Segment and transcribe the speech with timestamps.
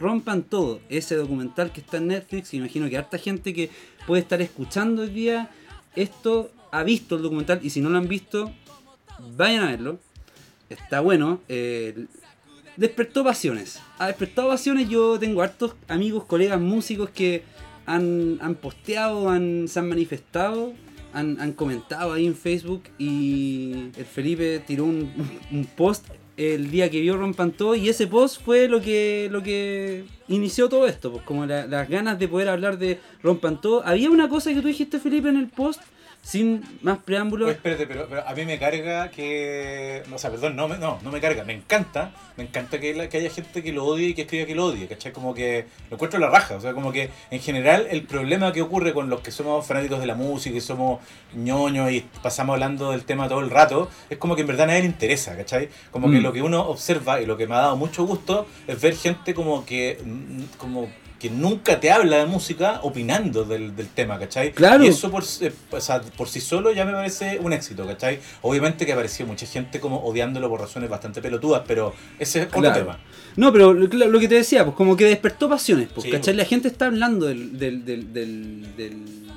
[0.00, 2.54] Rompan Todo, ese documental que está en Netflix.
[2.54, 3.70] Imagino que harta gente que
[4.06, 5.50] puede estar escuchando hoy día
[5.96, 8.52] esto ha visto el documental y si no lo han visto,
[9.36, 9.98] vayan a verlo.
[10.68, 11.40] Está bueno.
[11.48, 12.06] eh,
[12.76, 13.80] despertó pasiones.
[13.98, 14.88] Ha despertado pasiones.
[14.88, 17.42] Yo tengo hartos amigos, colegas músicos que
[17.86, 20.74] han, han posteado, han, se han manifestado,
[21.12, 25.12] han, han comentado ahí en Facebook y el Felipe tiró un,
[25.50, 26.06] un post
[26.40, 30.86] el día que vio Rompan y ese post fue lo que lo que inició todo
[30.86, 33.82] esto, pues como la- las ganas de poder hablar de Rompan Todo.
[33.86, 35.82] Había una cosa que tú dijiste Felipe en el post
[36.22, 37.46] sin más preámbulos.
[37.46, 40.02] Oye, espérate, pero, pero a mí me carga que.
[40.12, 41.44] O sea, perdón, no, me- no, no me carga.
[41.44, 42.12] Me encanta.
[42.36, 44.66] Me encanta que, la- que haya gente que lo odie y que escriba que lo
[44.66, 45.12] odie, ¿cachai?
[45.12, 46.56] Como que lo encuentro la raja.
[46.56, 49.98] O sea, como que en general el problema que ocurre con los que somos fanáticos
[50.00, 51.00] de la música y somos
[51.34, 54.66] ñoños y pasamos hablando del tema todo el rato, es como que en verdad a
[54.68, 55.68] nadie le interesa, ¿cachai?
[55.90, 56.22] Como que Mm.
[56.22, 59.34] lo que uno observa y lo que me ha dado mucho gusto es ver gente
[59.34, 59.98] como que.
[60.04, 60.88] mm, como
[61.20, 64.52] que nunca te habla de música opinando del, del tema, ¿cachai?
[64.52, 64.82] Claro.
[64.82, 68.18] Y eso por, eh, o sea, por sí solo ya me parece un éxito, ¿cachai?
[68.42, 72.60] Obviamente que apareció mucha gente como odiándolo por razones bastante pelotudas, pero ese es otro
[72.62, 72.74] Claro.
[72.80, 72.98] tema.
[73.36, 76.32] No, pero lo, lo que te decía, pues como que despertó pasiones, pues, Sí, ¿cachai?
[76.34, 76.36] pues.
[76.38, 79.30] La gente está hablando del, del, del, del, del-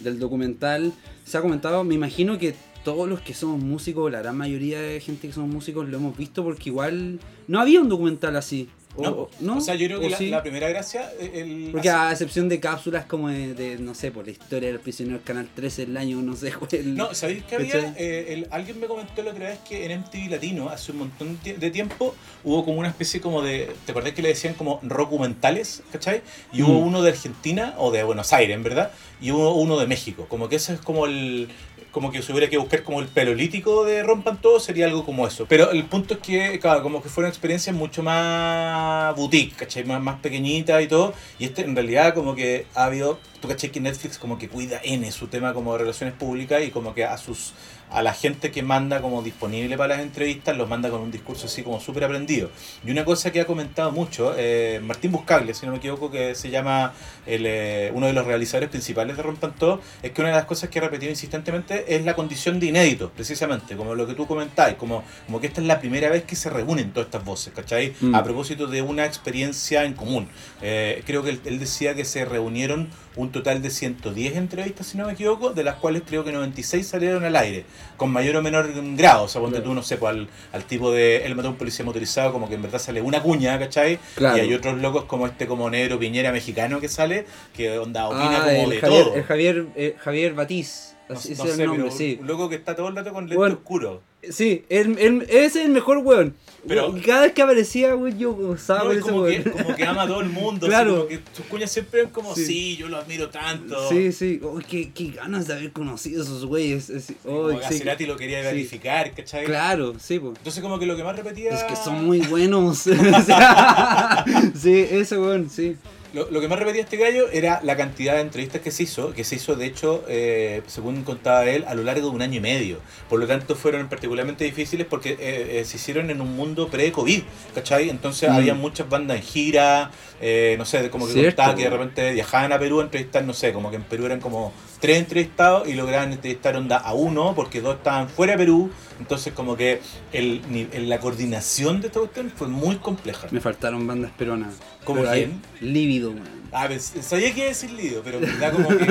[0.00, 0.92] del documental,
[1.24, 4.98] se ha comentado, me imagino que todos los que somos músicos, la gran mayoría de
[5.00, 8.68] gente que somos músicos lo hemos visto porque igual no había un documental así.
[8.98, 9.58] O, No, o- ¿no?
[9.58, 10.28] O sea, yo creo que ¿O la, sí?
[10.28, 11.10] la primera gracia.
[11.20, 14.68] eh, El, Porque a excepción de cápsulas como de, de, no sé, por la historia
[14.70, 17.94] del prisionero Canal 13 el año, no sé, el- No, ¿sabéis que había?
[17.96, 21.38] Eh, el- alguien me comentó la otra vez que en MTV Latino, hace un montón
[21.44, 23.70] de de tiempo, hubo como una especie como de.
[23.86, 25.82] ¿Te acordás que le decían como documentales?
[25.92, 26.22] ¿Cachai?
[26.52, 26.86] Y hubo Mm.
[26.88, 30.26] uno de Argentina o de Buenos Aires, en verdad, y hubo uno de México.
[30.28, 31.48] Como que ese es como el.
[31.90, 35.26] Como que si hubiera que buscar como el pelolítico de Rompan Todo, sería algo como
[35.26, 35.46] eso.
[35.48, 39.84] Pero el punto es que, claro, como que fueron experiencias mucho más boutique, ¿cachai?
[39.84, 41.14] Más, más pequeñitas y todo.
[41.38, 44.80] Y este en realidad como que ha habido, tú cachai que Netflix como que cuida
[44.84, 47.52] N su tema como de relaciones públicas y como que a sus
[47.90, 51.46] a la gente que manda como disponible para las entrevistas los manda con un discurso
[51.46, 52.50] así como súper aprendido.
[52.84, 56.34] Y una cosa que ha comentado mucho, eh, Martín Buscaglia, si no me equivoco, que
[56.34, 56.92] se llama
[57.26, 60.44] el, eh, uno de los realizadores principales de Rompan Todo, es que una de las
[60.44, 64.26] cosas que ha repetido insistentemente es la condición de inédito, precisamente, como lo que tú
[64.26, 67.52] comentáis, como, como que esta es la primera vez que se reúnen todas estas voces,
[67.54, 67.94] ¿cachai?
[68.00, 68.14] Mm.
[68.14, 70.28] A propósito de una experiencia en común.
[70.62, 72.88] Eh, creo que él, él decía que se reunieron
[73.18, 76.86] un total de 110 entrevistas, si no me equivoco, de las cuales creo que 96
[76.86, 77.64] salieron al aire,
[77.96, 79.24] con mayor o menor grado.
[79.24, 79.70] O sea, ponte Claro.
[79.70, 82.48] tú, no sé, pues, al, al tipo de él mató a un policía motorizado, como
[82.48, 83.98] que en verdad sale una cuña, ¿cachai?
[84.14, 84.36] Claro.
[84.36, 88.38] Y hay otros locos como este como negro Piñera mexicano que sale, que onda opina
[88.38, 89.14] Ah, como el de Javier, todo.
[89.14, 90.94] el Javier, eh, Javier Batiz.
[91.08, 92.18] No, Así no es sé, el nombre, pero sí.
[92.20, 93.54] un loco que está todo el rato con lente Bueno.
[93.54, 94.02] oscuro.
[94.30, 96.34] Sí, ese es el mejor weón.
[96.66, 99.42] Pero- cada vez que aparecía, weón, yo gozaba No, y ese como, que, weón.
[99.62, 100.66] como que ama a todo el mundo.
[100.68, 100.90] Claro.
[100.90, 102.44] Así como que sus cuñas siempre es como, Sí.
[102.44, 103.88] sí, yo lo admiro tanto.
[103.88, 104.40] Sí, sí.
[104.42, 106.90] Oh, qué, qué ganas de haber conocido a esos güeyes.
[106.90, 108.06] Es- Como oh, que sí.
[108.06, 109.46] Lo quería verificar, ¿cachai?
[109.46, 110.36] Claro, sí, pues.
[110.36, 111.50] Entonces como que lo que más repetía...
[111.52, 112.82] Es que son muy buenos.
[114.60, 115.76] Sí, ese weón, sí.
[116.14, 119.12] Lo, lo que más repetía este gallo era la cantidad de entrevistas que se hizo,
[119.12, 122.36] que se hizo de hecho, eh, según contaba él, a lo largo de un año
[122.38, 122.78] y medio.
[123.10, 127.22] Por lo tanto fueron particularmente difíciles porque eh, eh, se hicieron en un mundo pre-COVID,
[127.54, 127.90] ¿cachai?
[127.90, 128.32] Entonces Mm.
[128.32, 132.52] había muchas bandas en gira, eh, no sé, como que contaba que de repente viajaban
[132.52, 135.74] a Perú a entrevistar, no sé, como que en Perú eran como tres entrevistados y
[135.74, 138.70] lograban entrevistar onda a uno porque dos estaban fuera de Perú.
[139.00, 139.80] Entonces como que
[140.12, 143.28] el, ni- el- la coordinación de esta cuestión fue muy compleja.
[143.30, 144.54] Me faltaron bandas peruanas.
[144.84, 145.40] ¿Cómo quién?
[145.60, 146.38] Lívido, weón.
[146.50, 148.86] Ah, pues, sabía que iba a decir Lidio, pero en verdad como que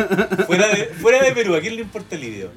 [0.45, 2.51] fuera de, fuera de Perú, ¿a quién le importa el Lidio?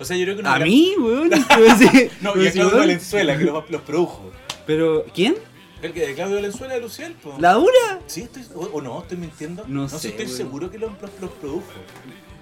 [0.00, 1.28] O sea, yo creo que no A era- mí, weón.
[2.22, 2.78] No, y a Claudio.
[2.78, 4.30] Valenzuela, que los, los produjo.
[4.66, 5.34] Pero, ¿quién?
[5.82, 7.12] ¿El que de Claudio Valenzuela de Luciel?
[7.12, 7.36] po.
[7.38, 8.00] ¿La Dura?
[8.06, 9.64] Sí, estoy, o, o no, estoy mintiendo.
[9.68, 10.36] No sé, sé, estoy weón.
[10.38, 11.72] seguro que los, los, los produjo.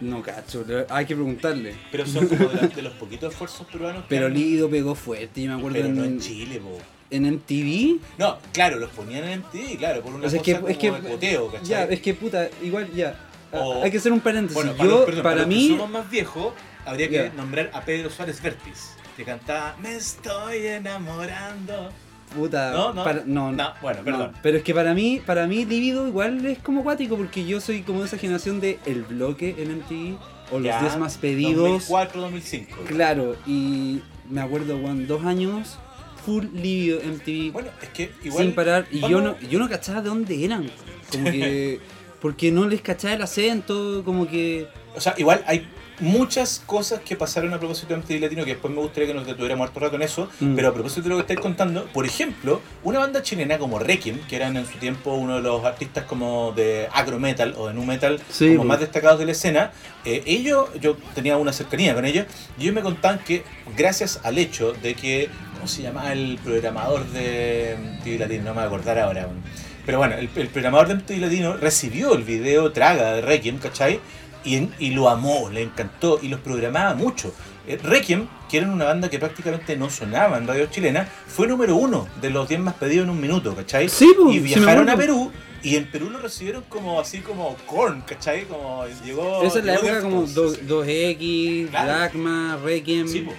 [0.01, 0.65] No, cacho.
[0.91, 1.75] Hay que preguntarle.
[1.93, 5.51] Pero son como de, los poquitos esfuerzos peruanos que Pero han- Lívido pegó fuerte, yo
[5.51, 6.79] me acuerdo Pero en, no en Chile, po.
[7.11, 8.01] en MTV.
[8.19, 10.79] No, claro, los ponían en MTV, claro, por una O sea, es cosa que, es
[10.79, 11.69] que de poteo, ¿cachai?
[11.69, 13.15] ya, es que puta, igual ya.
[13.53, 14.55] Ah, O- Hay que hacer un paréntesis.
[14.55, 16.53] Bueno, para, Yo, los, perdón, para, los que mí, somos más viejos,
[16.85, 21.93] habría que nombrar a Pedro Suárez Vértiz, que cantaba Me estoy enamorando.
[22.35, 24.05] Puta, No, no, para- no, no, bueno, no.
[24.05, 24.33] perdón.
[24.43, 27.83] Pero es que para mí, para mí, Lívido igual es como cuático, porque yo soy
[27.83, 30.17] como de esa generación de El Bloque en MTV,
[30.53, 31.89] o Los Ya, 10 más pedidos.
[31.89, 32.67] 2004-2005.
[32.87, 35.79] Claro, y me acuerdo, Juan, dos años,
[36.25, 38.45] full Lívido MTV, Bueno, es que igual.
[38.45, 40.71] sin parar, y yo no, yo no cachaba de dónde eran,
[41.11, 41.81] como que,
[42.21, 44.67] porque no les cachaba el acento, como que...
[44.97, 45.67] O sea, igual hay
[46.05, 49.27] muchas cosas que pasaron a propósito de MTV Latino que después me gustaría que nos
[49.27, 50.55] detuviéramos harto rato en eso, Mm.
[50.55, 54.19] pero a propósito de lo que estáis contando, por ejemplo, una banda chilena como Requiem,
[54.29, 57.75] que eran en su tiempo uno de los artistas como de agro metal o de
[57.75, 58.69] nu metal Sí, como pues.
[58.69, 59.73] más destacados de la escena,
[60.05, 62.27] eh, ellos, yo tenía una cercanía con ellos,
[62.59, 63.43] y ellos me contaban que
[63.77, 68.43] gracias al hecho de que, ¿cómo se llamaba el programador de MTV Latino?
[68.45, 69.29] No me voy a acordar ahora.
[69.87, 74.01] Pero bueno, el, el programador de MTV Latino recibió el video Traga de Requiem, ¿cachai?
[74.45, 77.33] Y, lo amó, le encantó y los programaba mucho.
[77.67, 81.77] Eh, Requiem, que eran una banda que prácticamente no sonaba en radio chilena, fue número
[81.77, 83.89] uno de los 10 más pedidos en un minuto, ¿cachai?
[83.89, 84.97] Sí, pues, y viajaron a.
[84.97, 85.33] Perú
[85.63, 88.45] y en Perú lo recibieron como así como Korn, ¿cachai?
[88.45, 89.43] Como llegó.
[89.45, 90.67] Esa es la época como Deftones.
[90.69, 91.89] do- 2X, Claro.
[91.93, 93.09] Dagma, Requiem.
[93.09, 93.33] Sí, po.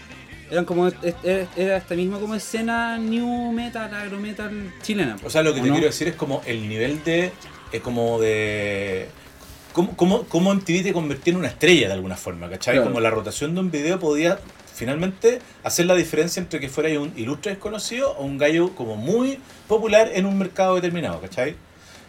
[0.49, 0.87] Eran como.
[0.87, 5.17] Era, era esta misma como escena new metal, agro metal chilena.
[5.23, 5.75] O sea, lo que ¿o te no?
[5.75, 7.31] quiero decir es como el nivel de.
[7.71, 9.07] eh, como de.
[9.75, 12.75] Cómo, cómo, cómo MTV te convertía en una estrella de alguna forma, ¿cachai?
[12.75, 12.87] Claro.
[12.87, 14.39] Como la rotación de un video podía
[14.73, 19.37] finalmente hacer la diferencia entre que fuera un ilustre desconocido o un gallo como muy
[19.67, 21.55] popular en un mercado determinado, ¿cachai?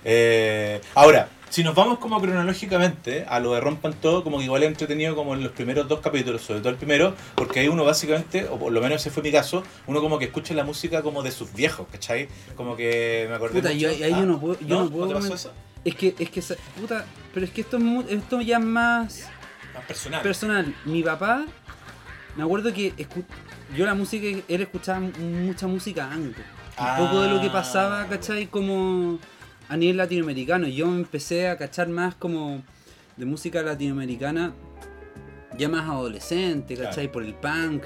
[0.04, 4.62] Eh, ahora, si nos vamos como cronológicamente a lo de Rompan Todo, como que igual
[4.62, 7.84] es entretenido como en los primeros dos capítulos, sobre todo el primero, porque ahí uno
[7.84, 11.02] básicamente, o por lo menos ese fue mi caso, uno como que escucha la música
[11.02, 12.28] como de sus viejos, ¿cachai?
[12.56, 15.14] Como que me acordé Puta, mucho- yo- ahí yo no puedo- yo no puedo te
[15.14, 15.52] pasó eso?
[15.86, 16.42] Es que, es que,
[16.80, 17.78] puta, pero es que esto,
[18.08, 19.28] esto ya es más
[19.74, 20.22] Más personal.
[20.22, 20.74] personal.
[20.84, 21.44] Mi papá,
[22.36, 23.24] me acuerdo que escu-
[23.76, 26.44] yo la música, él escuchaba mucha música antes.
[26.78, 28.06] Un poco de lo que pasaba, Ah.
[28.08, 28.46] ¿cachai?
[28.48, 29.18] Como
[29.68, 30.66] a nivel latinoamericano.
[30.68, 32.62] Yo empecé a cachar más como
[33.16, 34.52] de música latinoamericana
[35.56, 37.10] ya más adolescente, ¿cachai?
[37.10, 37.12] Claro.
[37.12, 37.84] Por el punk.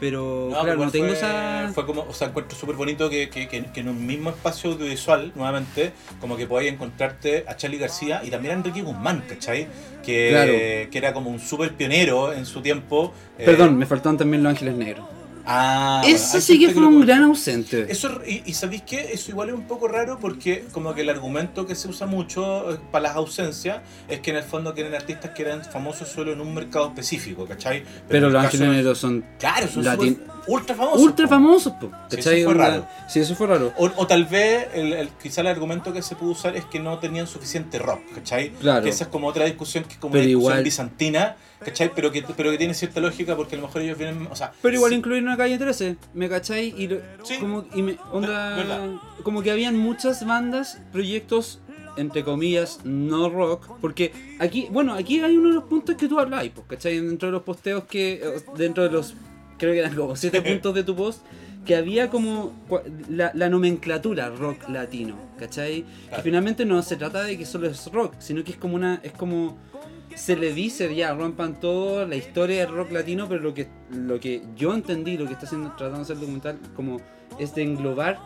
[0.00, 1.70] Pero No, claro, igual no tengo fue, esa...
[1.74, 4.70] Fue como, o sea, encuentro súper bonito que, que, que- que en un mismo espacio
[4.72, 9.68] audiovisual, nuevamente, como que podáis encontrarte a Charlie García y también a Enrique Guzmán, ¿cachai?
[10.02, 10.52] Que, Claro.
[10.90, 13.12] que era como un súper pionero en su tiempo.
[13.38, 15.04] eh, Perdón, me faltaban también Los Ángeles Negros.
[15.46, 17.86] Ah, bueno, Ese hay sí que fue un gran ausente.
[17.90, 19.10] Eso, y, y ¿sabéis qué?
[19.12, 22.72] Eso igual es un poco raro porque como que el argumento que se usa mucho
[22.74, 26.32] eh, para las ausencias es que en el fondo quieren artistas que eran famosos solo
[26.32, 27.84] en un mercado específico, ¿cachai?
[28.08, 31.00] Pero en Los Negros son Claro, son Latin- ultra famosos.
[31.02, 31.30] ultra po.
[31.30, 32.40] famosos, po, Sí, ¿cachai?
[32.40, 32.86] eso fue raro.
[33.08, 33.72] Sí, eso fue raro.
[33.78, 36.80] O, o tal vez, el, el- quizá el argumento que se pudo usar es que
[36.80, 38.50] no tenían suficiente rock, ¿cachai?
[38.50, 38.82] Claro.
[38.84, 41.90] Que esa es como otra discusión que es como Pero una discusión igual- bizantina, ¿cachai?
[41.94, 44.52] Pero que, pero que tiene cierta lógica porque a lo mejor ellos vienen, o sea...
[44.62, 46.74] Pero igual sí, incluir una calle 13, ¿me cachai?
[46.76, 47.36] Y, lo- Sí.
[47.38, 51.60] como, y me, onda, como que habían muchas bandas, proyectos,
[51.96, 53.78] entre comillas, no rock.
[53.80, 56.98] Porque aquí, bueno, aquí hay uno de los puntos que tú hablabas, pues, ¿cachai?
[57.00, 59.14] Dentro de los posteos que, eh, dentro de los,
[59.58, 61.22] creo que eran como siete puntos de tu post,
[61.66, 62.54] que había como
[63.10, 65.82] la, la nomenclatura rock latino, ¿cachai?
[65.82, 66.22] Que Claro.
[66.22, 69.12] finalmente no se trata de que solo es rock, sino que es como una, es
[69.12, 69.58] como
[70.14, 74.18] se le dice ya, rompan todo la historia del rock latino, pero lo que, lo
[74.20, 77.00] que yo entendí, lo que está haciendo, tratando de hacer el documental, como
[77.38, 78.18] es de englobar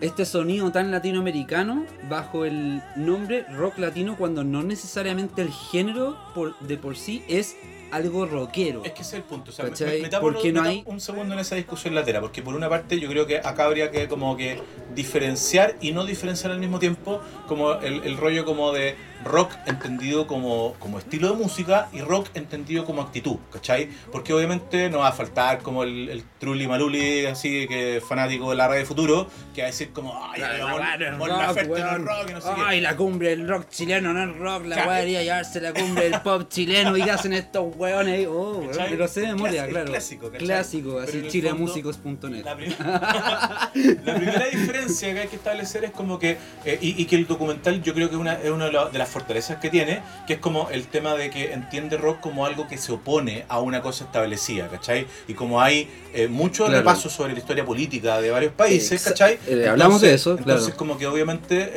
[0.00, 6.58] este sonido tan latinoamericano bajo el nombre rock latino cuando no necesariamente el género por,
[6.60, 7.56] de por sí es
[7.90, 8.84] algo rockero.
[8.84, 9.50] Es que ese es el punto.
[9.50, 9.96] O sea, me- ¿Cachai?
[10.02, 13.00] me- metámonos- Porque no hay- un segundo en esa discusión latera, porque por una parte
[13.00, 14.60] yo creo que acá habría que como que
[14.94, 18.94] diferenciar y no diferenciar al mismo tiempo como el, el rollo como de
[19.24, 23.88] rock entendido como, como estilo de música y rock entendido como actitud, ¿cachai?
[24.12, 28.56] Porque obviamente no va a faltar como el, el Trulli Maluli, así que fanático de
[28.56, 31.74] la radio futuro, que va a decir como, ay, La- la es Mon rock, no
[31.76, 32.62] es rock y no sé qué.
[32.64, 34.92] Ay, la cumbre del rock chileno no es rock, la Claro.
[34.92, 38.26] debería llevarse la cumbre del pop chileno y qué hacen estos weones ahí.
[38.26, 38.90] Oh, ¿Cachai?
[38.90, 39.90] pero sé de memoria, Clásico, claro.
[39.90, 40.46] clásico, ¿cachai?
[40.46, 42.44] Clásico, así chilemusicos.net.
[42.44, 42.74] La, prim-
[44.04, 47.26] la primera diferencia que hay que establecer es como que, eh, y, y que el
[47.26, 50.02] documental yo creo que es una, es una de la- de las fortalezas que tiene,
[50.26, 53.58] que es como el tema de que entiende rock como algo que se opone a
[53.60, 55.06] una cosa establecida, ¿cachai?
[55.26, 56.80] Y como hay eh, mucho Claro.
[56.80, 59.38] repaso sobre la historia política de varios países, ¿cachai?
[59.46, 60.76] eh, hablamos de eso, Entonces claro.
[60.76, 61.68] como que obviamente eh,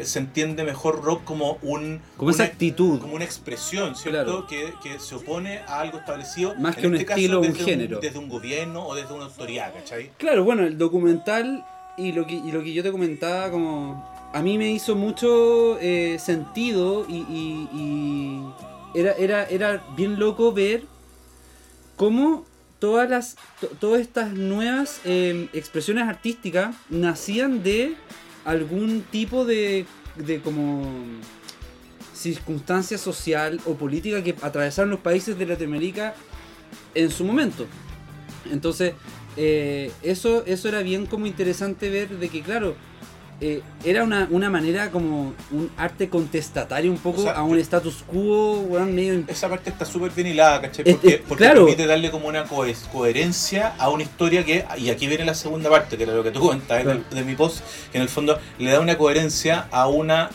[0.00, 2.00] eh, se entiende mejor rock como un...
[2.16, 3.00] Como esa una- actitud.
[3.00, 4.46] como una expresión, ¿cierto?
[4.46, 4.46] Claro.
[4.46, 6.54] Que, que se opone a algo establecido.
[6.56, 8.00] Más en que un este estilo o un género.
[8.00, 10.10] desde un gobierno o desde una autoridad, ¿cachai?
[10.16, 11.64] Claro, bueno, el documental
[11.98, 15.78] y lo que, y lo que yo te comentaba, como a mí me hizo mucho
[15.80, 18.40] eh, sentido y,
[18.94, 20.82] era, era, era bien loco ver
[21.96, 22.44] cómo
[22.78, 27.94] todas las to- todas estas nuevas eh, expresiones artísticas nacían de
[28.44, 30.82] algún tipo de, de como
[32.14, 36.14] circunstancia social o política que atravesaron los países de Latinoamérica
[36.94, 37.66] en su momento.
[38.50, 38.94] Entonces,
[39.36, 42.74] eh, eso, eso era bien como interesante ver de que, claro,
[43.40, 47.58] eh, era una, una manera como un arte contestatario un poco O sea, a un
[47.58, 49.24] status quo, weón, medio...
[49.28, 50.84] Esa parte está súper bien hilada, ¿cachai?
[50.84, 51.64] Porque, es- porque claro.
[51.64, 55.70] permite darle como una cohe- coherencia a una historia que, y aquí viene la segunda
[55.70, 57.00] parte, que era lo que tú comentabas Claro.
[57.10, 60.30] de, de mi post, que en el fondo le da una coherencia a una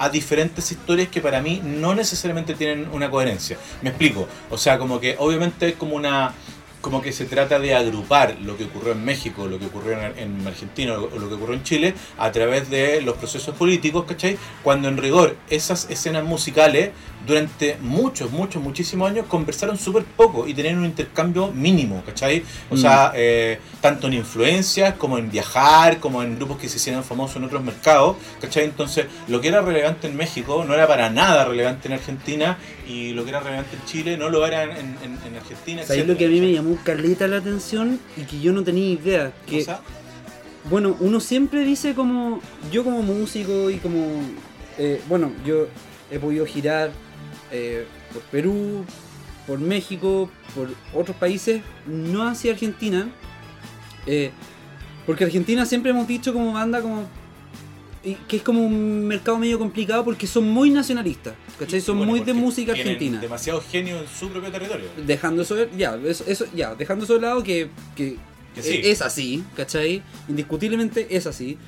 [0.00, 3.58] a diferentes historias que para mí no necesariamente tienen una coherencia.
[3.82, 4.28] Me explico.
[4.48, 6.32] O sea, como que obviamente es como una
[6.88, 10.18] como que se trata de agrupar lo que ocurrió en México, lo que ocurrió en,
[10.40, 14.38] en Argentina o lo que ocurrió en Chile a través de los procesos políticos, ¿cachai?
[14.62, 16.92] Cuando en rigor esas escenas musicales
[17.26, 22.42] durante muchos, muchos, muchísimos años conversaron súper poco y tenían un intercambio mínimo, ¿cachai?
[22.70, 22.78] O Mm.
[22.78, 27.36] sea, eh, tanto en influencias como en viajar, como en grupos que se hicieran famosos
[27.36, 28.64] en otros mercados, ¿cachai?
[28.64, 32.56] Entonces, lo que era relevante en México no era para nada relevante en Argentina
[32.88, 35.82] y lo que era relevante en Chile no lo era en, en- en- en Argentina.
[35.82, 38.62] ¿Sabes lo etcétera, que a mí me llamó caleta la atención y que yo no
[38.64, 39.32] tenía idea?
[39.46, 39.80] Que, O sea,
[40.70, 44.22] bueno, uno siempre dice como, yo como músico y como,
[44.78, 45.68] eh, bueno, yo
[46.10, 46.90] he podido girar
[47.50, 48.84] eh, por Perú,
[49.46, 53.08] por México, por otros países, no hacia Argentina,
[54.06, 54.30] eh,
[55.06, 57.08] porque Argentina siempre hemos dicho como banda como
[58.28, 61.80] que es como un mercado medio complicado porque son muy nacionalistas, ¿cachai?
[61.80, 63.20] Son bueno, muy de música argentina.
[63.20, 64.86] Demasiado genio en su propio territorio.
[65.06, 68.16] Dejando eso, ya, eso, eso- ya, dejando eso de lado que, que
[68.54, 68.80] Que sí.
[68.84, 70.02] es así, ¿cachai?
[70.28, 71.58] Indiscutiblemente es así,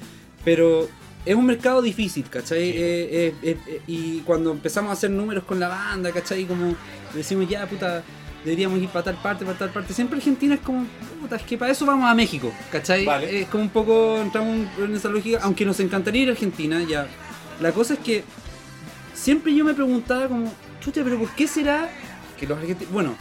[0.44, 0.88] pero
[1.24, 2.72] es un mercado difícil, ¿cachai?
[2.72, 2.78] Sí.
[2.78, 6.44] Eh, eh, eh, y cuando empezamos a hacer números con la banda, ¿cachai?
[6.46, 6.74] Como
[7.14, 8.02] decimos, ya, puta,
[8.44, 9.92] deberíamos ir para tal parte, para tal parte.
[9.92, 10.86] Siempre Argentina es como,
[11.20, 13.04] puta, es que para eso vamos a México, ¿cachai?
[13.04, 13.42] Vale.
[13.42, 17.06] Es como un poco, entramos en esa lógica, aunque nos encantaría ir a Argentina, ya.
[17.60, 18.24] La cosa es que
[19.14, 21.90] siempre yo me preguntaba como, chucha, pero ¿por qué será
[22.38, 22.92] que los argentinos...
[22.92, 23.14] Bueno,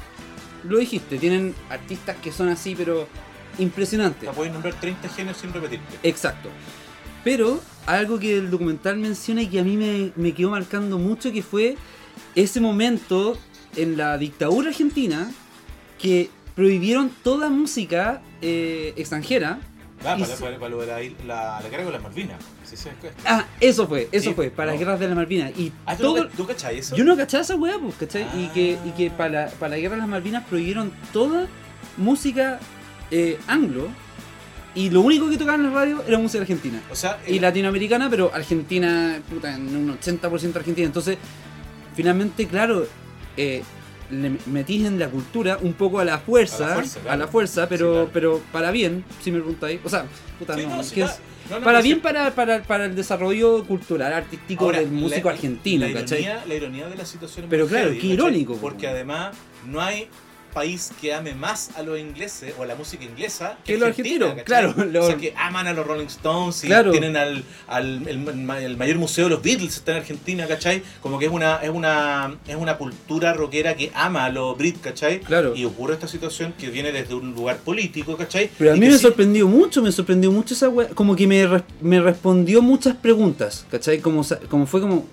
[0.63, 3.07] lo dijiste, tienen artistas que son así, pero
[3.57, 4.29] impresionantes.
[4.35, 5.97] puedes nombrar 30 genios sin repetirte.
[6.03, 6.49] Exacto.
[7.23, 11.31] Pero algo que el documental menciona y que a mí me, me quedó marcando mucho,
[11.33, 11.75] que fue
[12.35, 13.37] ese momento
[13.75, 15.31] en la dictadura argentina
[15.99, 19.59] que prohibieron toda música eh, extranjera.
[20.01, 22.37] Ah, para, se- para, para de la, la, carga con las Malvinas.
[22.63, 24.71] Sí, sí, es- Ah, eso fue, eso Sí, fue, para no.
[24.73, 25.51] las guerras de las Malvinas.
[25.57, 26.95] Y Ah, ¿tú, todo, no, ¿tú cachai eso?
[26.95, 28.23] Yo no cachaba esa weá, pues, ¿cachai?
[28.37, 28.51] Y Ah.
[28.53, 31.47] que, y que para, la- para la guerra de las Malvinas prohibieron toda
[31.97, 32.59] música
[33.11, 33.87] eh, anglo
[34.75, 36.79] y lo único que tocaban en la radio era música argentina.
[36.91, 40.85] O sea, Y el- latinoamericana, pero Argentina, puta, en un 80% Argentina.
[40.87, 41.17] Entonces,
[41.95, 42.87] finalmente, claro,
[43.37, 43.63] eh,
[44.11, 47.27] le metís en la cultura un poco a la fuerza, A la fuerza, claro.
[47.27, 48.09] fuerza, pero, Sí, claro.
[48.13, 49.79] pero para bien, si me preguntáis.
[49.83, 50.05] O sea,
[50.39, 50.93] puta, Sí, no, no, es
[51.49, 55.87] No, para bien para, para, para el desarrollo cultural, artístico Ahora, del músico la- argentino,
[55.87, 56.21] la ¿cachai?
[56.21, 58.13] ironía, la ironía de la situación Pero claro, heavy, qué ¿cachai?
[58.13, 58.93] irónico, Porque po.
[58.93, 59.35] además
[59.67, 60.07] no hay
[60.49, 64.33] país que ame más a los ingleses o a la música inglesa Que los argentinos,
[64.43, 66.91] claro, O sea, que aman a los Rolling Stones y Claro.
[66.91, 68.27] tienen al, al el,
[68.63, 70.83] el mayor museo de los Beatles está en Argentina, ¿cachai?
[71.01, 74.81] Como que es una, es una, es una cultura rockera que ama a los Brit,
[74.81, 75.19] ¿cachai?
[75.21, 75.55] Claro.
[75.55, 78.49] Y ocurre esta situación que viene desde un lugar político, ¿cachai?
[78.57, 80.89] Pero a mí me sí- sorprendió mucho, me sorprendió mucho esa wea.
[80.89, 81.47] Como que me,
[81.81, 83.99] me respondió muchas preguntas, ¿cachai?
[83.99, 85.05] Como, como fue como.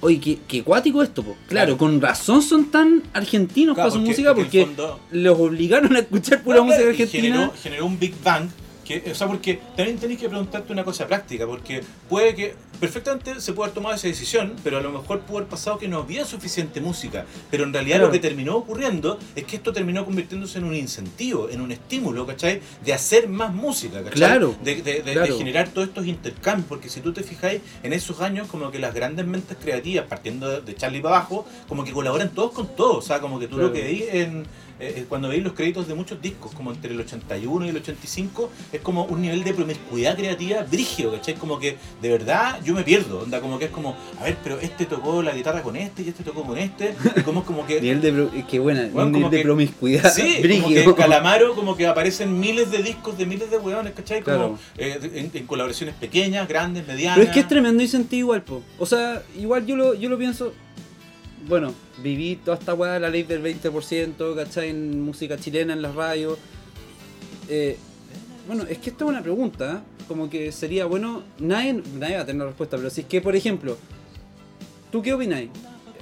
[0.00, 1.36] Oye, qué, qué cuático esto, po.
[1.48, 1.78] Claro, Claro.
[1.78, 5.38] con razón son tan argentinos Claro, para su porque- música porque en porque, fondo- los
[5.40, 7.22] obligaron a escuchar pura No, música argentina.
[7.22, 8.48] Generó, generó un Big Bang.
[8.86, 13.40] Que, o sea, porque también tenéis que preguntarte una cosa práctica, porque puede que perfectamente
[13.40, 15.98] se puede haber tomado esa decisión, pero a lo mejor pudo haber pasado que no
[15.98, 17.24] había suficiente música.
[17.50, 18.06] Pero en realidad Claro.
[18.08, 22.26] lo que terminó ocurriendo es que esto terminó convirtiéndose en un incentivo, en un estímulo,
[22.26, 22.60] ¿cachai?
[22.84, 24.12] De hacer más música, ¿cachai?
[24.12, 27.92] Claro, De, de- de- de generar todos estos intercambios, porque si tú te fijáis, en
[27.92, 31.82] esos años como que las grandes mentes creativas, partiendo de, de Charlie para abajo, como
[31.82, 33.68] que colaboran todos con todos, o sea, como que tú Claro.
[33.68, 34.44] lo que veis en
[34.78, 37.76] eh, eh, cuando veis los créditos de muchos discos, como entre el 81 y el
[37.76, 41.34] 85, es como un nivel de promiscuidad creativa brígido, ¿cachai?
[41.34, 44.58] Como que de verdad yo me pierdo, onda, como que es como, a ver, pero
[44.60, 47.66] este tocó la guitarra con este y este tocó con este, y como es como
[47.66, 47.80] que...
[47.86, 48.44] Nivel de.
[48.48, 50.12] Qué buena, Bueno, un nivel de que- promiscuidad.
[50.12, 53.92] Sí, como que en Calamaro como que aparecen miles de discos de miles de hueones,
[53.94, 54.22] ¿cachai?
[54.22, 54.58] Como Claro.
[54.78, 57.18] eh, en, en colaboraciones pequeñas, grandes, medianas.
[57.18, 58.62] Pero es que es tremendo incentivo igual, po.
[58.78, 60.52] O sea, igual yo lo, yo lo pienso.
[61.48, 61.72] Bueno,
[62.02, 64.70] viví toda esta weá la ley del 20%, ¿cachai?
[64.70, 66.38] En música chilena, en las radios.
[67.48, 67.76] Eh,
[68.48, 69.74] bueno, es que esta es una pregunta.
[69.74, 70.04] ¿eh?
[70.08, 71.22] Como que sería bueno.
[71.38, 73.76] Nadie, nadie va a tener la respuesta, pero si es que, por ejemplo,
[74.90, 75.50] ¿tú qué opináis?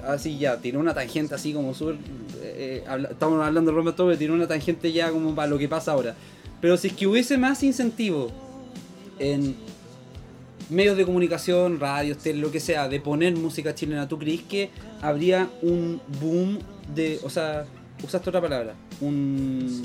[0.07, 1.97] Así ya, tiró una tangente así como súper.
[2.43, 5.69] eh, eh, estamos hablando de Roma Tobe, tiró una tangente ya como para lo que
[5.69, 6.15] pasa ahora.
[6.63, 8.31] Pero si es que hubiese más incentivo
[9.19, 9.57] en
[10.71, 14.71] medios de comunicación, radios, tele, lo que sea, de poner música chilena, ¿tú crees que
[15.03, 16.59] habría un boom
[16.95, 17.21] de.
[17.23, 17.65] O sea,
[18.03, 18.75] usaste otra palabra?
[19.01, 19.83] Un.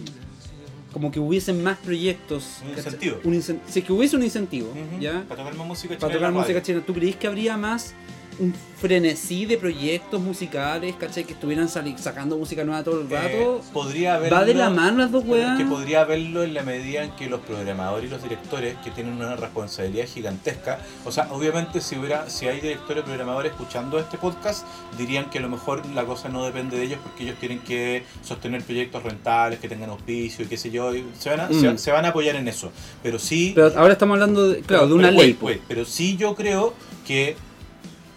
[0.92, 2.62] como que hubiesen más proyectos.
[2.64, 3.18] Un incentivo.
[3.24, 5.24] Un incen- si es que hubiese un incentivo, ¿ya?
[5.28, 6.86] Para tocar más música Para chilena tocar en la música chilena.
[6.86, 7.94] ¿Tú crees que habría más
[8.40, 11.26] un frenesí de proyectos musicales, ¿cachai?
[11.26, 13.62] Que estuvieran sacando música nueva todo el Eh, rato.
[13.74, 15.58] podría haberlo, ¿Va de la mano las dos weas?
[15.58, 19.14] que podría haberlo en la medida en que los programadores y los directores que tienen
[19.16, 24.66] una responsabilidad gigantesca o sea obviamente si hubiera si hay directores programadores escuchando este podcast
[24.98, 28.04] dirían que a lo mejor la cosa no depende de ellos porque ellos tienen que
[28.24, 31.60] sostener proyectos rentables que tengan auspicio y qué sé yo y se van a, Mm.
[31.60, 32.72] se, se van a apoyar en eso
[33.04, 35.32] pero sí Pero ahora estamos hablando, de, claro, de pero- una pero, ley.
[35.32, 36.74] wait, wait, pero sí yo creo
[37.06, 37.36] que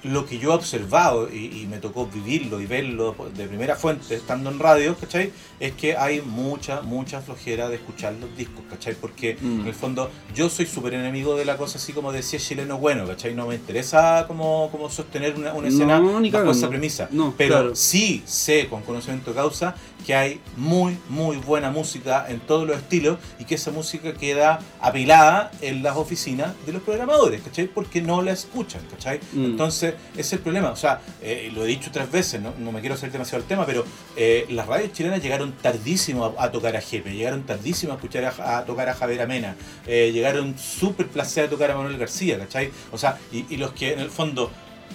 [0.05, 4.15] lo que yo he observado y, y me tocó vivirlo y verlo de primera fuente
[4.17, 5.31] estando en radio, ¿cachai?
[5.61, 8.95] Es que hay mucha, mucha flojera de escuchar los discos, ¿cachai?
[8.95, 9.61] Porque Mm.
[9.61, 12.45] en el fondo yo soy súper enemigo de la cosa así como de si es
[12.47, 13.33] chileno bueno, ¿cachai?
[13.35, 16.59] No me interesa como, como sostener una, una escena No, ni bajo cagando.
[16.59, 17.09] esa premisa.
[17.13, 17.77] No, Pero claro.
[17.77, 22.77] sí sé con conocimiento de causa que hay muy, muy buena música en todos los
[22.77, 27.69] estilos y que esa música queda apilada en las oficinas de los programadores, ¿cachai?
[27.69, 29.21] Porque no la escuchan, ¿cachai?
[29.33, 29.45] Mm.
[29.45, 30.71] Entonces, es el problema.
[30.71, 33.49] O sea, eh, lo he dicho otras veces, no, no me quiero hacer demasiado el
[33.49, 33.85] tema, pero
[34.17, 38.25] eh, las radios chilenas llegaron tardísimo a, a tocar a Jepe, llegaron tardísimo a escuchar
[38.25, 39.57] a, a tocar a Javier Amena,
[39.87, 42.71] eh, llegaron súper placer a tocar a Manuel García, ¿cachai?
[42.91, 44.51] O sea, y, y los que en el fondo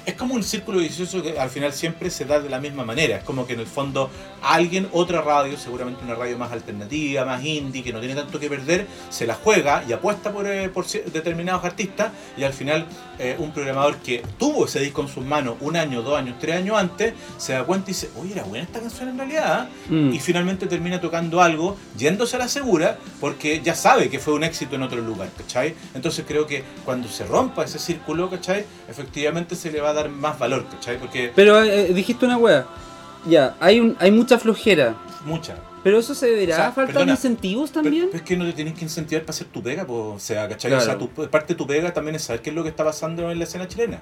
[0.08, 3.18] es como un círculo vicioso que al final siempre se da de la misma manera.
[3.18, 4.10] Es como que en el fondo
[4.42, 8.48] alguien, otra radio, seguramente una radio más alternativa, más indie, que no tiene tanto que
[8.48, 12.86] perder, se la juega y apuesta por, eh, por determinados artistas y al final
[13.20, 16.56] eh, un programador que tuvo ese disco en sus manos un año, dos años, tres
[16.56, 19.68] años antes, se da cuenta y dice, oye, era buena esta canción en realidad.
[19.90, 19.94] ¿eh?".
[19.94, 20.14] Mm.
[20.14, 24.46] Y finalmente termina tocando algo, yéndose a la segura, porque ya sabe que fue un
[24.46, 25.76] éxito en otro lugar, ¿cachai?
[25.94, 28.64] Entonces creo que cuando se rompa ese círculo, ¿cachai?
[28.88, 30.98] Efectivamente se le va a dar más valor, ¿cachai?
[30.98, 32.66] Porque Pero eh, dijiste una wea.
[33.26, 34.96] Ya, hay, un, hay mucha flojera.
[35.26, 35.56] mucha.
[35.84, 38.08] Pero eso se deberá O sea, a falta perdona, de incentivos también.
[38.12, 40.48] pero es que no te tienes que incentivar para hacer tu pega, pues, o sea,
[40.50, 40.72] ¿cachai?
[40.72, 40.84] Claro.
[40.84, 42.84] O sea, tu, parte de tu pega también es saber qué es lo que está
[42.84, 44.02] pasando en la escena chilena,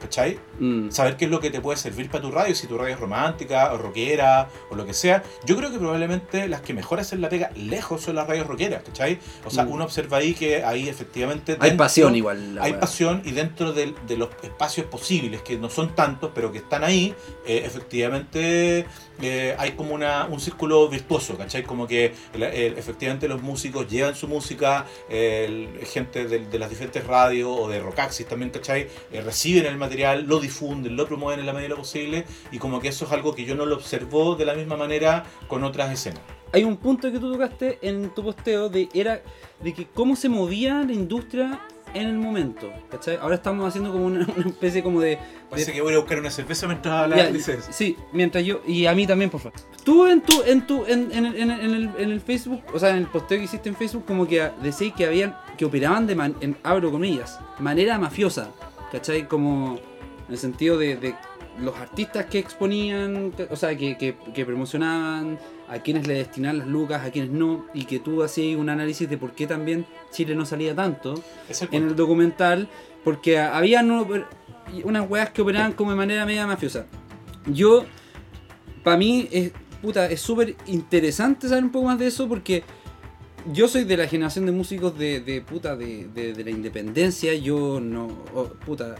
[0.00, 0.38] ¿cachai?
[0.58, 0.90] Mm.
[0.90, 3.00] saber qué es lo que te puede servir para tu radio, si tu radio es
[3.00, 5.22] romántica o rockera o lo que sea.
[5.46, 8.82] Yo creo que probablemente las que mejor hacen la pega lejos son las radios rockeras,
[8.82, 9.18] ¿cachai?
[9.44, 9.72] O sea, Mm.
[9.72, 11.52] uno observa ahí que ahí efectivamente...
[11.60, 12.58] Hay dentro- pasión igual.
[12.60, 16.84] Hay pasión y dentro de, los espacios posibles, que no son tantos, pero que están
[16.84, 17.14] ahí,
[17.46, 18.86] eh, efectivamente
[19.22, 21.62] eh, hay como una, un círculo virtuoso, ¿cachai?
[21.62, 22.42] Como que el-
[22.78, 28.26] efectivamente los músicos llevan su música, el- gente de, las diferentes radios o de Rockaxis
[28.26, 28.88] también, ¿cachai?
[29.12, 32.58] Eh, reciben el material, lo difunden, lo promueven en la medida de lo posible y
[32.58, 35.64] como que eso es algo que yo no lo observo de la misma manera con
[35.64, 36.20] otras escenas.
[36.52, 39.22] Hay un punto que tú tocaste en tu posteo de era
[39.62, 41.60] de que cómo se movía la industria
[41.94, 42.72] en el momento.
[42.90, 43.16] ¿cachai?
[43.20, 45.18] Ahora estamos haciendo como una, una especie como de.
[45.48, 47.28] Parece de- que voy a buscar una cerveza mientras hablas,
[47.70, 48.60] sí, mientras yo.
[48.66, 49.58] Y a mí también, por favor.
[49.84, 52.90] Tú en tu, en tu, en, en, en, en el, en el Facebook, o sea,
[52.90, 56.14] en el posteo que hiciste en Facebook, como que decías que habían, que operaban de
[56.14, 58.50] man- en abro comillas, manera mafiosa.
[58.92, 59.28] ¿Cachai?
[59.28, 59.78] Como
[60.28, 61.14] en el sentido de, de
[61.60, 65.38] los artistas que exponían, o sea, que, que, que promocionaban,
[65.70, 69.08] a quienes le destinaban las lucas, a quienes no, y que tú hacías un análisis
[69.08, 71.14] de por qué también Chile no salía tanto
[71.48, 72.68] el en el documental
[73.04, 73.82] porque había
[74.84, 76.86] unas weas que operaban como de manera media mafiosa.
[77.46, 77.84] Yo,
[78.84, 82.62] para mí, es puta, es súper interesante saber un poco más de eso porque
[83.52, 87.34] yo soy de la generación de músicos de, de puta, de, de- de la independencia.
[87.34, 88.96] Yo no, oh, puta,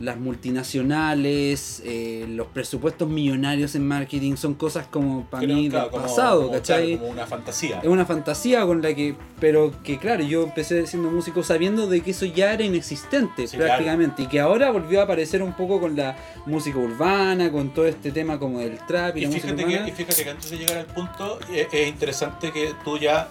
[0.00, 5.84] las multinacionales, eh, los presupuestos millonarios en marketing son cosas como para Creo, mí claro,
[5.84, 6.86] del como- pasado, como, ¿cachai?
[6.86, 7.80] claro, como una fantasía.
[7.82, 9.14] Es una fantasía con la que.
[9.40, 13.56] Pero que claro, yo empecé siendo músico sabiendo de que eso ya era inexistente Sí,
[13.56, 14.22] prácticamente.
[14.22, 18.12] Y que ahora volvió a aparecer un poco con la música urbana, con todo este
[18.12, 20.58] tema como del trap y, Y la fíjate, música que, y fíjate que antes de
[20.58, 23.28] llegar al punto, eh, es interesante que tú ya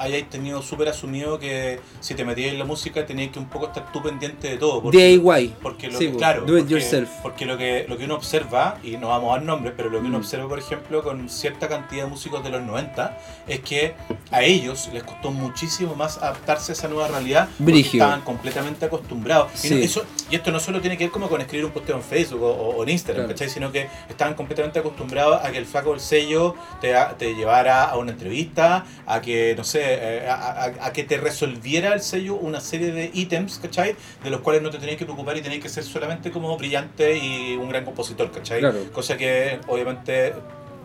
[0.00, 3.66] hayáis tenido súper asumido que si te metías en la música tenías que un poco
[3.66, 4.82] estar tú pendiente de todo.
[4.82, 5.54] Porque, DIY.
[5.62, 7.10] porque lo Sí, que, claro, do it porque, yourself.
[7.22, 10.00] porque lo que lo que uno observa, y no vamos a dar nombres, pero lo
[10.00, 10.22] que uno Mm.
[10.22, 13.94] observa, por ejemplo, con cierta cantidad de músicos de los 90, es que
[14.30, 19.64] a ellos les costó muchísimo más adaptarse a esa nueva realidad porque estaban completamente acostumbrados.
[19.64, 21.96] Y, no- eso, y esto no solo tiene que ver como con escribir un posteo
[21.96, 23.50] en Facebook o, o en Instagram, Claro.
[23.50, 27.96] Sino que estaban completamente acostumbrados a que el flaco del sello te, te llevara a
[27.98, 32.34] una entrevista, a que, no sé, eh, a, a- a que te resolviera el sello
[32.36, 33.94] una serie de ítems, ¿cachai?
[34.22, 37.16] De los cuales no te tenías que preocupar y tenías que ser solamente como brillante
[37.16, 38.60] y un gran compositor, ¿cachai?
[38.60, 38.78] Claro.
[38.92, 40.34] Cosa que obviamente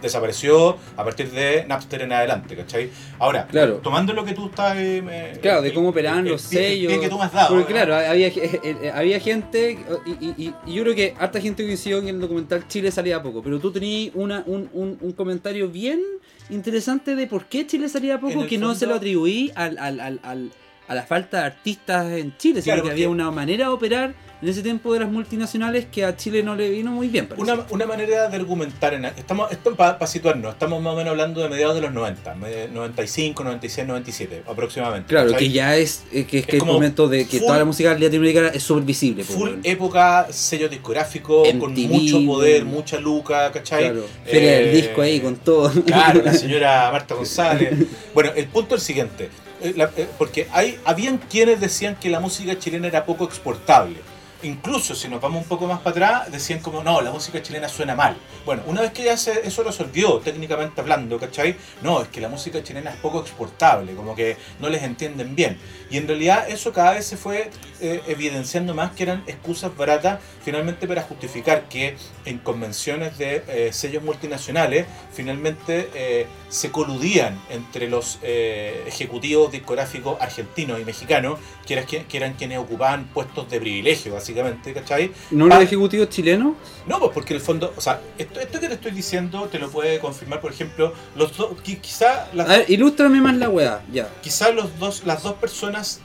[0.01, 2.91] desapareció a partir de Napster en adelante, ¿cachai?
[3.17, 3.75] Ahora, Claro.
[3.77, 4.77] tomando lo que tú estás...
[4.77, 6.91] eh, eh, Claro, de el- cómo operaban el- el los el sellos.
[6.91, 7.55] pie que tú me has dado.
[7.55, 11.99] Porque claro, había, eh, había gente, y, y- y- yo creo que harta gente coincidió
[11.99, 16.01] en el documental Chile salía poco, pero tú tenías una, un, un- un comentario bien
[16.49, 20.19] interesante de por qué Chile salía poco que no se lo atribuí al, al, al,
[20.23, 20.51] al-
[20.87, 23.71] a la falta de artistas en Chile, sino Claro, que porque- había una manera de
[23.73, 27.29] operar en ese tiempo de las multinacionales que a Chile no le vino muy bien.
[27.37, 31.41] Una, una manera de argumentar, en, estamos, esto para situarnos, estamos más o menos hablando
[31.41, 35.07] de mediados de los 90, me- 95, 96, 97 aproximadamente.
[35.09, 35.47] Claro, ¿cachai?
[35.47, 37.93] que ya es, eh, que, es que el momento de que full- toda la música
[37.93, 39.23] latinoamericana es súper visible.
[39.23, 43.85] pues, Full época, sello discográfico, con MTV, mucho poder, mucha luca, ¿cachai?
[43.85, 45.71] Claro, feria Eh, del disco ahí con todo.
[45.85, 47.73] Claro, la señora Marta González.
[48.13, 49.29] Bueno, el punto es el siguiente.
[49.61, 53.97] Eh, la- eh, porque hay, habían quienes decían que la música chilena era poco exportable.
[54.43, 57.67] Incluso si nos vamos un poco más para atrás, decían como, no, la música chilena
[57.67, 58.15] suena mal.
[58.45, 61.55] Bueno, una vez que ya se, eso resolvió, técnicamente hablando, ¿cachai?
[61.81, 65.57] No, es que la música chilena es poco exportable, como que no les entienden bien.
[65.89, 70.19] Y en realidad eso cada vez se fue eh, evidenciando más que eran excusas baratas
[70.43, 77.89] finalmente para justificar que en convenciones de eh, sellos multinacionales finalmente eh, se coludían entre
[77.89, 81.37] los eh, ejecutivos discográficos argentinos y mexicanos,
[81.67, 85.11] que eran, quien- que eran quienes ocupaban puestos de privilegio, básicamente, ¿cachai?
[85.31, 86.53] ¿No los ejecutivos chilenos?
[86.87, 89.59] no, pues porque en el fondo, o sea, esto, esto que te estoy diciendo te
[89.59, 93.49] lo puede confirmar, por ejemplo, los dos, qui- quizá las A ver, ilústrame más la
[93.49, 94.07] weá, ya.
[94.21, 95.99] quizá los dos, las dos personas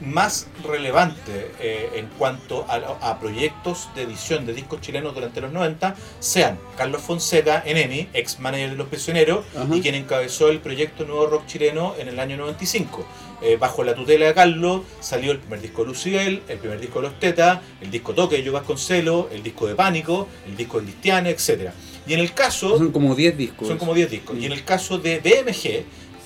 [0.00, 2.76] más relevantes eh, en cuanto a,
[3.10, 8.08] a proyectos de edición de discos chilenos durante los 90 sean Carlos Fonseca en EMI,
[8.12, 9.76] ex manager de Los Prisioneros, Ajá.
[9.76, 13.06] y quien encabezó el proyecto Nuevo Rock Chileno en el año 95.
[13.42, 17.00] Eh, bajo la tutela de Carlos salió el primer disco de Luciel, el primer disco
[17.00, 20.78] de Los Tetas, el disco Toque de Yo Vasconcelo, el disco de Pánico, el disco
[20.78, 21.70] de Cristiane, etc.
[22.06, 22.76] Y en el caso...
[22.76, 23.68] Son como 10 discos.
[23.68, 24.36] Son como 10 discos.
[24.36, 25.84] Y en el caso de BMG,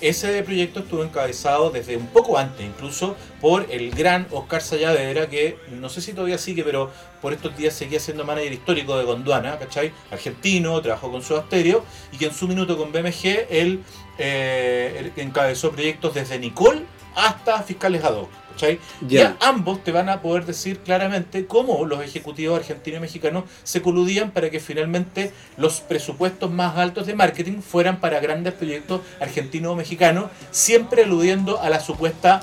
[0.09, 5.57] ese proyecto estuvo encabezado desde un poco antes, incluso por el gran Oscar Sayavedra, que
[5.71, 6.91] no sé si todavía sigue, pero
[7.21, 9.91] por estos días seguía siendo manager histórico de Gondwana, ¿cachai?
[10.11, 13.83] Argentino, trabajó con su Asterio, y que en su minuto con BMG él,
[14.19, 16.83] eh, él encabezó proyectos desde Nicole
[17.15, 18.15] hasta Fiscales Ad
[18.55, 18.79] ¿cachai?
[19.01, 19.21] Ya.
[19.21, 23.81] Ya ambos te van a poder decir claramente cómo los ejecutivos argentinos y mexicanos se
[23.81, 29.73] coludían para que finalmente los presupuestos más altos de marketing fueran para grandes proyectos argentinos
[29.73, 32.41] o mexicanos, siempre aludiendo a la supuesta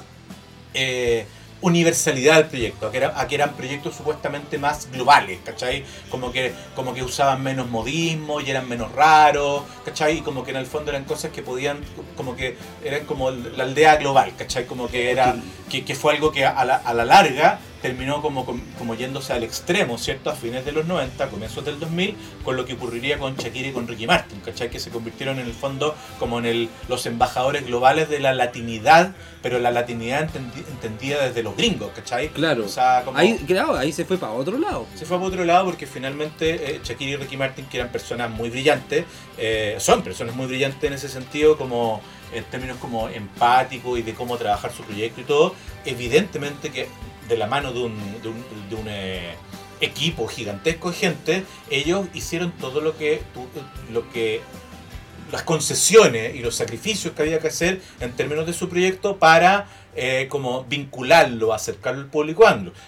[0.74, 1.26] eh,
[1.62, 5.84] universalidad del proyecto, a que, era- a que eran proyectos supuestamente más globales, ¿cachai?
[6.10, 10.18] Como que, como que usaban menos modismo y eran menos raros, ¿cachai?
[10.18, 11.78] Y como que en el fondo eran cosas que podían,
[12.16, 14.66] como que eran como la aldea global, ¿cachai?
[14.66, 15.36] Como que era,
[15.70, 18.46] que, que fue algo que a la, a la larga terminó como,
[18.78, 20.30] como, yéndose al extremo, ¿cierto?
[20.30, 23.72] A fines de los 90, comienzos del 2000, con lo que ocurriría con Shakira y
[23.72, 24.70] con Ricky Martin, ¿cachai?
[24.70, 29.14] Que se convirtieron en el fondo como en el, los embajadores globales de la latinidad,
[29.42, 32.28] pero la latinidad entendi- entendida desde los gringos, ¿cachai?
[32.28, 32.64] Claro.
[32.64, 33.18] O sea, como...
[33.18, 34.86] Ahí, claro, ahí se fue para otro lado.
[34.94, 38.30] Se fue por otro lado porque finalmente eh, Shakira y Ricky Martin, que eran personas
[38.30, 39.04] muy brillantes,
[39.38, 42.00] eh, son personas muy brillantes en ese sentido, como
[42.32, 46.88] en términos como empáticos y de cómo trabajar su proyecto y todo, evidentemente que
[47.28, 49.34] de la mano de un, de un, de un, eh,
[49.80, 53.20] equipo gigantesco de gente, ellos hicieron todo lo que,
[53.92, 54.40] lo que
[55.32, 59.66] las concesiones y los sacrificios que había que hacer en términos de su proyecto para
[59.94, 62.44] eh, como vincularlo, acercarlo al público.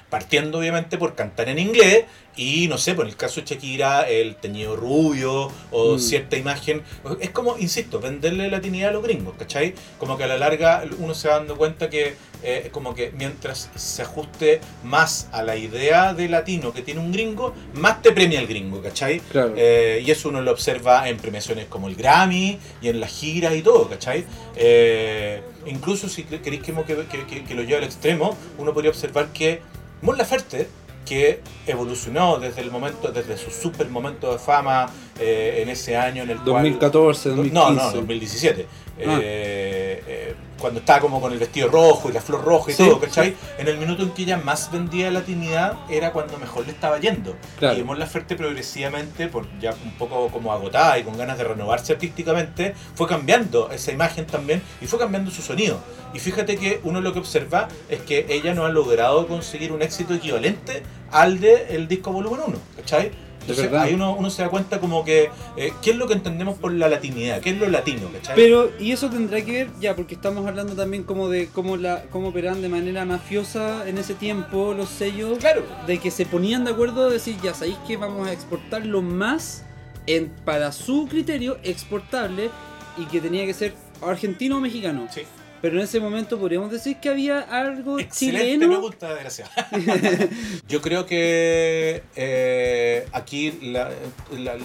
[0.09, 2.05] Partiendo obviamente por cantar en inglés
[2.37, 5.99] y no sé, por el caso de Shakira, el teñido rubio o Mm.
[6.01, 6.83] cierta imagen.
[7.20, 9.75] Es como, insisto, venderle latinidad a los gringos, ¿cachai?
[9.99, 12.14] Como que a la larga uno se va dando cuenta que
[12.47, 17.11] eh, como que mientras se ajuste más a la idea de latino que tiene un
[17.11, 19.20] gringo, más te premia el gringo, ¿cachai?
[19.20, 19.55] Claro.
[19.57, 23.55] Eh, y eso uno lo observa en premiaciones como el Grammy y en las giras
[23.55, 24.27] y todo, ¿cachai?
[24.57, 29.29] Eh, incluso si queréis que, que- que- que lo lleve al extremo, uno podría observar
[29.33, 29.61] que
[30.03, 30.68] Mon Laferte,
[31.05, 34.87] que evolucionó desde el momento, desde su super momento de fama
[35.19, 36.62] eh, en ese año en el cual...
[36.62, 37.55] 2014, 2015.
[37.55, 38.67] No, no, 2017.
[38.98, 39.18] Ah.
[39.20, 42.85] Eh, eh, cuando estaba como con el vestido rojo y la flor roja y Sí,
[42.85, 43.35] todo, ¿cachai?
[43.59, 47.37] En el minuto en que ella más vendía latinidad era cuando mejor le estaba yendo.
[47.59, 47.78] Claro.
[47.78, 51.92] Y Mon Laferte progresivamente, por ya un poco como agotada y con ganas de renovarse
[51.92, 55.80] artísticamente, fue cambiando esa imagen también y fue cambiando su sonido.
[56.14, 59.83] Y fíjate que uno lo que observa es que ella no ha logrado conseguir un
[59.83, 63.11] éxito equivalente al de el disco volumen 1, ¿cachai?
[63.44, 63.83] Entonces verdad.
[63.83, 66.72] ahí uno, uno se da cuenta como que, eh, ¿qué es lo que entendemos por
[66.72, 67.40] la latinidad?
[67.40, 68.11] ¿Qué es lo latino?
[68.12, 68.35] ¿cachai?
[68.35, 72.04] Pero, y eso tendrá que ver, ya, porque estamos hablando también como de cómo la
[72.11, 76.64] cómo operaban de manera mafiosa en ese tiempo los sellos, claro, de que se ponían
[76.64, 79.64] de acuerdo de decir, ya sabéis que vamos a exportarlo más
[80.07, 82.50] en, para su criterio exportable
[82.96, 85.07] y que tenía que ser argentino o mexicano.
[85.11, 85.22] sí.
[85.64, 88.68] Pero en ese momento podríamos decir que había algo Excelente chileno.
[88.68, 89.50] pregunta, desgraciado.
[90.68, 93.90] Yo creo que eh, aquí la-
[94.38, 94.59] la-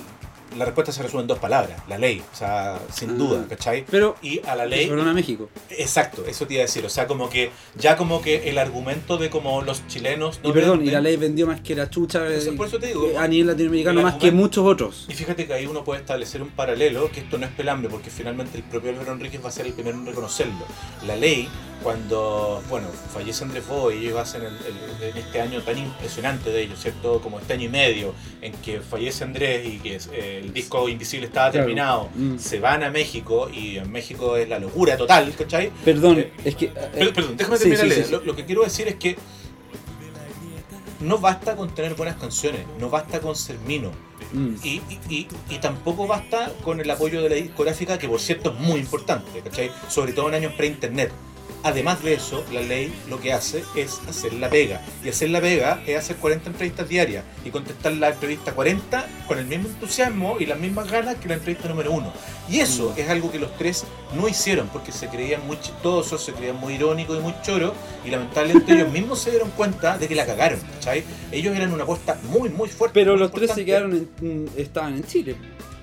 [0.57, 3.13] la respuesta se resume en dos palabras, la ley, o sea, sin Ah.
[3.13, 3.85] duda, ¿cachai?
[3.89, 4.87] Pero, Y a la ley...
[4.87, 5.49] perdona México.
[5.69, 9.17] Exacto, eso te iba a decir, o sea, como que ya como que el argumento
[9.17, 10.39] de como los chilenos...
[10.43, 12.87] y perdón, y la ley vendió más que la chucha Eso, eh, por eso te
[12.87, 15.05] digo, eh, a nivel latinoamericano, más que muchos otros.
[15.09, 18.09] Y fíjate que ahí uno puede establecer un paralelo, que esto no es pelambre, porque
[18.09, 20.65] finalmente el propio Álvaro Enríquez va a ser el primero en reconocerlo.
[21.05, 21.47] La ley,
[21.83, 26.61] cuando, bueno, fallece Andrés Bo y ellos hacen el, el- este año tan impresionante de
[26.63, 27.21] ellos, ¿cierto?
[27.21, 31.27] Como este año y medio, en que fallece Andrés y que eh, el disco Invisible
[31.27, 31.65] estaba Claro.
[31.65, 32.37] terminado, Mm.
[32.37, 35.71] se van a México y en México es la locura total, ¿cachai?
[35.85, 36.65] Perdón, Eh, es que.
[36.65, 38.15] eh, perdón, déjame sí, terminar sí, sí.
[38.23, 39.15] Lo que quiero decir es que
[40.99, 43.91] no basta con tener buenas canciones, no basta con ser mino.
[44.33, 44.55] Mm.
[44.63, 48.51] Y, y- y- y tampoco basta con el apoyo de la discográfica, que por cierto
[48.53, 49.71] es muy importante, ¿cachai?
[49.87, 51.11] Sobre todo en años pre-internet.
[51.61, 54.81] Además de eso, la ley lo que hace es hacer la pega.
[55.03, 59.37] Y hacer la pega es hacer 40 entrevistas diarias y contestar la entrevista 40 con
[59.39, 62.13] el mismo entusiasmo y las mismas ganas que la entrevista número uno.
[62.49, 62.99] Y eso Mm.
[63.01, 63.83] es algo que los tres
[64.15, 67.73] no hicieron porque se creían muy chistosos, se creían muy irónicos y muy choros
[68.05, 71.03] y lamentablemente ellos mismos se dieron cuenta de que la cagaron, ¿cachai?
[71.31, 72.93] Ellos eran una apuesta muy, muy fuerte.
[72.93, 75.35] Pero muy los tres se quedaron en, mm, estaban en Chile.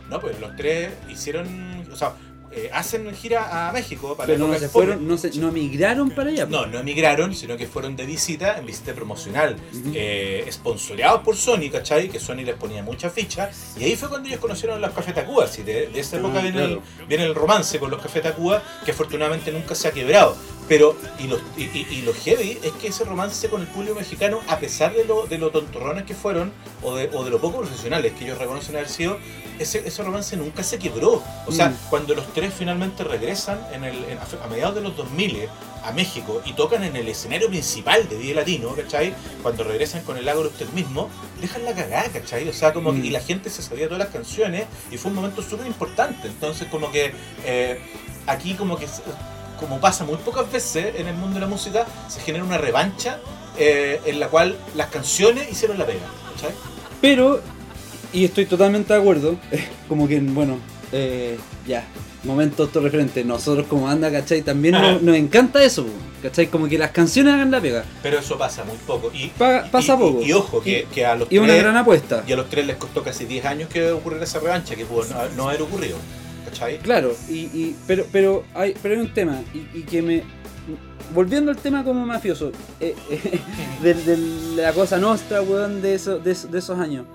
[0.09, 2.13] No, pues los tres hicieron, o sea,
[2.57, 6.31] eh, hacen gira a México para Pero no se fueron, no se, no migraron para
[6.31, 6.47] allá.
[6.47, 9.57] No, no emigraron, sino que fueron de visita, en visita promocional,
[9.95, 12.09] eh, sponsoreados por Sony, ¿cachai?
[12.09, 13.51] Que Sony les ponía mucha ficha.
[13.79, 15.45] Y ahí fue cuando ellos conocieron los Café Tacuba.
[15.45, 16.83] así de, de esa Ah, época viene, claro.
[17.01, 20.37] el, viene el romance con los Café Tacuba, que afortunadamente nunca se ha quebrado.
[20.69, 23.95] Pero, y, los, y, y- y lo heavy es que ese romance con el público
[23.95, 26.53] mexicano, a pesar de lo, de lo tontorrones que fueron,
[26.83, 29.19] o de, o de lo poco profesionales que ellos reconocen haber sido,
[29.61, 31.23] ese, ese romance nunca se quebró.
[31.47, 31.77] O sea, Mm.
[31.89, 35.49] cuando los tres finalmente regresan en el, en- a- mediados de los 2000
[35.85, 39.15] a México y tocan en el escenario principal de Día Latino, ¿cachai?
[39.43, 41.09] Cuando regresan con el Agro usted mismo,
[41.41, 42.49] dejan la cagada, ¿cachai?
[42.49, 43.05] O sea, como que- Mm.
[43.05, 46.27] y la gente se sabía todas las canciones y fue un momento súper importante.
[46.27, 47.13] Entonces, como que
[47.45, 47.79] eh,
[48.27, 48.87] aquí como que,
[49.59, 53.19] como pasa muy pocas veces en el mundo de la música, se genera una revancha
[53.59, 56.01] eh, en la cual las canciones hicieron la pega.
[57.01, 57.41] Pero,
[58.13, 59.37] y estoy totalmente de acuerdo,
[59.89, 60.59] como que, bueno,
[60.93, 61.85] eh, ya,
[62.25, 63.25] momento autorreferente.
[63.25, 64.43] Nosotros como banda, ¿cachai?
[64.43, 65.87] También nos, nos encanta eso,
[66.23, 66.49] ¿cachai?
[66.49, 67.85] Como que las canciones hagan la pega.
[68.03, 69.11] Pero eso pasa muy poco.
[69.15, 70.23] Y, Pa- pasa y- poco.
[70.23, 72.25] Y, ojo, que, que a los Y una tres- gran apuesta.
[72.27, 75.05] Y a los tres les costó casi 10 años que ocurriera esa revancha, que pudo
[75.05, 75.97] no, no haber ocurrido.
[76.59, 76.79] ¿Cachai?
[76.79, 80.23] Claro, y, y- pero, pero, hay, pero hay un tema, y, y que me...
[81.15, 83.41] Volviendo al tema como mafioso, eh, eh,
[83.83, 84.17] de, de
[84.63, 87.07] la cosa nostra, weón, de, eso- de, eso- de esos años.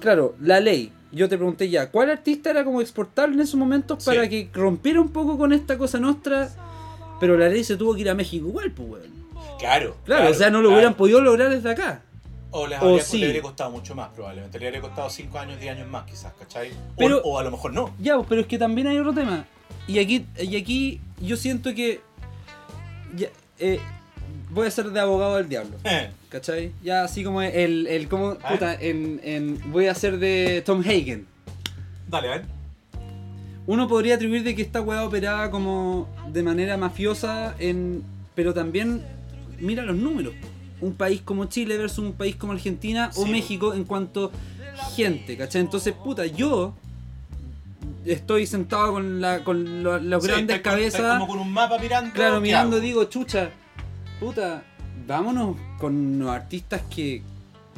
[0.00, 0.92] Claro, la ley.
[1.10, 4.10] Yo te pregunté ya, ¿cuál artista era como exportable en esos momentos Sí.
[4.10, 6.50] para que rompiera un poco con esta cosa nostra?
[7.20, 9.24] Pero la ley se tuvo que ir a México igual, pues, weón.
[9.58, 9.96] Claro.
[10.04, 10.74] Claro, o sea, no lo claro.
[10.74, 12.02] hubieran podido lograr desde acá.
[12.56, 13.18] O les o habría, sí.
[13.18, 14.58] le habría costado mucho más, probablemente.
[14.60, 16.70] Le habría costado 5 años, 10 años más, quizás, ¿cachai?
[16.70, 17.92] O, Pero- o a lo mejor no.
[17.98, 19.44] Ya, pero es que también hay otro tema.
[19.88, 22.00] Y aquí, y aquí yo siento que.
[23.16, 23.26] ya,
[23.58, 23.80] eh,
[24.50, 25.76] voy a ser de abogado del diablo.
[26.28, 26.70] ¿Cachai?
[26.82, 27.86] Ya así como el.
[27.88, 31.26] el como, A puta, en, en- voy a ser de Tom Hagen.
[32.08, 32.44] Dale, a ver.
[33.66, 39.02] Uno podría atribuir de que esta weá operaba como de manera mafiosa, en, pero también
[39.58, 40.34] mira los números.
[40.84, 43.26] Un país como Chile versus un país como Argentina o.
[43.26, 44.30] México en cuanto
[44.94, 45.60] gente, ¿cachai?
[45.62, 46.74] Entonces, puta, yo
[48.04, 52.12] estoy sentado con, la, con lo- los Sí, grandes cabezas, como con un mapa mirando.
[52.12, 52.84] claro, ¿qué mirando, hago?
[52.84, 53.50] digo, chucha,
[54.20, 54.62] puta,
[55.06, 57.22] vámonos con los artistas que,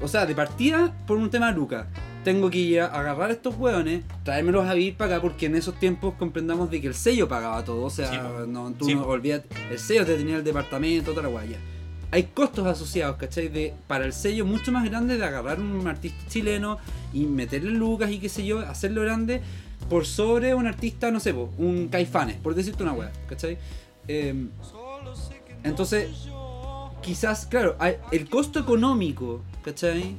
[0.03, 1.87] o sea, de partida por un tema de Luca.
[2.25, 5.55] Tengo que ir a agarrar a estos hueones, traérmelos a vivir para acá, porque en
[5.55, 7.85] esos tiempos comprendamos de que el sello pagaba todo.
[7.85, 8.17] O sea, Sí,
[8.49, 9.11] no, tú Sí, no po.
[9.11, 11.59] olvídate, el sello te tenía el departamento, toda la guaya.
[12.11, 13.49] Hay costos asociados, ¿cachai?
[13.49, 16.79] De, para el sello mucho más grande de agarrar un artista chileno
[17.13, 19.43] y meterle lucas y qué sé yo, hacerlo grande
[19.89, 23.59] por sobre un artista, no sé, un caifanes, por decirte una wea, ¿cachai?
[24.09, 24.51] Em,
[25.65, 26.29] entonces,
[27.03, 27.77] quizás, claro,
[28.13, 30.15] el costo económico, ¿cachai?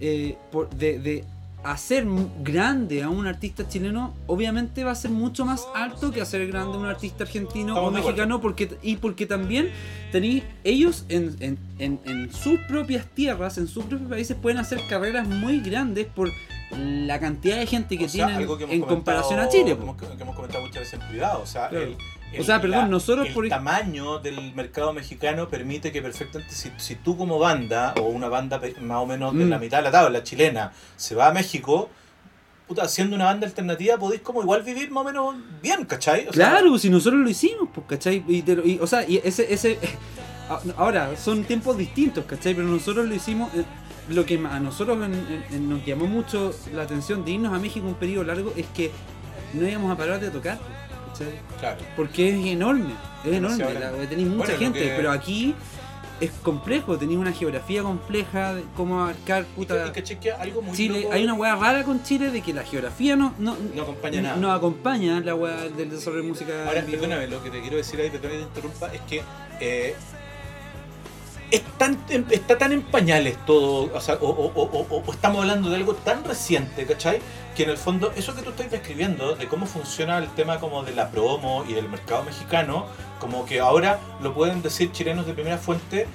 [0.00, 0.36] Eh,
[0.76, 1.24] de
[1.64, 2.06] hacer
[2.42, 6.76] grande a un artista chileno, obviamente va a ser mucho más alto que hacer grande
[6.76, 9.70] a un artista argentino Estamos o mexicano, porque, y porque también
[10.12, 14.80] tenéis, ellos en, en- en- en sus propias tierras, en sus propios países, pueden hacer
[14.88, 16.30] carreras muy grandes por
[16.76, 19.72] la cantidad de gente que O sea, tienen que en comparación a Chile.
[19.72, 21.42] hemos- Que, hemos comentado muchas veces en privado.
[21.42, 21.84] O sea, Claro.
[21.86, 21.96] el,
[22.38, 26.94] O sea, perdón, nosotros el por- tamaño del mercado mexicano permite que perfectamente, si, si
[26.96, 29.48] tú como banda, o una banda más o menos de Mm.
[29.50, 31.90] la mitad de la tabla chilena, se va a México,
[32.68, 36.28] puta, siendo una banda alternativa podéis como igual vivir más o menos bien, ¿cachai?
[36.28, 38.22] O sea, Claro, si nosotros lo hicimos, pues, ¿cachai?
[38.28, 39.78] Y, te lo- y, o sea, y ese, ese.
[40.76, 42.54] Ahora, son tiempos distintos, ¿cachai?
[42.54, 43.52] Pero nosotros lo hicimos.
[43.54, 43.64] eh,
[44.08, 47.60] lo que a nosotros en- en- en- nos llamó mucho la atención de irnos a
[47.60, 48.90] México un periodo largo es que
[49.54, 50.58] no íbamos a parar de tocar.
[51.24, 51.58] ¿Cachai?
[51.60, 51.78] Claro.
[51.96, 55.54] Porque es enorme, es enorme, la- tenéis mucha Bueno, gente, que- pero aquí
[56.20, 60.60] es complejo, tenéis una geografía compleja de cómo abarcar Y, puta, que- y que algo
[60.62, 61.02] muy Chile.
[61.02, 64.20] loco- Hay una hueá rara con Chile de que la geografía no, no, No acompaña
[64.20, 64.36] nada.
[64.36, 66.66] no acompaña la hueá del desarrollo de música.
[66.66, 69.22] Ahora, perdóname, lo que te quiero decir ahí, perdóname que te interrumpa, es que
[69.60, 69.94] eh,
[71.50, 75.68] es tan, em- está tan en pañales todo, o, sea, o, o- o- estamos hablando
[75.70, 77.18] de algo tan reciente, ¿cachai?
[77.56, 80.82] Que en el fondo, eso que tú estás describiendo, de cómo funciona el tema como
[80.82, 82.86] de la promo y del mercado mexicano,
[83.18, 86.06] como que ahora lo pueden decir chilenos de primera fuente,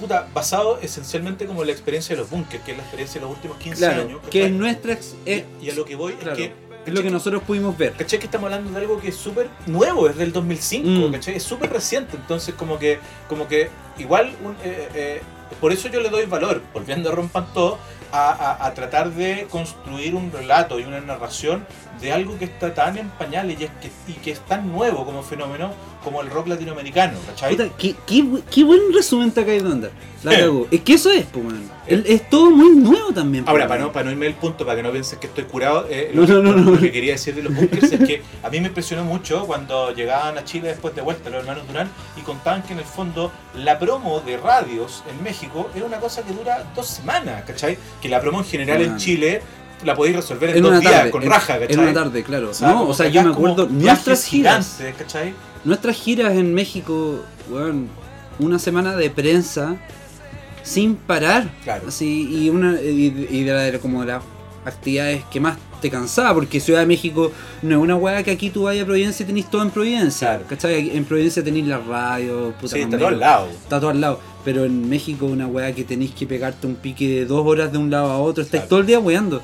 [0.00, 3.26] puta, basado esencialmente como en la experiencia de los bunkers, que es la experiencia de
[3.26, 4.20] los últimos 15 Claro, años.
[4.30, 4.50] que es ¿cachai?
[4.58, 4.92] nuestra.
[4.92, 6.63] ex- y, y a lo que voy claro, es que...
[6.86, 7.92] es lo que nosotros pudimos ver.
[7.94, 8.18] ¿Cachai?
[8.18, 11.12] Que estamos hablando de algo que es súper nuevo, es del 2005, Mm.
[11.12, 11.36] ¿cachai?
[11.36, 15.22] Es súper reciente, entonces como que, como que igual, un- eh, eh,
[15.60, 17.78] por eso yo le doy valor, volviendo a Rompan Todo,
[18.12, 21.66] a, a- a tratar de construir un relato y una narración
[22.00, 25.04] de algo que está tan en pañales y, es que, y que es tan nuevo
[25.04, 27.56] como fenómeno como el rock latinoamericano, ¿cachai?
[27.56, 29.90] Puta, qué, qué qué buen resumen te acabas de mandar.
[30.22, 30.66] La cagó.
[30.70, 31.70] Es que eso es, pues, man.
[31.86, 33.44] El- Es todo muy nuevo también.
[33.46, 35.86] Ahora, para no, para no irme del punto, para que no pienses que estoy curado,
[35.88, 38.50] eh, No, lo, no, no, lo que quería decir de los bunkers es que a
[38.50, 42.20] mí me impresionó mucho cuando llegaban a Chile después de vuelta los hermanos Durán y
[42.22, 46.32] contaban que en el fondo la promo de radios en México era una cosa que
[46.34, 47.78] dura dos semanas, ¿cachai?
[48.02, 48.96] Que la promo en general en.
[48.98, 49.40] Chile
[49.84, 51.10] la podéis resolver en, en dos una días, tarde.
[51.10, 51.72] con en, raja, ¿cachai?
[51.74, 52.50] en una tarde, claro.
[52.60, 53.66] no, o sea, yo me acuerdo.
[53.70, 54.78] Nuestras giras.
[55.64, 57.20] Nuestras giras en México,
[57.50, 57.88] weón,
[58.38, 59.76] una semana de prensa
[60.62, 61.48] sin parar.
[61.62, 61.84] Claro.
[61.88, 64.22] Así, y una y, y de, la- de como de las
[64.64, 68.48] actividades que más te cansaba, porque Ciudad de México no es una weá que aquí
[68.48, 70.28] tú vayas a Providencia y tenés todo en Providencia.
[70.30, 70.44] Claro.
[70.48, 70.96] ¿Cachai?
[70.96, 73.48] En Providencia tenéis la radio, puta Sí, está todo al lado.
[73.48, 74.20] Está todo al lado.
[74.44, 77.76] Pero en México una weá que tenéis que pegarte un pique de dos horas de
[77.78, 78.68] un lado a otro, estáis Claro.
[78.70, 79.42] todo el día weando.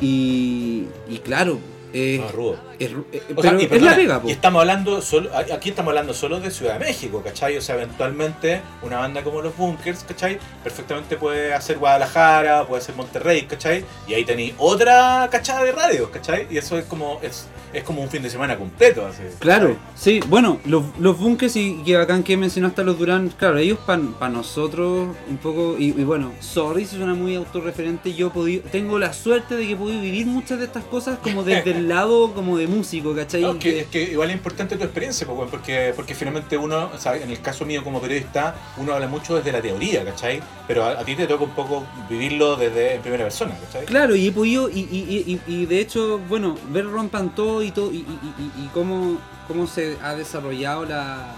[0.00, 1.58] Y, y claro,
[1.92, 2.56] eh, No, rudo.
[2.78, 4.28] Es, eh, O sea, pero y es la pega, po.
[4.28, 7.56] y estamos hablando solo, aquí estamos hablando solo de Ciudad de México, ¿cachai?
[7.56, 10.38] O sea, eventualmente una banda como los Bunkers, ¿cachai?
[10.62, 13.84] Perfectamente puede hacer Guadalajara, puede hacer Monterrey, ¿cachai?
[14.06, 16.46] Y ahí tenéis otra cachada de radios, ¿cachai?
[16.50, 19.06] Y eso es como, es, es como un fin de semana completo.
[19.06, 23.28] Así, Claro, sí, bueno, los, los bunkers y que bacán que mencionaste a los Durán,
[23.30, 28.30] claro, ellos para nosotros un poco, y, y bueno, sorry si suena muy autorreferente, yo
[28.30, 31.70] podido- tengo la suerte de que he podido vivir muchas de estas cosas como desde
[31.72, 33.42] el lado como de músico, ¿cachai?
[33.42, 36.56] No, es, que, Que- es que igual es importante tu experiencia, pues, porque, porque finalmente
[36.56, 40.04] uno, o sea, en el caso mío como periodista, uno habla mucho desde la teoría,
[40.04, 40.40] ¿cachai?
[40.66, 43.86] Pero a, a ti te toca un poco vivirlo desde en primera persona, ¿cachai?
[43.86, 47.70] Claro, y he podido, y, y, y, y de hecho, bueno, ver Rompan todo y
[47.70, 51.32] todo, y, y, cómo, cómo se ha desarrollado la,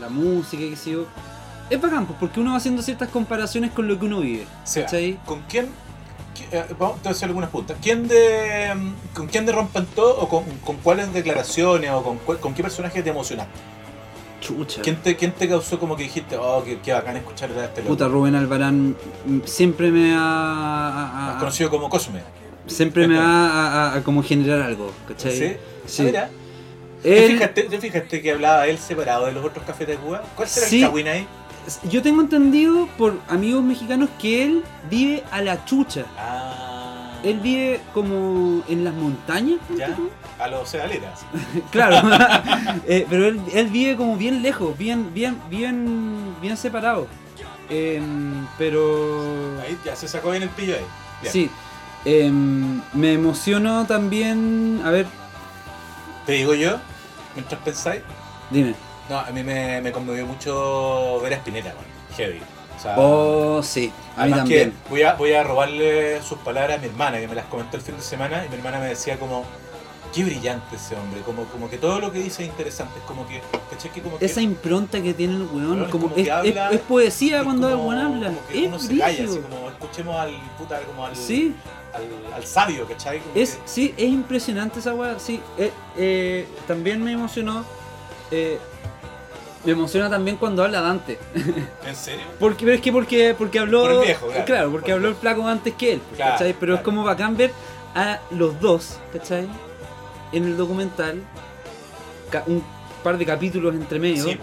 [0.00, 1.06] la música, y qué sé yo,
[1.70, 4.66] es bacán, pues, porque uno va haciendo ciertas comparaciones con lo que uno vive, O
[4.66, 5.18] sea, ¿cachai?
[5.26, 5.68] ¿con quién?
[6.52, 7.76] Eh, Vamos a hacer algunas puntas.
[7.82, 12.18] ¿Quién de, mm, ¿Con quién de Rompan Todo o con, con cuáles declaraciones o con,
[12.38, 13.52] con qué personaje te emocionaste?
[14.40, 14.82] Chucha.
[14.82, 17.80] ¿Quién te, ¿Quién te causó como que dijiste, oh, qué, qué bacán escuchar a este
[17.82, 17.94] loco?
[17.94, 18.96] Puta, Rubén Albarán
[19.26, 21.34] mm, siempre me ha.
[21.34, 22.20] a- conocido como Cosme.
[22.66, 25.32] siempre me va a, como generar algo, ¿cachai?
[25.36, 25.56] ¿Sí?
[25.86, 26.02] Sí.
[26.02, 26.30] Ah, mira,
[27.02, 30.22] ¿te, Él- fijaste, te fijaste que hablaba él separado de los otros cafés de Cuba?
[30.36, 30.82] ¿Cuál será Sí.
[30.82, 31.26] el Kawin ahí?
[31.88, 36.04] Yo tengo entendido por amigos mexicanos que él vive a la chucha.
[36.18, 37.20] Ah.
[37.24, 39.94] Él vive como en las montañas, ¿Ya?
[39.94, 40.08] tú.
[40.38, 41.20] A los sedaleras.
[41.72, 41.96] claro.
[42.86, 47.06] Eh, pero él, él vive como bien lejos, bien, bien, bien, bien separado.
[47.70, 50.84] Em, pero Ahí ya se sacó bien el pillo ahí.
[51.22, 51.32] Bien.
[51.32, 51.50] sí.
[52.04, 54.80] Em, me emocionó también.
[54.84, 55.06] A ver,
[56.24, 56.76] Te digo yo,
[57.34, 58.02] mientras pensáis,
[58.50, 58.74] dime.
[59.08, 61.84] No, a mí me, me conmovió mucho ver a Spinetta, man.
[62.16, 62.40] heavy.
[62.76, 64.70] O sea, Oh, sí, a mí también.
[64.70, 67.76] que voy a, voy a robarle sus palabras a mi hermana, que me las comentó
[67.76, 69.44] el fin de semana, y mi hermana me decía como,
[70.14, 73.26] qué brillante ese hombre, como, como que todo lo que dice es interesante, es como
[73.26, 73.40] que,
[73.70, 73.90] ¿cachai?
[73.90, 76.68] Que como que Esa impronta que tiene el weón, es como, como que es, habla-
[76.68, 78.26] es- es poesía es cuando el weón habla.
[78.28, 81.56] como que uno Es se calla, así como escuchemos al puta, como al, Sí,
[81.92, 83.20] al, al sabio, ¿cachai?
[83.34, 85.18] Es, que- sí, es impresionante esa weá.
[85.18, 87.64] Sí, Eh, eh, también me emocionó.
[88.30, 88.58] eh,
[89.72, 91.18] me emociona también cuando habla Dante.
[91.86, 92.24] ¿En serio?
[92.38, 93.82] Porque, pero es que porque, porque habló.
[93.82, 94.70] Por el viejo, claro.
[94.70, 96.00] porque Por el habló el flaco antes que él.
[96.16, 96.54] Claro, ¿cachai?
[96.58, 96.84] Pero es claro.
[96.84, 97.52] como bacán ver
[97.94, 99.48] a los dos, ¿cachai?
[100.32, 101.22] En el documental.
[102.46, 102.62] un
[103.02, 104.24] par de capítulos entre medio.
[104.24, 104.38] Sí,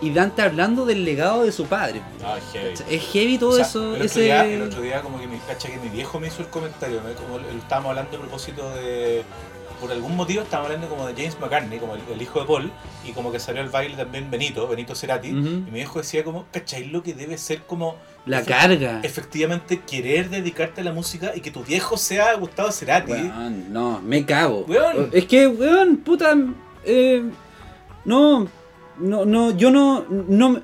[0.00, 2.02] y Dante hablando del legado de su padre.
[2.20, 2.74] No, es heavy.
[2.90, 3.80] Es heavy todo O sea, eso.
[3.80, 4.20] el, otro ese...
[4.20, 7.00] día, el otro día como que mi, cacha que mi viejo me hizo el comentario,
[7.02, 7.14] ¿no?
[7.14, 9.24] como estábamos hablando a propósito de...
[9.80, 12.70] Por algún motivo estábamos hablando como de James McCartney, como el, el hijo de Paul,
[13.06, 16.46] y como que salió al baile también Benito, Benito Cerati, y mi viejo decía como,
[16.50, 17.96] ¿cachai lo que debe ser como...
[18.24, 19.00] La carga.
[19.02, 23.12] Efectivamente querer dedicarte a la música y que tu viejo sea Gustavo Cerati.
[23.12, 24.64] Weón, no, me cago.
[24.66, 25.10] Weón.
[25.12, 26.34] Es que, weón, puta.
[26.84, 27.22] eh,
[28.04, 28.48] no,
[28.98, 30.60] no, no, yo no, no.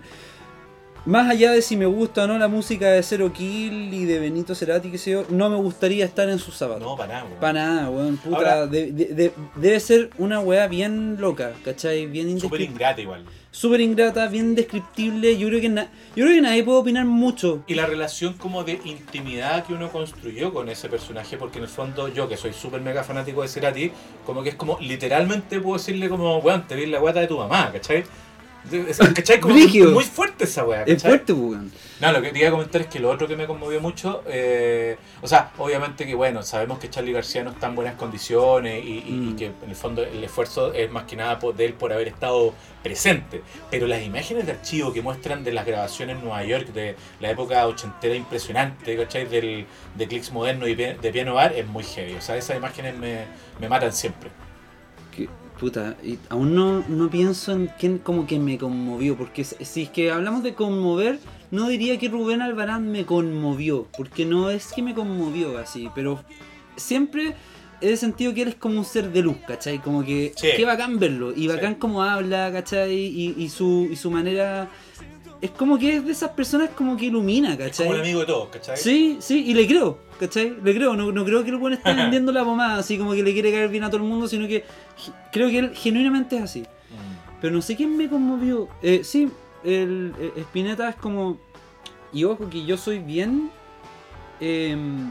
[1.05, 4.20] Más allá de si me gusta o no la música de Zero Kill y de
[4.20, 6.82] Benito Cerati, que sé yo, no me gustaría estar en sus zapatos.
[6.84, 7.40] No, para nada, weón.
[7.40, 8.36] Para nada, weón, puta.
[8.36, 12.07] Ahora- de- de- de- debe ser una weá bien loca, ¿cachai?
[12.07, 13.24] Bien Súper ingrata igual.
[13.50, 15.36] Súper ingrata, bien descriptible.
[15.36, 17.64] Yo creo que na- yo creo que nadie puede opinar mucho.
[17.66, 21.68] Y la relación como de intimidad que uno construyó con ese personaje, porque en el
[21.70, 23.90] fondo yo, que soy súper mega fanático de Cerati,
[24.24, 27.36] como que es como, literalmente puedo decirle como, weón, te vi la guata de tu
[27.38, 28.05] mamá, ¿cachai?
[28.70, 29.40] Es- ¿Cachai?
[29.40, 31.72] Como muy fuerte esa weá, Es fuerte, pues, weón.
[32.00, 34.22] No, lo que te iba a comentar es que lo otro que me conmovió mucho,
[34.26, 38.84] eh, o sea, obviamente que bueno, sabemos que Charlie García no está en buenas condiciones
[38.84, 39.36] y, y- y Mm.
[39.36, 42.08] que en el fondo el esfuerzo es más que nada por- de él por haber
[42.08, 43.42] estado presente.
[43.70, 47.30] Pero las imágenes de archivo que muestran de las grabaciones en Nueva York de la
[47.30, 49.26] época ochentera impresionante, ¿cachai?
[49.26, 52.14] Del, de clics modernos y de piano bar es muy heavy.
[52.14, 53.24] O sea, esas imágenes me,
[53.60, 54.30] me matan siempre.
[55.14, 55.28] Que,
[55.62, 59.90] puta, y aún no, no pienso en quién como que me conmovió, porque si es
[59.90, 61.20] que hablamos de conmover,
[61.52, 66.18] no diría que Rubén Albarán me conmovió, porque no es que me conmovió así, pero
[66.76, 67.34] siempre
[67.80, 69.78] he sentido que él es como un ser de luz, ¿cachai?
[69.78, 70.48] Como que, Sí.
[70.56, 71.78] qué bacán verlo, y bacán Sí.
[71.78, 72.92] como habla, ¿cachai?
[72.92, 74.68] Y, y su, y su manera...
[75.40, 77.86] Es como que es de esas personas como que ilumina, Es ¿cachai?
[77.86, 78.76] como el amigo de todos, ¿cachai?
[78.76, 80.54] Sí, sí, y le creo, ¿cachai?
[80.62, 83.24] Le creo, no, no creo que el buen esté vendiendo la pomada, así como que
[83.24, 84.62] le quiere caer bien a todo el mundo, sino que
[85.32, 86.61] creo que él genuinamente es así.
[86.61, 87.40] Mm.
[87.40, 88.68] Pero no sé quién me conmovió.
[88.82, 89.30] Eh, sí,
[89.64, 91.38] el, el Spinetta es como.
[92.12, 93.51] Y ojo que yo soy bien.
[94.40, 95.11] em,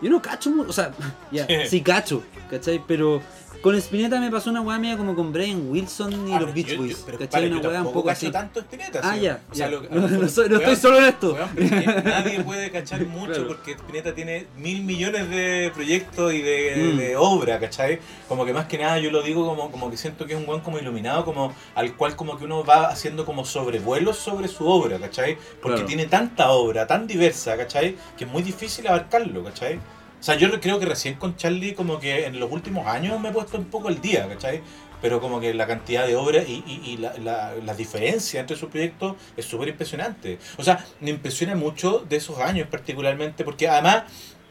[0.00, 0.92] yo no cacho mucho, o sea,
[1.32, 2.80] ya, sí cacho, ¿cachai?
[2.86, 3.20] Pero
[3.62, 6.66] con Spinetta me pasó una weá media como con Brian Wilson y Ah, los Beach
[6.68, 7.50] yo- yo- Boys, pero, ¿cachai?
[7.50, 8.30] Una yo weá un poco así.
[8.30, 9.20] tanto Spinetta, Ah, sí.
[9.22, 9.72] ya, O sea, ya.
[9.72, 11.32] lo no, no soy- no weón, estoy solo en esto.
[11.34, 11.50] Weón,
[12.04, 13.48] nadie puede cachar mucho Claro.
[13.48, 16.96] porque Spinetta tiene mil millones de proyectos y de, Mm.
[16.98, 17.98] de obra, ¿cachai?
[18.28, 20.46] Como que más que nada yo lo digo como, como que siento que es un
[20.46, 24.66] buen como iluminado, como al cual como que uno va haciendo como sobrevuelos sobre su
[24.68, 25.36] obra, ¿cachai?
[25.60, 25.86] Porque Claro.
[25.86, 27.96] tiene tanta obra, tan diversa, ¿cachai?
[28.16, 29.80] Que es muy difícil abarcarlo, ¿cachai?
[30.18, 33.28] O sea, yo creo que recién con Charlie como que en los últimos años me
[33.28, 34.62] he puesto un poco al día, ¿cachai?
[35.00, 38.56] Pero como que la cantidad de obras y, y, y la, la, las diferencias entre
[38.56, 40.40] sus proyectos es súper impresionante.
[40.56, 44.04] O sea, me impresiona mucho de esos años particularmente porque además,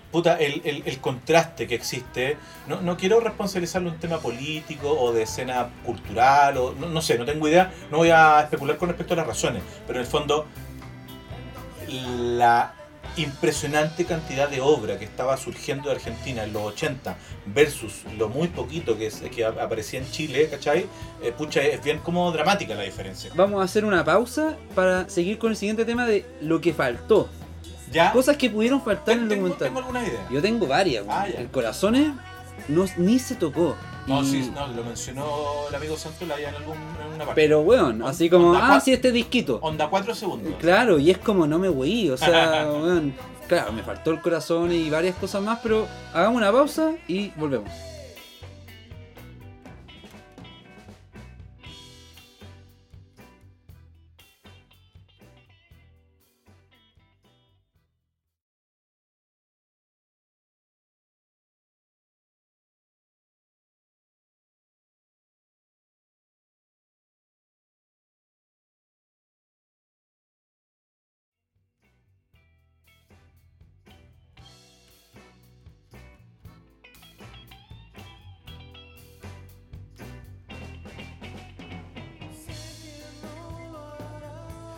[0.09, 5.11] puta, el, el, el contraste que existe, no, no quiero responsabilizarlo un tema político o
[5.11, 8.88] de escena cultural, o no, no sé, no tengo idea, no voy a especular con
[8.88, 10.45] respecto a las razones, pero en el fondo
[11.89, 12.74] la
[13.18, 17.15] impresionante cantidad de obra que estaba surgiendo de Argentina en los 80
[17.45, 20.86] versus lo muy poquito que, es- que ap- aparecía en Chile, ¿cachai?
[21.22, 23.32] Eh, pucha, es bien como dramática la diferencia.
[23.36, 27.30] Vamos a hacer una pausa para seguir con el siguiente tema de lo que faltó.
[27.91, 28.11] ¿Ya?
[28.11, 29.68] Cosas que pudieron faltar en el documental.
[29.70, 30.28] tengo alguna idea.
[30.30, 31.05] Yo tengo varias.
[31.07, 32.09] Ah, el corazones
[32.68, 33.76] no, ni se tocó.
[34.08, 35.26] No, Y- sí, no, lo mencionó
[35.70, 37.34] el amigo Santolaya en, algún, en una parte.
[37.36, 39.60] Pero weón, On- así como, ah, sí, este disquito.
[39.62, 40.53] Onda 4 segundos.
[40.60, 43.14] Claro, y es como no me weí, o sea, weón.
[43.47, 47.70] Claro, me faltó el corazón y varias cosas más, pero hagamos una pausa y volvemos.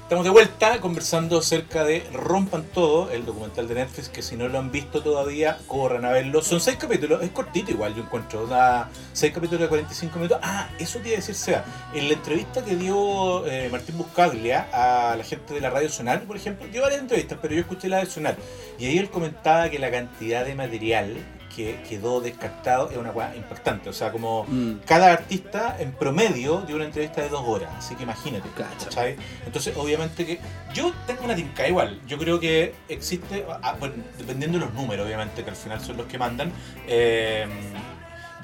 [0.10, 4.48] Estamos de vuelta conversando acerca de Rompan Todo, el documental de Netflix que si no
[4.48, 6.42] lo han visto todavía, corran a verlo.
[6.42, 8.48] Son seis capítulos, es cortito igual, yo encuentro.
[8.48, 10.40] Da seis capítulos de 45 minutos.
[10.42, 11.64] Ah, eso te iba a decir, Sea.
[11.94, 16.24] En la entrevista que dio eh, Martín Buscaglia a la gente de la radio Sonar,
[16.24, 18.36] por ejemplo, dio varias entrevistas, pero yo escuché la de Sonar.
[18.80, 21.18] Y ahí él comentaba que la cantidad de material
[21.56, 23.90] que quedó descartado es una cosa impactante.
[23.90, 27.96] O sea, como Mm, cada artista en promedio dio una entrevista de dos horas, así
[27.96, 28.86] que imagínate, Cacha.
[28.86, 29.16] ¿cachai?
[29.46, 30.40] Entonces, obviamente que
[30.74, 35.06] yo tengo una tinca igual, yo creo que existe, ah, bueno, dependiendo de los números,
[35.06, 36.52] obviamente, que al final son los que mandan,
[36.88, 37.48] eh,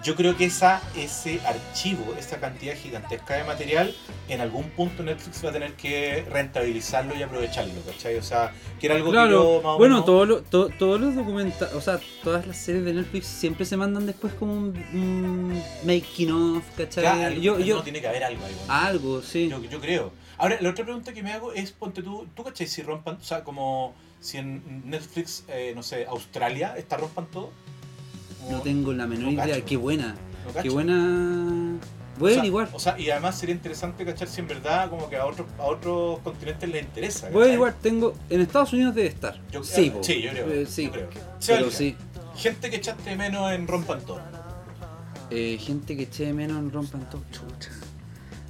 [0.05, 3.93] yo creo que esa, ese archivo, esa cantidad gigantesca de material,
[4.29, 8.15] en algún punto Netflix va a tener que rentabilizarlo y aprovecharlo, ¿cachai?
[8.17, 11.15] O sea, que era algo que yo más bueno, menos- todo lo- to- todos los
[11.15, 15.63] documentales, o sea, todas las series de Netflix siempre se mandan después como un, un
[15.83, 17.03] making of, ¿cachai?
[17.03, 18.73] Claro, yo, no, yo, tiene que haber algo ahí, bueno.
[18.73, 19.49] algo, sí.
[19.49, 20.11] Yo, yo creo.
[20.37, 23.23] Ahora, la otra pregunta que me hago es, ponte tú, ¿tú cachai si rompan, o
[23.23, 27.51] sea, como si en Netflix, eh, no sé, Australia, está rompan todo?
[28.49, 30.15] No O- tengo la menor no idea, qué buena,
[30.55, 31.77] no qué buena...
[32.17, 34.89] Voy o a sea, averiguar, O sea, y además sería interesante cachar si en verdad
[34.89, 37.29] como que a otros a otros continentes les interesa.
[37.29, 40.49] voy a averiguar, tengo, en Estados Unidos debe estar, Yo- sí, ah, sí, yo creo.
[40.51, 41.09] Eh, sí, yo creo.
[41.45, 41.95] pero sí.
[42.37, 44.21] Gente que echaste menos en Rompan Todo.
[45.29, 47.71] Eh, gente que eche de menos en rompan todo, chucha.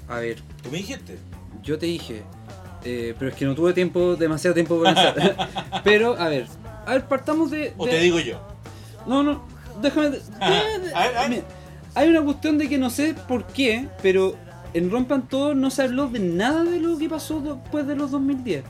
[0.10, 1.18] A ver, Tú me dijiste.
[1.64, 2.22] Yo te dije,
[2.84, 5.82] eh, pero es que no tuve tiempo, demasiado tiempo para pensar.
[5.84, 6.48] pero, a ver,
[6.86, 7.74] a ver, partamos de.
[7.78, 8.40] O te digo yo.
[9.08, 9.45] No, no,
[9.82, 10.10] déjame.
[10.12, 11.44] de- de- A ver, a ver.
[11.96, 14.36] hay una cuestión de que no sé por qué, pero
[14.74, 18.12] en Rompan Todo no se habló de nada de lo que pasó después de los
[18.12, 18.64] 2010.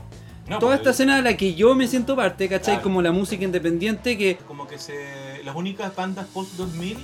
[0.47, 2.75] No, Toda porque esta escena de la que yo me siento parte, ¿cachai?
[2.75, 2.83] Claro.
[2.83, 4.37] Como la música independiente que.
[4.47, 4.93] Como que se.
[5.43, 6.97] Las únicas bandas post 2000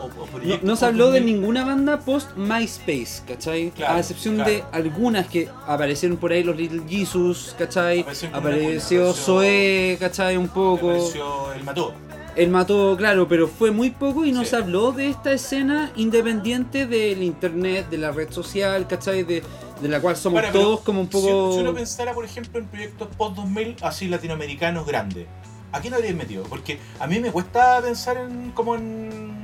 [0.00, 3.70] o, o No, proyectos no se post habló de 2000, ninguna banda post MySpace, ¿cachai?
[3.72, 4.50] Claro, a excepción claro.
[4.50, 8.00] de algunas que aparecieron por ahí, los Little Jesus, ¿cachai?
[8.02, 10.36] Apareció Apareció apareció- Zoé, ¿cachai?
[10.36, 10.86] Un poco.
[10.88, 11.94] pareció el mató.
[12.36, 14.50] Él mató, claro, pero fue muy poco y no Sí.
[14.50, 19.22] se habló de esta escena independiente del internet, de la red social, ¿cachai?
[19.22, 19.42] De,
[19.80, 21.52] de la cual somos todos como un Si- poco...
[21.52, 25.26] Si, uno pensara, por ejemplo, en proyectos post 2000 así latinoamericanos grandes,
[25.70, 26.42] ¿a quién habríais metido?
[26.44, 29.34] Porque a mí me cuesta pensar en como en.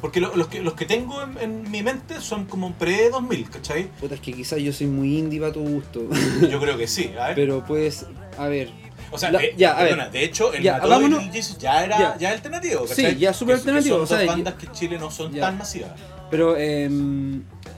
[0.00, 3.50] Porque lo- los, que, los que tengo en, en mi mente son como pre 2000,
[3.50, 3.88] ¿cachai?
[4.00, 6.02] Puta, es que quizás yo soy muy indie para tu gusto.
[6.50, 7.34] Yo creo que sí, a ver.
[7.36, 8.06] pero pues,
[8.38, 8.70] a ver...
[9.12, 9.90] o sea, la- de, ya, a ver.
[9.92, 12.16] perdona, de hecho, el Ya, Mató vámonos- y ya era ya.
[12.18, 12.30] ya.
[12.32, 13.12] alternativo, ¿cachai?
[13.12, 15.10] Sí, ya súper Que- que alternativo, Son o sea, dos bandas que en Chile no
[15.10, 15.90] son tan masivas.
[16.30, 16.88] Pero, eh,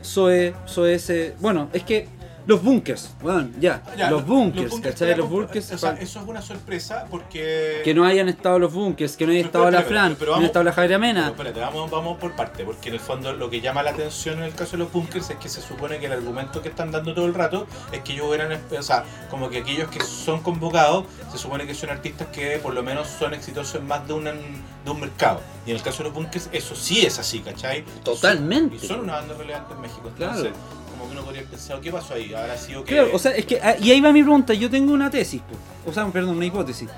[0.05, 1.35] Zoe, Zoe ese...
[1.41, 2.07] Bueno, es que
[2.47, 5.09] los bunkers, bueno, ya, Ya, los bunkers, ¿cachai?
[5.09, 5.73] pero- Los bunkers...
[5.73, 7.81] O sea, eso es una sorpresa porque.
[7.85, 10.47] que no hayan estado los bunkers, que no haya estado la Fran, pero no haya
[10.47, 11.29] estado la Javier Amena.
[11.29, 14.45] espérate, vamos, vamos por parte, porque en el fondo lo que llama la atención en
[14.45, 17.15] el caso de los bunkers es que se supone que el argumento que están dando
[17.15, 21.05] todo el rato es que ellos eran, o sea, como que aquellos que son convocados,
[21.33, 24.25] se supone que son artistas que por lo menos son exitosos en más de un,
[24.25, 25.41] de un mercado.
[25.67, 27.85] Y en el caso de los bunkers, eso sí es así, ¿cachai?
[28.05, 28.77] Totalmente.
[28.77, 30.51] Y son una banda relevante en México, Claro.
[30.95, 32.33] Como que uno podría pensar, ¿qué pasó ahí?
[32.33, 32.95] Ahora sí o qué.
[32.95, 35.43] Claro, o sea, es que, ah, y ahí va mi pregunta, yo tengo una tesis,
[35.87, 36.89] o sea, perdón, una hipótesis,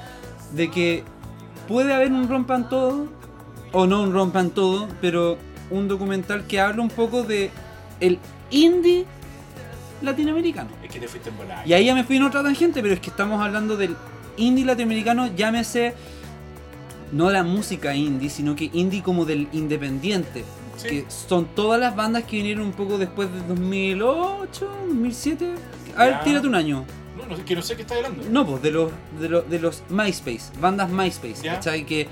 [0.52, 1.02] de que
[1.66, 3.08] puede haber un rompan todo,
[3.72, 5.38] o no un rompan todo, pero
[5.70, 7.50] un documental que habla un poco de
[8.00, 8.18] el
[8.50, 9.04] indie
[10.02, 10.70] latinoamericano.
[10.82, 11.66] es que te fuiste en volar.
[11.66, 13.96] Y ahí ya me fui en otra tangente, pero es que estamos hablando del
[14.36, 15.94] indie latinoamericano, llámese
[17.12, 20.44] no la música indie, sino que indie como del independiente.
[20.76, 20.88] Sí.
[20.88, 25.54] Que son todas las bandas que vinieron un poco después de 2008, 2007.
[25.96, 26.20] A ver, Ya.
[26.24, 26.84] tírate un año.
[27.16, 28.22] No, no, que no sé qué estás hablando.
[28.30, 31.54] No, pues de los, de los, de los MySpace, bandas MySpace, Ya.
[31.54, 31.84] ¿cachai?
[31.86, 32.06] Que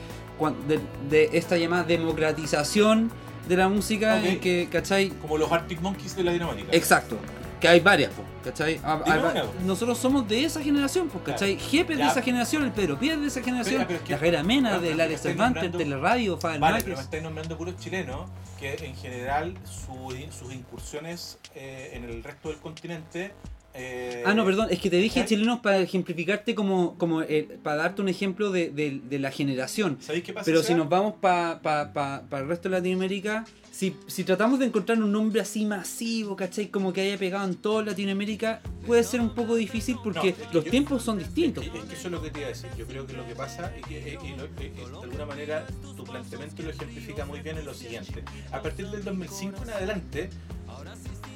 [0.67, 3.11] de, de esta llamada democratización
[3.49, 4.25] de la música, Ok.
[4.27, 5.11] en que, ¿cachai?
[5.11, 6.75] Como los Arctic Monkeys de Latinoamérica.
[6.75, 7.17] Exacto.
[7.65, 8.79] Que hay varias, po, ¿cachai?
[8.85, 9.55] Ah, hay va- po.
[9.65, 11.59] Nosotros somos de esa generación, pues, ¿cachai?
[11.59, 14.19] Jepe de esa generación, el Pedro Piedra de esa generación, Pero- pero es que- la
[14.19, 16.85] Jaira Mena, pero- de pero Lares me estáis Cervantes, Teleradio, Faber Vale, Márquez.
[16.85, 18.29] pero me estáis nombrando puros chilenos
[18.61, 23.33] que en general su- sus incursiones eh, en el resto del continente.
[23.75, 25.37] Eh, Ah, no, perdón, es que te dije ¿cachai?
[25.37, 29.99] chilenos para ejemplificarte como, como eh, para darte un ejemplo de, de- de la generación.
[30.01, 30.45] ¿Sabéis qué pasa?
[30.47, 34.61] Pero si nos vamos para pa, pa- pa el resto de Latinoamérica, si, si tratamos
[34.61, 36.69] de encontrar un nombre así masivo, ¿cachai?
[36.69, 40.35] Como que haya pegado en toda Latinoamérica, puede ser un poco difícil porque No, es
[40.37, 41.65] que los yo- tiempos son Es distintos.
[41.69, 42.71] que, es que eso es lo que te iba a decir.
[42.79, 43.95] Yo creo que lo que pasa es que
[44.37, 45.67] lo- eh, eh, de alguna manera
[45.97, 48.23] tu planteamiento lo ejemplifica muy bien en lo siguiente.
[48.53, 50.31] A partir del 2005 en adelante,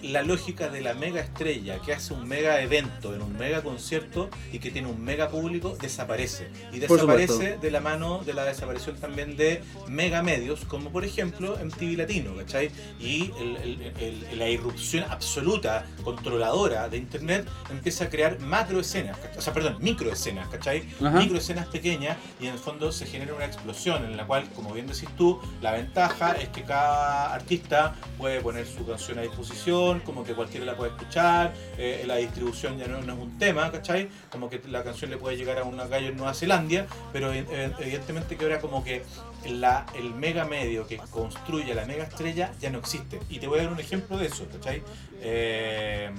[0.03, 4.31] la lógica de la mega estrella que hace un mega evento en un mega concierto
[4.53, 6.49] y que tiene un mega público desaparece.
[6.73, 11.57] Y desaparece de la mano de la desaparición también de mega medios, como por ejemplo
[11.63, 12.71] MTV Latino, ¿cachai?
[13.01, 13.93] Y el- el-
[14.31, 19.77] el- la irrupción absoluta, controladora de Internet empieza a crear macro escenas, o sea, perdón,
[19.81, 20.83] micro escenas, ¿cachai?
[21.05, 21.19] Ajá.
[21.19, 24.73] Micro escenas pequeñas y en el fondo se genera una explosión en la cual, como
[24.73, 29.88] bien decís tú, la ventaja es que cada artista puede poner su canción a disposición,
[30.05, 33.71] como que cualquiera la puede escuchar, eh, la distribución ya no, no es un tema,
[33.73, 34.09] ¿cachai?
[34.31, 37.45] Como que la canción le puede llegar a una calle en Nueva Zelanda, pero eh,
[37.81, 39.03] evidentemente que ahora como que
[39.49, 43.19] la, el mega medio que construye la mega estrella ya no existe.
[43.31, 44.83] Y te voy a dar un ejemplo de eso, ¿cachai?
[45.21, 46.11] Eh,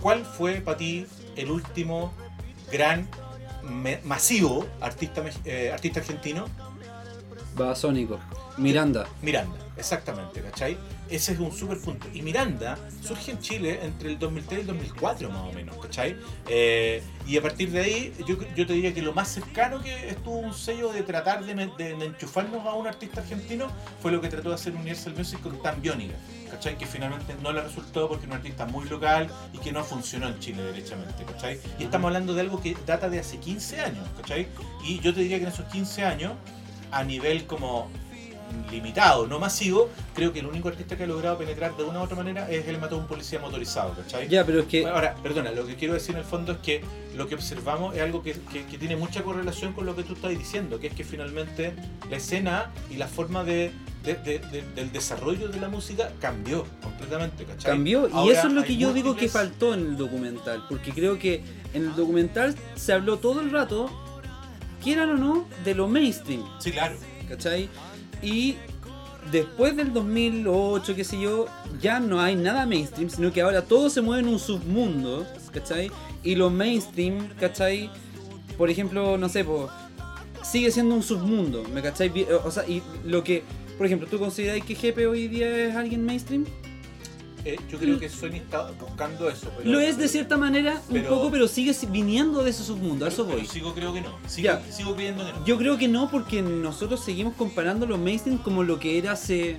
[0.00, 1.06] ¿Cuál fue para ti
[1.36, 2.12] el último
[2.70, 3.08] gran,
[3.62, 6.46] me- masivo artista, eh, artista argentino?
[7.54, 8.18] Babasónico.
[8.58, 9.06] Miranda.
[9.22, 9.56] Miranda.
[9.76, 10.76] Exactamente, ¿cachai?
[11.08, 12.08] Ese es un super punto.
[12.12, 16.16] Y Miranda surge en Chile entre el 2003 y el 2004 más o menos, ¿cachai?
[16.48, 20.10] Eh, y a partir de ahí, yo, yo te diría que lo más cercano que
[20.10, 21.52] estuvo un sello de tratar de,
[22.04, 23.68] enchufarnos a un artista argentino
[24.00, 26.14] fue lo que trató de hacer Universal Music con Tan Biónica,
[26.50, 26.76] ¿cachai?
[26.76, 30.28] Que finalmente no le resultó porque es un artista muy local y que no funcionó
[30.28, 31.60] en Chile derechamente, ¿cachai?
[31.78, 34.48] Y estamos hablando de algo que data de hace 15 años, ¿cachai?
[34.84, 36.32] Y yo te diría que en esos 15 años,
[36.90, 37.90] a nivel como
[38.70, 42.02] limitado, no masivo, creo que el único artista que ha logrado penetrar de una u
[42.02, 44.28] otra manera es el mató a un policía motorizado, ¿cachai?
[44.28, 44.86] Ya, pero es que.
[44.86, 46.82] Ahora, perdona, lo que quiero decir en el fondo es que
[47.16, 50.14] lo que observamos es algo que, que- que tiene mucha correlación con lo que tú
[50.14, 51.74] estás diciendo, que es que finalmente
[52.10, 53.72] la escena y la forma de,
[54.04, 57.72] de- de- de- del desarrollo de la música cambió completamente, ¿cachai?
[57.72, 60.64] Cambió y Ahora eso es lo que yo digo que múltiples- faltó en el documental,
[60.68, 61.42] porque creo que
[61.72, 63.90] en el documental se habló todo el rato,
[64.82, 66.96] quieran o no, de lo mainstream, Sí, claro.
[67.28, 67.68] ¿cachai?
[68.22, 68.56] Y
[69.30, 71.46] después del 2008, qué sé yo,
[71.80, 75.90] ya no hay nada mainstream, sino que ahora todo se mueve en un submundo, ¿cachai?
[76.22, 77.90] Y lo mainstream, ¿cachai?
[78.56, 79.68] Por ejemplo, no sé, po,
[80.42, 82.10] sigue siendo un submundo, ¿me cachai?
[82.44, 83.42] O sea, y lo que,
[83.76, 86.44] por ejemplo, ¿tú consideras que Jepe hoy día es alguien mainstream?
[87.48, 89.52] Eh, yo creo que Sony está buscando eso.
[89.56, 93.04] Pero, Lo es de cierta manera un poco, pero sigue si- viniendo de ese submundo,
[93.04, 93.46] a eso voy.
[93.46, 94.18] sigo creo que no.
[94.26, 94.62] Sigo, Ya.
[94.72, 95.44] sigo creyendo que no.
[95.46, 99.58] Yo creo que no, porque nosotros seguimos comparando lo mainstream como lo que era hace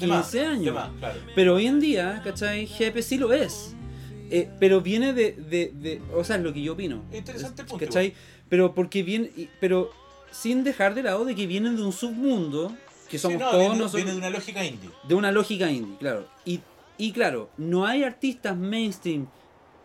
[0.00, 0.64] De más, 15 años.
[0.64, 1.20] de más, claro.
[1.34, 2.64] Pero hoy en día, ¿cachai?
[2.66, 3.74] GP sí lo es.
[4.30, 7.02] Eh, pero viene de, de, de- O sea, es lo que yo opino.
[7.12, 8.14] Interesante punto, ¿Cachai?
[8.48, 9.30] Pero porque viene.
[9.60, 9.90] Pero
[10.30, 12.74] sin dejar de lado de que vienen de un submundo,
[13.14, 13.94] que somos Sí, no, todos viene, nosotros.
[14.04, 14.90] viene de una lógica indie.
[15.06, 16.26] de una lógica indie, claro.
[16.44, 16.60] Y,
[16.98, 19.28] y claro, no hay artistas mainstream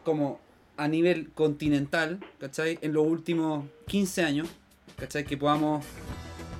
[0.03, 0.39] como
[0.77, 2.79] a nivel continental, ¿cachai?
[2.81, 4.47] En los últimos 15 años,
[4.95, 5.25] ¿cachai?
[5.25, 5.85] Que podamos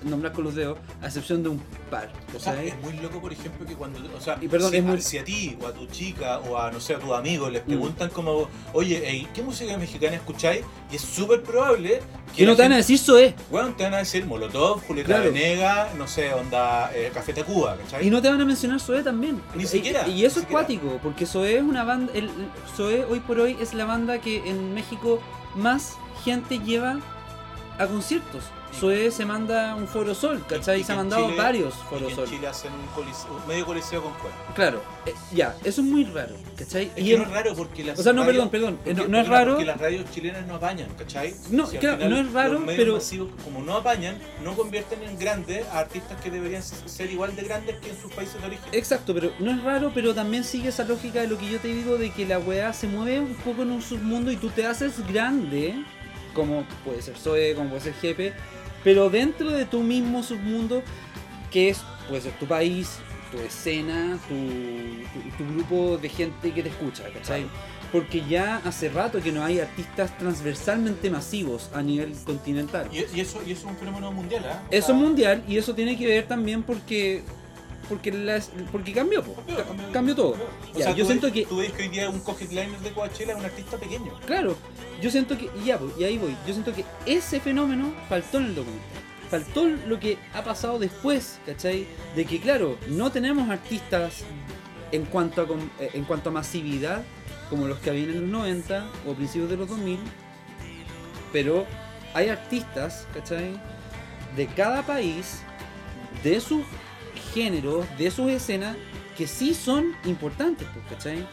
[0.04, 3.34] nombrar con los dedos, a excepción de un par, O sea, es muy loco, por
[3.34, 4.00] ejemplo, que cuando.
[4.18, 6.58] O sea, Y perdón, si, es muy- si a ti o a tu chica o
[6.58, 7.68] a, no sé, a tus amigos les Mm.
[7.68, 10.64] preguntan como, oye, ey, ¿qué música mexicana escucháis?
[10.91, 12.02] Y es súper probable
[12.36, 13.34] Que no te van a decir Zoé.
[13.50, 15.32] Bueno, te van a decir Molotov, Julieta Claro.
[15.34, 18.06] Venegas, no sé, onda eh, Café Tacuba, ¿cachai?
[18.06, 19.41] Y no te van a mencionar Zoé también.
[19.56, 20.52] Ni siquiera, Y, eso es siquiera.
[20.52, 22.14] cuático, porque Zoé es una banda.
[22.14, 22.30] El,
[22.78, 25.20] Zoé hoy por hoy es la banda que en México
[25.56, 27.00] más gente lleva
[27.80, 28.43] a conciertos.
[28.74, 30.78] Zoé se manda un Foro Sol, ¿cachai?
[30.78, 32.24] Y Y se ha mandado Chile- varios y Foro que Sol.
[32.26, 34.38] en Chile hacen un, coliseo- un medio coliseo con cuerda.
[34.55, 36.91] Claro, eh, ya, eso es muy raro, ¿cachai?
[36.95, 38.76] Es Y que en- no es raro porque las o sea, no, radios- perdón, perdón,
[38.78, 39.51] porque- no, no es raro.
[39.53, 41.34] Porque las radios chilenas no apañan, ¿cachai?
[41.49, 44.53] No, al claro, final no es raro, los medios pero- masivos, como no apañan, no
[44.55, 48.39] convierten en grandes a artistas que deberían ser igual de grandes que en sus países
[48.39, 48.65] de origen.
[48.72, 51.67] Exacto, pero no es raro, pero también sigue esa lógica de lo que yo te
[51.70, 54.65] digo de que la weá se mueve un poco en un submundo y tú te
[54.65, 55.76] haces grande,
[56.34, 58.34] como puede ser Zoe, como puede ser Jepe,
[58.84, 60.84] pero dentro de tu mismo submundo,
[61.51, 62.97] que es, puede ser tu país,
[63.32, 67.45] tu escena, tu, tu- tu grupo de gente que te escucha, ¿cachai?
[67.91, 72.88] Porque ya hace rato que no hay artistas transversalmente masivos a nivel continental.
[72.91, 74.61] Y, y eso, y eso es un fenómeno mundial, ¿ah?
[74.69, 77.23] O Eso es mundial y eso tiene que ver también porque
[77.90, 79.34] porque las, porque cambió, po.
[79.36, 80.30] cambió, Ca- cambió, cambió todo.
[80.76, 82.80] O Ya, sea, yo tú siento ves- que Tú ves que hoy día un co-headliner
[82.80, 84.14] de Coachella es un artista pequeño.
[84.26, 84.56] claro,
[85.02, 86.36] yo siento que y ya, po, y ahí voy.
[86.48, 88.86] Yo siento que ese fenómeno faltó en el documental.
[89.30, 91.86] Faltó lo que ha pasado después, ¿cachai?
[92.16, 94.24] De que claro, no tenemos artistas
[94.92, 97.04] en cuanto a eh, en cuanto a masividad
[97.50, 100.00] como los que habían en los 90 o principios de los 2000,
[101.32, 101.66] pero
[102.14, 103.60] hay artistas, ¿cachai?
[104.36, 105.42] De cada país,
[106.24, 106.62] de sus
[107.34, 108.76] géneros, de sus escenas,
[109.17, 111.28] que sí son importantes, pues, ¿cachai?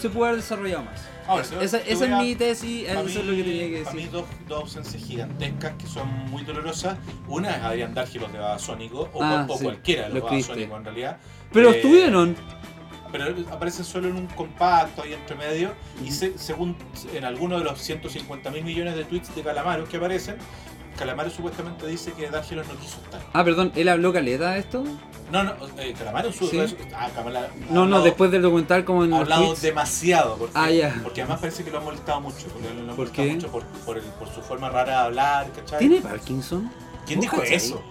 [0.00, 1.02] Se puede haber desarrollado más.
[1.26, 4.08] Ahora, esa es a- mi tesis, eso mí, es lo que tenía que para mí
[4.10, 6.98] dos, dos ausencias gigantescas que son muy dolorosas.
[7.28, 10.46] Una es Adrián Dárgelos de Babasónico, o, Ah, o sí, cualquiera de lo los.
[10.48, 11.18] Babasónicos en realidad.
[11.52, 12.36] Pero Eh, estuvieron.
[13.12, 15.72] Pero aparecen solo en un compacto ahí entre medio.
[16.04, 16.74] Y se- según
[17.14, 20.36] en alguno de los 150 mil millones de tweets de Calamaros que aparecen,
[20.96, 23.20] Calamaro supuestamente dice que Dárgelos no quiso estar.
[23.32, 24.84] Ah, perdón, ¿él habló caleta de esto?
[25.30, 26.60] No, no, eh, Calamaro en su Sí.
[26.94, 29.62] ah, ha No, no, después del documental como en ha hablado tweets.
[29.62, 31.00] demasiado porque, Ah, ya.
[31.02, 33.34] porque además parece que lo ha molestado mucho porque lo ha ¿Por molestado qué?
[33.34, 35.78] mucho por, por, el- por su forma rara de hablar ¿cachai?
[35.78, 36.70] ¿Tiene Parkinson?
[37.06, 37.54] ¿quién ¿Vos dijo cachai?
[37.56, 37.82] eso?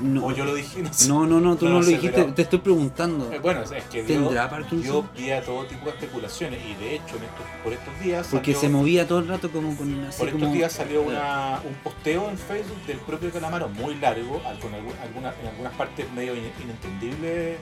[0.00, 0.26] No.
[0.26, 1.08] o yo lo dije no sé.
[1.08, 3.32] No, no, no, tú No no, lo sé, dijiste, pero- te estoy preguntando.
[3.32, 7.16] Eh, bueno es que ¿Tendrá dio pie a todo tipo de especulaciones y de hecho
[7.16, 10.18] en estos, por estos días Porque salió- se movía todo el rato como con así
[10.18, 14.40] por estos como- días salió una, un posteo en Facebook del propio Calamaro muy largo,
[14.62, 17.58] con algu- alguna- en algunas partes medio in- inentendible,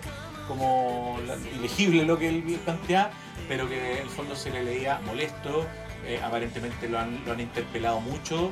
[0.49, 3.11] como la- ilegible lo que él plantea,
[3.49, 5.67] pero que en el fondo se le leía molesto,
[6.07, 8.51] eh, aparentemente lo han, lo han interpelado mucho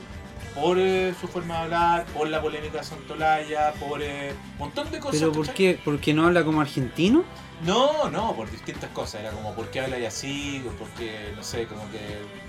[0.55, 4.91] por eh, su forma de hablar, por la polémica de Santolaya, por eh, un montón
[4.91, 5.21] de cosas.
[5.21, 5.55] ¿Pero por ¿cachai?
[5.57, 5.81] qué?
[5.85, 7.25] ¿Porque no habla como argentino?
[7.65, 9.23] No, no, por distintas cosas.
[9.23, 10.65] Era como, ¿por qué habla y así?
[10.79, 12.45] Porque, no sé, como que.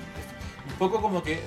[0.68, 1.44] Un poco como que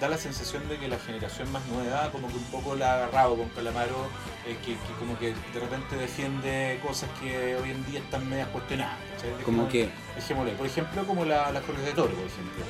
[0.00, 2.94] da la sensación de que la generación más nueva, como que un poco la ha
[2.94, 4.08] agarrado con Calamaro,
[4.46, 8.48] eh, que, que como que de repente defiende cosas que hoy en día están medias
[8.48, 8.96] cuestionadas.
[9.44, 12.64] Como que Dejémosle, por ejemplo, como la, las corridas de toro, por ejemplo.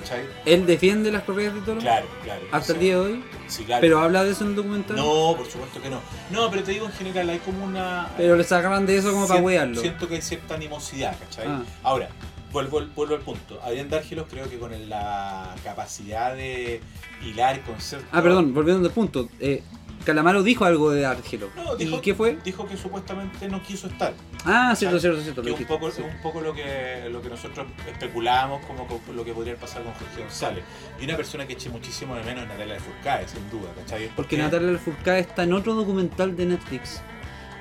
[0.00, 0.24] ¿Cachai?
[0.46, 2.42] él defiende las corridas de toro Claro, claro.
[2.52, 3.24] hasta el Sí, día de hoy.
[3.46, 3.80] Sí, claro.
[3.80, 4.96] Pero habla de eso en el documental.
[4.96, 6.00] No, por supuesto que no.
[6.30, 8.08] No, pero te digo en general, hay como una.
[8.16, 9.80] Pero le sacaban de eso como para Sien- wearlo.
[9.80, 11.46] Siento que hay cierta animosidad, ¿cachai?
[11.48, 11.62] Ah.
[11.82, 12.08] Ahora,
[12.52, 13.60] vuelvo, vuelvo al punto.
[13.62, 16.80] Adrián Dárgelos creo que con el- la capacidad de
[17.22, 18.08] hilar conceptos.
[18.12, 19.28] Ah, perdón, volviendo al punto.
[19.40, 19.62] Eh,
[20.04, 21.48] Calamaro dijo algo de Argelo.
[21.56, 22.38] No, ¿Y dijo- qué fue?
[22.44, 24.14] Dijo que supuestamente no quiso estar.
[24.44, 25.42] Ah, cierto, cierto, cierto.
[25.42, 26.02] Que un poco, sí.
[26.02, 30.20] un poco lo que lo que nosotros especulábamos como lo que podría pasar con Jorge
[30.22, 30.64] González.
[31.00, 34.10] Y una persona que eché muchísimo de menos es Natalia Lafourcade, sin duda, ¿cachai?
[34.16, 34.42] Porque ¿Qué?
[34.42, 37.02] Natalia Lafourcade está en otro documental de Netflix.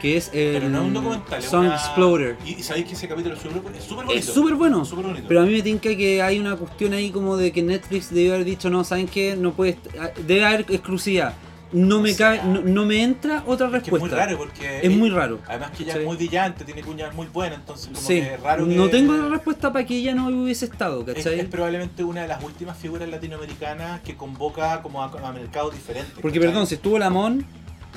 [0.02, 2.38] Que es el Pero no es un documental, Song una- Exploder.
[2.46, 4.14] Y, y sabéis que ese capítulo es súper es súper bonito.
[4.14, 4.86] Es súper bueno.
[4.86, 5.26] Súper bonito.
[5.28, 8.34] Pero a mí me tinca que hay una cuestión ahí como de que Netflix debió
[8.36, 9.36] haber dicho, no, ¿saben qué?
[9.36, 9.78] No puede,
[10.26, 11.34] debe haber exclusividad.
[11.72, 14.08] No me O sea, cabe, no, no me entra otra que es respuesta.
[14.08, 15.40] muy raro porque Es muy raro.
[15.48, 16.00] Además que ella Sí.
[16.00, 18.76] es muy brillante, tiene cuñas muy buenas, entonces como Sí, que es raro que...
[18.76, 21.40] no tengo la respuesta para que ella no hubiese estado, es, ¿cachai?
[21.42, 26.14] es probablemente una de las últimas figuras latinoamericanas que convoca como a, a mercados diferentes.
[26.22, 26.52] Porque, ¿cachai?
[26.52, 27.46] perdón, si estuvo Lamón,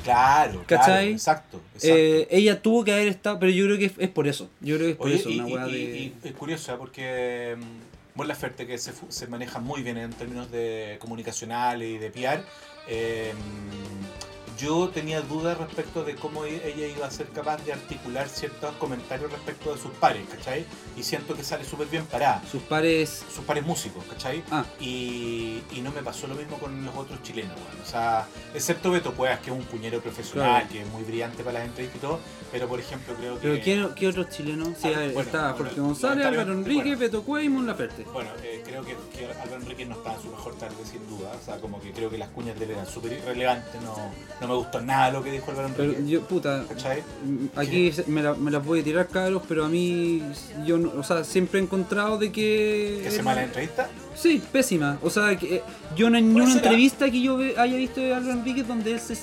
[0.05, 0.87] Claro, ¿cachai?
[0.87, 1.87] claro, exacto, exacto.
[1.97, 4.51] eh, ella tuvo que haber estado, pero yo creo que es, es por eso.
[4.61, 5.99] Yo creo que es por Oye, eso, y, una y- y- de.
[5.99, 6.77] y es curioso ¿eh?
[6.79, 7.57] porque
[8.17, 12.45] mm, Laferte, que se, se maneja muy bien en términos de comunicacionales y de PR,
[12.89, 13.33] eh,
[14.59, 19.33] yo tenía dudas respecto de cómo ella iba a ser capaz de articular ciertos comentarios
[19.33, 20.65] respecto de sus pares, ¿cachai?
[20.97, 22.41] Y siento que sale súper bien parada.
[22.49, 23.25] Sus pares.
[23.35, 24.45] Sus pares músicos, ¿cachai?
[24.53, 27.57] Ah, Y, y no me pasó lo mismo con los otros chilenos.
[27.83, 30.69] O sea, excepto Beto Cuevas, que es un puñero profesional, Claro.
[30.71, 32.21] que es muy brillante para las entrevistas y todo,
[32.53, 33.41] pero por ejemplo creo que...
[33.41, 34.69] pero ¿qué, qué otros chilenos?
[34.81, 36.99] Sí, Ah, bueno, está bueno, Jorge González, Álvaro Enrique, bueno.
[36.99, 38.05] Beto Cuey y Mon Laferte.
[38.13, 41.33] Bueno, eh, creo que, que Álvaro Enrique no está en su mejor tarde, sin duda.
[41.41, 43.81] O sea, como que creo que las cuñas de él eran súper irrelevantes.
[43.83, 43.97] No,
[44.41, 45.95] no me gustó nada lo que dijo Álvaro Enrique.
[45.97, 47.03] Pero yo, puta, ¿Cachai?
[47.57, 50.23] aquí se- me, la- me las voy a tirar, cabros, pero a mí,
[50.67, 53.01] yo, no- o sea, siempre he encontrado de que.
[53.03, 53.89] ¿Que él- mala entrevista?
[54.15, 54.99] Sí, pésima.
[55.03, 55.63] O sea, que eh,
[55.97, 56.67] yo no hay ni Puede una ser, ¿ah?
[56.67, 59.17] entrevista que yo haya visto de Álvaro Enrique donde él se,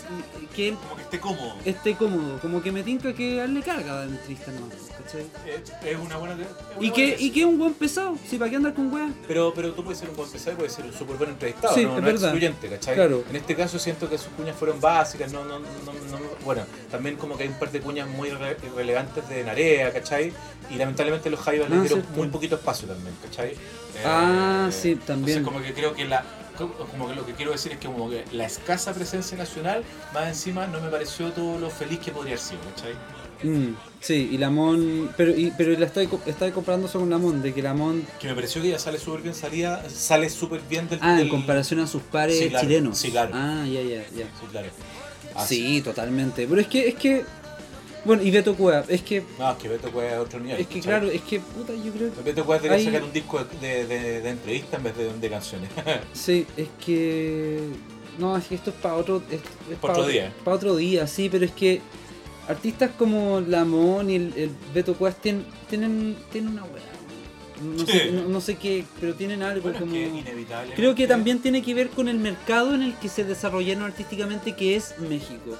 [0.55, 1.53] que él Como que esté cómodo.
[1.65, 5.21] esté cómodo, como que me tinca que a él le carga dar entrevistas nomás, ¿cachai?
[5.45, 6.33] Eh, es una buena.
[6.35, 8.73] es una Y buena que, y que es un buen pesado, sí, ¿para qué andar
[8.73, 9.11] con weas?
[9.27, 11.73] Pero, pero tú puedes ser un buen pesado y puedes ser un súper buen entrevistado,
[11.75, 12.23] Sí, no, es no verdad.
[12.29, 12.95] excluyente, ¿cachai?
[12.95, 13.23] Claro.
[13.29, 17.15] En este caso siento que sus cuñas fueron básicas, no, no, no, no- bueno, también
[17.15, 20.33] como que hay un par de cuñas muy re- relevantes de Narea, ¿cachai?
[20.72, 23.53] Y lamentablemente los Jaivas Ah, le dieron muy poquito espacio también, ¿cachai?
[24.05, 25.39] Ah, Eh, sí, también.
[25.39, 26.24] Entonces como que creo que la
[26.91, 29.82] como que lo que quiero decir es que como que la escasa presencia nacional,
[30.13, 32.93] más encima no me pareció todo lo feliz que podría haber sido, ¿cachai?
[33.43, 37.53] Mm, sí, y Lamón, pero, y, pero la estoy, estoy comprando eso con Lamón, de
[37.53, 40.99] que Lamón, Que me pareció que ella sale súper bien salida, sale súper bien del...
[41.01, 42.97] ah, en del- comparación a sus pares Sí, claro, chilenos.
[42.97, 43.32] sí, claro.
[43.34, 44.26] Ah, ya, ya, ya.
[44.26, 44.67] Sí, claro.
[45.36, 46.45] Así- Sí, totalmente.
[46.45, 47.24] Pero es que, es que,
[48.10, 50.60] bueno, y Beto Cueva, es que, No, es que Beto Cuevas es otro nivel.
[50.60, 53.14] es que claro, es que, puta, yo creo que, Beto Cuevas debería Hay- sacar un
[53.14, 55.70] disco de, de, de entrevista en vez de, de canciones.
[56.14, 57.60] sí, es que,
[58.18, 59.39] no, es que esto es para otro, es,
[59.72, 60.34] es Pa' otro día.
[60.43, 61.82] Para otro día, sí, pero es que
[62.47, 66.84] artistas como Lamón y el, el Beto Cuevas tienen, tienen, tienen una weá.
[67.62, 67.91] No, Sí.
[67.91, 69.91] sé, no, no sé qué, pero tienen algo bueno, es como...
[69.93, 70.74] que inevitable.
[70.76, 74.55] Creo que también tiene que ver con el mercado en el que se desarrollaron artísticamente,
[74.55, 75.57] que es México.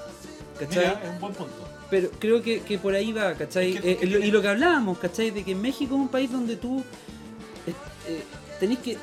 [0.58, 0.78] ¿Cachai?
[0.88, 1.69] Mira, es un buen punto.
[1.90, 3.76] Pero creo que, que por ahí va, ¿cachai?
[3.76, 5.32] Es que- Eh, es que- lo- y lo que hablábamos, ¿cachai?
[5.32, 6.80] De que México es un país donde tú
[7.68, 7.74] eh,
[8.08, 8.24] eh,
[8.60, 8.98] tenés que...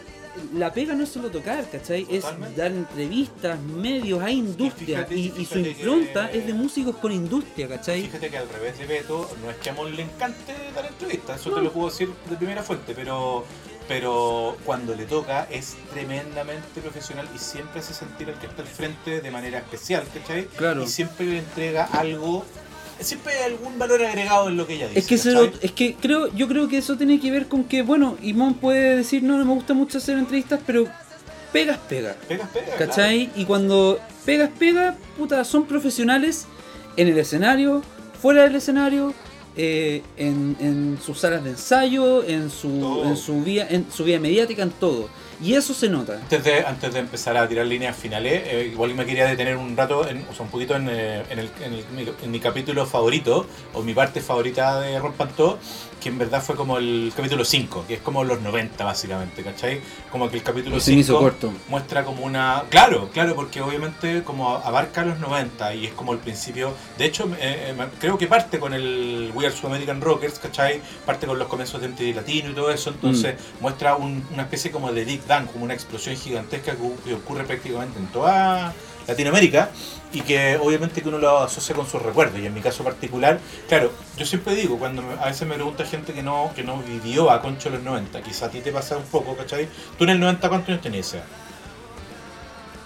[0.54, 2.06] La pega no es solo tocar, ¿cachai?
[2.10, 2.22] Es
[2.54, 5.06] dar entrevistas, medios, hay industria.
[5.06, 8.02] fíjate- Y, y su impronta que- es de músicos con industria, ¿cachai?
[8.02, 11.40] Fíjate que al revés de Beto, no es que a Mon le encante dar entrevistas,
[11.40, 11.56] eso No.
[11.56, 13.44] te lo puedo decir de primera fuente, pero
[13.88, 18.68] pero cuando le toca es tremendamente profesional y siempre hace sentir al que está al
[18.68, 20.46] frente de manera especial, ¿cachai?
[20.46, 20.82] Claro.
[20.82, 22.44] Y siempre le entrega algo,
[23.00, 24.98] siempre hay algún valor agregado en lo que ella dice.
[25.00, 25.14] Es que,
[25.62, 28.96] es que creo, yo creo que eso tiene que ver con que, bueno, Imón puede
[28.96, 30.86] decir, no, no me gusta mucho hacer entrevistas, pero
[31.52, 32.16] pegas, pega.
[32.28, 33.30] Pegas, pegas, ¿Cachai?
[33.36, 36.46] Y cuando pegas, pega, puta, son profesionales
[36.96, 37.82] en el escenario,
[38.20, 39.14] fuera del escenario,
[39.56, 43.04] eh, en, en sus salas de ensayo, en su, Todo.
[43.06, 45.08] en su vía, en su vía mediática, en todo.
[45.42, 46.14] Y eso se nota.
[46.14, 49.76] Antes de, antes de empezar a tirar líneas finales, eh, igual me quería detener un
[49.76, 54.20] rato, en, o sea, un poquito en, eh, el, mi, capítulo favorito, o mi parte
[54.20, 55.58] favorita de Rompan Todo,
[56.00, 59.80] que en verdad fue como el capítulo 5, que es como los 90 básicamente, ¿cachai?
[60.10, 61.52] Como que el capítulo Se me hizo 5 corto.
[61.68, 62.64] muestra como una...
[62.68, 66.72] Claro, claro, porque obviamente como abarca los 90 y es como el principio...
[66.98, 70.80] De hecho, eh, eh, creo que parte con el We Are Su American Rockers, ¿cachai?
[71.04, 74.70] Parte con los comienzos de MTV Latino y todo eso, entonces muestra un- una especie
[74.70, 78.72] como de Big Bang, como una explosión gigantesca que, que ocurre prácticamente en toda
[79.06, 79.70] Latinoamérica
[80.12, 83.38] y que obviamente que uno lo asocia con sus recuerdos y en mi caso particular,
[83.68, 86.78] claro, yo siempre digo, cuando me- a veces me pregunta gente que no, que no
[86.82, 89.68] vivió a Concho en los 90, quizá a ti te pasa un poco, ¿cachai?
[89.98, 91.14] ¿Tú en el 90 cuántos años tenías?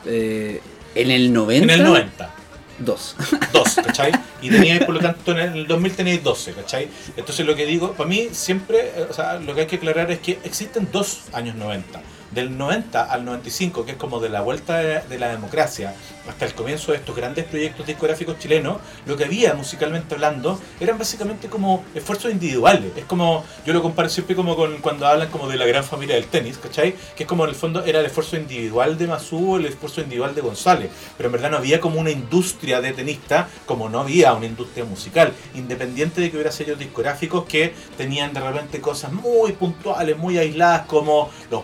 [0.07, 0.61] Eh,
[0.95, 1.64] en el 90.
[1.64, 2.31] En el 90.
[2.79, 3.14] Dos.
[3.53, 4.12] Dos, ¿cachai?
[4.43, 6.89] Y teníais, por lo tanto, en el 2000 teníais 12, ¿cachai?
[7.14, 10.11] Entonces lo que digo, para mí siempre, eh, o sea, lo que hay que aclarar
[10.11, 12.01] es que existen dos años 90.
[12.31, 15.95] Del 90 al 95, que es como de la vuelta de, la democracia
[16.28, 20.97] hasta el comienzo de estos grandes proyectos discográficos chilenos, lo que había musicalmente hablando eran
[20.97, 22.93] básicamente como esfuerzos individuales.
[22.97, 26.14] Es como, yo lo comparo siempre como con cuando hablan como de la gran familia
[26.14, 26.95] del tenis, ¿cachai?
[27.16, 30.35] Que es como en el fondo era el esfuerzo individual de Masú, el esfuerzo individual
[30.35, 34.33] de González, pero en verdad no había como una industria de tenista, como no había
[34.35, 39.53] una industria musical, independiente de que hubiera sellos discográficos que tenían de repente cosas muy
[39.53, 41.62] puntuales, muy aisladas, como los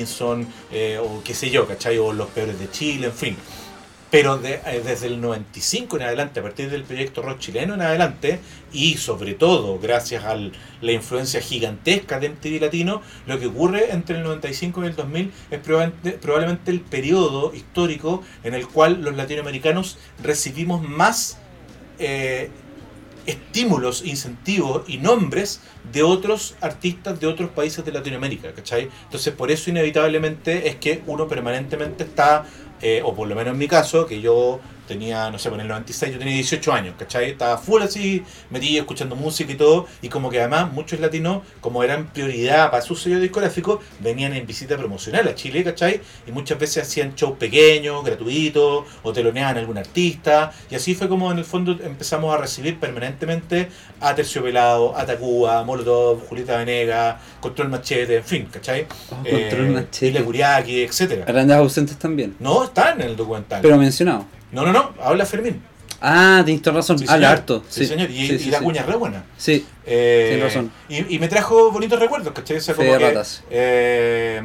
[0.00, 1.98] Parkinson, eh, o qué sé yo, ¿cachai?
[1.98, 3.36] O los peores de Chile, en fin.
[4.10, 8.40] Pero eh, desde el 95 en adelante, a partir del proyecto rock chileno en adelante,
[8.72, 14.16] y sobre todo gracias a la influencia gigantesca de MTV Latino, lo que ocurre entre
[14.16, 19.14] el 95 y el 2000 es probablemente, probablemente el periodo histórico en el cual los
[19.14, 21.38] latinoamericanos recibimos más
[22.00, 22.50] eh,
[23.26, 25.60] estímulos, incentivos y nombres
[25.92, 28.88] de otros artistas de otros países de Latinoamérica, ¿cachai?
[29.04, 32.46] Entonces por eso inevitablemente es que uno permanentemente está,
[32.80, 34.60] eh, o por lo menos en mi caso, que yo
[34.90, 37.30] tenía, no sé, en el 96 yo tenía 18 años, ¿cachai?
[37.30, 41.84] Estaba full así, metido, escuchando música y todo, y como que además muchos latinos, como
[41.84, 46.00] eran prioridad para su sello discográfico, venían en visita promocional a Chile, ¿cachai?
[46.26, 51.08] Y muchas veces hacían shows pequeños, gratuitos, o teloneaban a algún artista, y así fue
[51.08, 53.68] como en el fondo empezamos a recibir permanentemente
[54.00, 58.86] a Terciopelado, a Tacuba, a Molotov, Julieta Venegas, Control Machete, en fin, ¿cachai?
[59.10, 60.06] Oh, Eh, Control Machete.
[60.08, 61.24] Ile Kuriaki, etcétera.
[61.26, 62.34] Grandes ausentes también.
[62.40, 63.60] No, están en el documental.
[63.62, 64.24] Pero mencionado.
[64.52, 65.62] No, no, no, habla Fermín.
[66.02, 66.98] Ah, tienes toda razón.
[66.98, 67.38] Sí, Habla señor.
[67.38, 67.64] harto.
[67.68, 68.10] Sí, señor.
[68.10, 69.22] Y, sí, y sí, la cuña es re buena.
[69.36, 70.72] Sí, Eh, Tienes razón.
[70.88, 72.56] Y, y me trajo bonitos recuerdos, ¿cachai?
[72.56, 73.42] O sea, como que, ratas.
[73.50, 74.40] eh,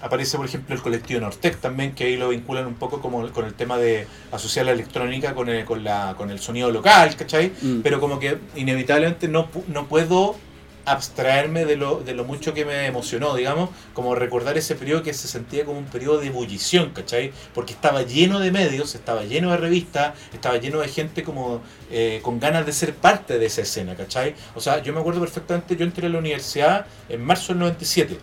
[0.00, 3.44] aparece, por ejemplo, el colectivo Nortec también, que ahí lo vinculan un poco como con
[3.46, 7.52] el tema de asociar la electrónica con el, con la, con el sonido local, ¿cachai?
[7.62, 7.80] Mm.
[7.80, 10.36] Pero como que inevitablemente no, no puedo
[10.86, 15.12] abstraerme de lo, de lo mucho que me emocionó, digamos, como recordar ese periodo que
[15.12, 17.32] se sentía como un periodo de ebullición, ¿cachai?
[17.52, 21.60] Porque estaba lleno de medios, estaba lleno de revistas, estaba lleno de gente como
[21.90, 24.34] eh, con ganas de ser parte de esa escena, ¿cachai?
[24.54, 28.18] O sea, yo me acuerdo perfectamente, yo entré a la universidad en marzo del 97.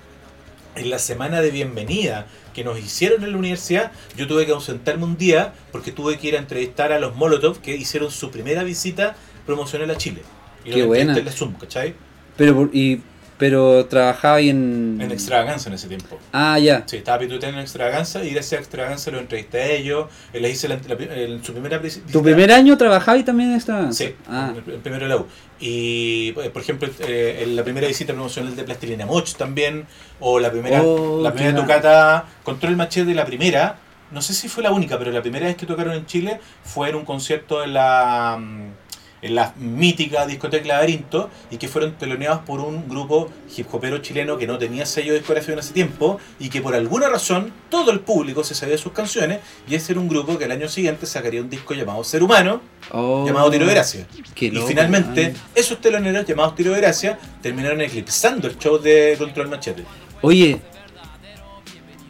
[0.75, 5.03] En la semana de bienvenida que nos hicieron en la universidad, yo tuve que ausentarme
[5.03, 8.63] un día porque tuve que ir a entrevistar a los Molotov que hicieron su primera
[8.63, 10.21] visita promocional a Chile.
[10.65, 11.11] Y Qué buena.
[11.11, 11.93] entrevisté en la Zoom, ¿cachai?
[12.37, 13.01] Pero, y,
[13.37, 14.97] pero trabajaba ahí en.
[15.01, 16.17] En extravaganza en ese tiempo.
[16.31, 16.83] Ah, ya.
[16.85, 20.07] Sí, estaba pituteando en extravaganza y gracias a extravaganza lo entrevisté a ellos.
[20.33, 22.11] eh, Les hice la, la- en su primera visita.
[22.11, 23.91] ¿Tu primer año trabajaba y también estaba?
[23.91, 25.27] Sí, Ah, el, el primero de la U.
[25.59, 29.85] Y, eh, por ejemplo, eh, en la primera visita promocional de Plastilina Moch también,
[30.19, 33.77] o la primera, Oh, la primera tocata, Control Machete, la primera,
[34.11, 36.89] no sé si fue la única, pero la primera vez que tocaron en Chile fue
[36.89, 38.82] en un concierto en la, mm,
[39.23, 44.37] en la mítica discoteca Laberinto y que fueron teloneados por un grupo hip hopero chileno
[44.37, 48.01] que no tenía sello discográfico en ese tiempo y que por alguna razón todo el
[48.01, 51.41] público se sabía sus canciones y ese era un grupo que al año siguiente sacaría
[51.41, 52.61] un disco llamado Ser Humano
[52.91, 54.07] oh, llamado Tiro de Gracia.
[54.35, 55.41] Y loco, finalmente, man.
[55.55, 59.85] esos teloneros llamados Tiro de Gracia terminaron eclipsando el show de Control Machete.
[60.21, 60.59] Oye,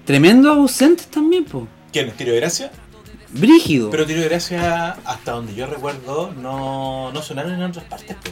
[0.04, 1.68] tremendo ausentes también, po.
[1.92, 2.72] ¿Quién Tiro de Gracia?
[3.34, 3.90] Brígido.
[3.90, 8.16] Pero Tiro de Gracia, hasta donde yo recuerdo, no, no sonaron en otras partes.
[8.16, 8.30] po.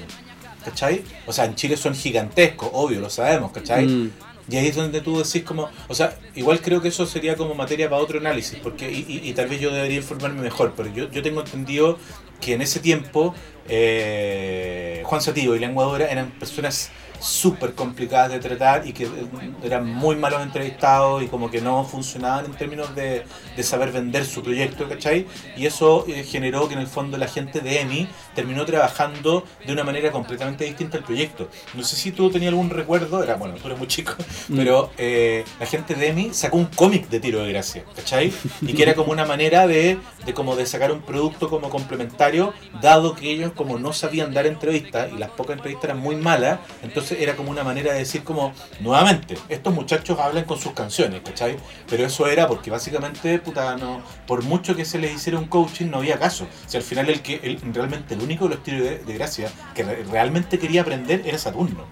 [0.65, 1.03] ¿Cachai?
[1.25, 3.87] O sea, en Chile son gigantescos, obvio, lo sabemos, ¿cachai?
[3.87, 4.11] Mm.
[4.49, 7.55] Y ahí es donde tú decís como, o sea, igual creo que eso sería como
[7.55, 10.93] materia para otro análisis, porque y, y- y tal vez yo debería informarme mejor, pero
[10.93, 11.97] yo, yo tengo entendido
[12.39, 13.33] que en ese tiempo
[13.69, 16.91] eh, Juan Sativo y Lengua Dura eran personas
[17.21, 19.09] súper complicadas de tratar y que eh,
[19.63, 23.23] eran muy malos entrevistados y como que no funcionaban en términos de,
[23.55, 25.27] de saber vender su proyecto, ¿cachai?
[25.55, 29.71] Y eso eh, generó que en el fondo la gente de EMI terminó trabajando de
[29.73, 31.47] una manera completamente distinta al proyecto.
[31.75, 34.13] No sé si tú tenías algún recuerdo, era bueno, tú eres muy chico,
[34.49, 34.55] Mm.
[34.57, 38.33] pero eh, la gente de EMI sacó un cómic de tiro de gracia, ¿cachai?
[38.61, 42.53] Y que era como una manera de, de como de sacar un producto como complementario,
[42.81, 46.59] dado que ellos como no sabían dar entrevistas y las pocas entrevistas eran muy malas,
[46.81, 51.21] entonces era como una manera de decir como, nuevamente, estos muchachos hablan con sus canciones,
[51.23, 51.57] ¿cachai?
[51.89, 55.87] Pero eso era porque básicamente, puta, no, por mucho que se les hiciera un coaching,
[55.89, 56.45] no había caso.
[56.65, 59.51] O sea, al final el que el, realmente el único de los tiros de, gracia
[59.75, 61.85] que re- realmente quería aprender era Saturno.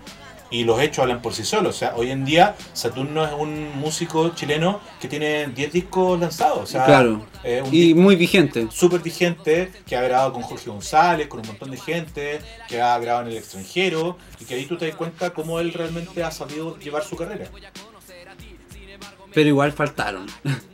[0.52, 1.76] Y los hechos hablan por sí solos.
[1.76, 6.60] O sea, hoy en día Saturno es un músico chileno que tiene 10 discos lanzados.
[6.64, 7.22] O sea, Claro.
[7.43, 8.68] un Y muy vigente.
[8.72, 12.97] súper vigente, que ha grabado con Jorge González, con un montón de gente, que ha
[12.97, 16.32] grabado en el extranjero, y que ahí tú te das cuenta cómo él realmente ha
[16.32, 17.45] sabido llevar su carrera.
[19.34, 20.26] Pero igual faltaron.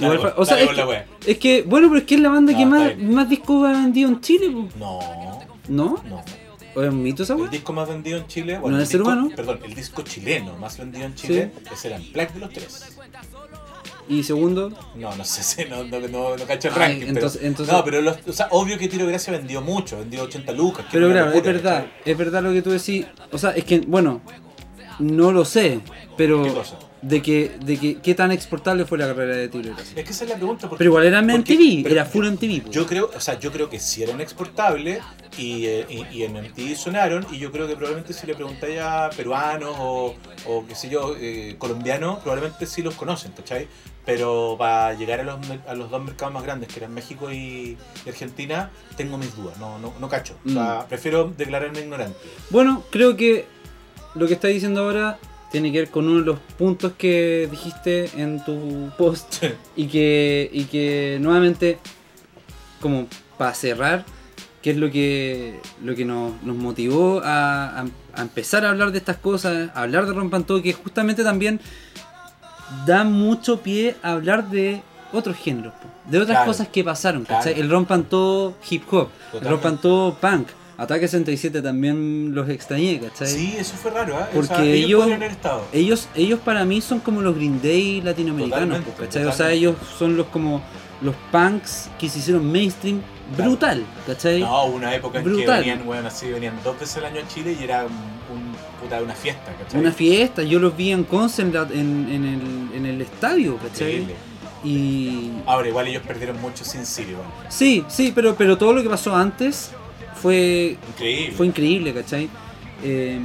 [0.00, 1.06] Igual fa- o sea, es la que, wea.
[1.26, 4.08] es que, bueno, pero es que es la banda No, que más, discos ha vendido
[4.08, 4.68] en Chile, po.
[4.78, 4.98] No,
[5.68, 6.02] ¿no?
[6.08, 6.24] no.
[6.74, 8.88] ¿O es un mito esa El disco más vendido en Chile, bueno, ¿No el es
[8.90, 9.30] ser disco, humano?
[9.34, 12.96] perdón, el disco chileno más vendido en Chile es el Unplugged de los tres.
[14.08, 17.06] Y segundo, No, no sé, si no, no, no, no cacho el Ay, ranking.
[17.08, 20.22] entonces- pero, entonces- no, pero los, o sea, obvio que Tiro Gracia vendió mucho, vendió
[20.24, 20.86] 80 lucas.
[20.90, 21.92] pero claro, es locura, verdad, ¿cachai?
[22.12, 23.06] es verdad lo que tú decís.
[23.32, 24.20] O sea, es que, bueno,
[24.98, 25.80] no lo sé,
[26.16, 26.76] pero ¿Qué cosa?
[27.02, 30.24] De que, de que qué tan exportable fue la carrera de Tiro Es que esa
[30.24, 30.68] es la pregunta.
[30.68, 32.62] Porque, Pero igual era en MTV, era full MTV.
[32.64, 32.70] po.
[32.70, 35.02] Yo creo, o sea, yo creo que sí eran exportables
[35.38, 38.78] y, eh, y, y en MTV sonaron y yo creo que probablemente si le preguntáis
[38.80, 40.14] a peruanos o,
[40.46, 43.66] o qué sé yo, eh, colombianos, probablemente sí los conocen, ¿cachai?
[44.04, 45.38] Pero para llegar a los,
[45.68, 49.56] a los dos mercados más grandes, que eran México y, y Argentina, tengo mis dudas,
[49.58, 50.34] no, no, no cacho.
[50.46, 52.18] O sea, prefiero declararme ignorante.
[52.48, 53.46] Bueno, creo que
[54.14, 55.18] lo que estás diciendo ahora
[55.50, 59.44] tiene que ver con uno de los puntos que dijiste en tu post
[59.76, 61.78] y que, y que nuevamente,
[62.80, 64.04] como para cerrar,
[64.62, 68.92] que es lo que, lo que nos, nos motivó a, a- a empezar a hablar
[68.92, 71.60] de estas cosas, a hablar de Rompan Todo, que justamente también
[72.86, 74.82] da mucho pie a hablar de
[75.12, 75.72] otros géneros,
[76.06, 76.46] de otras Claro.
[76.50, 77.26] cosas que pasaron.
[77.46, 79.48] El Rompan Todo hip hop, el.
[79.48, 80.48] Rompan Todo punk,
[80.80, 83.26] Ataque 67 también los extrañé, ¿cachai?
[83.28, 84.24] Sí, eso fue raro, ¿eh?
[84.32, 85.64] Porque o sea, ellos, ellos- estado.
[85.72, 89.24] Ellos, ellos para mí son como los Green Day latinoamericanos, Totalmente, po, ¿cachai?
[89.26, 90.62] O sea, ellos son los como
[91.02, 93.02] los punks que se hicieron mainstream
[93.36, 93.50] Claro.
[93.50, 94.40] brutal, ¿cachai?
[94.40, 97.56] No, una época en que venían, bueno, así, venían dos veces al año a Chile
[97.60, 99.78] y era un, un- puta, una fiesta, ¿cachai?
[99.80, 103.88] Una fiesta, yo los vi en concert en, en el, en el estadio, ¿cachai?
[104.00, 104.14] Increíble.
[104.64, 107.22] Y Ahora, igual ellos perdieron mucho sin bueno.
[107.48, 109.70] sí, sí, pero, pero todo lo que pasó antes
[110.20, 111.34] fue Increíble.
[111.36, 112.28] fue increíble, ¿cachai?
[112.82, 113.18] Eh,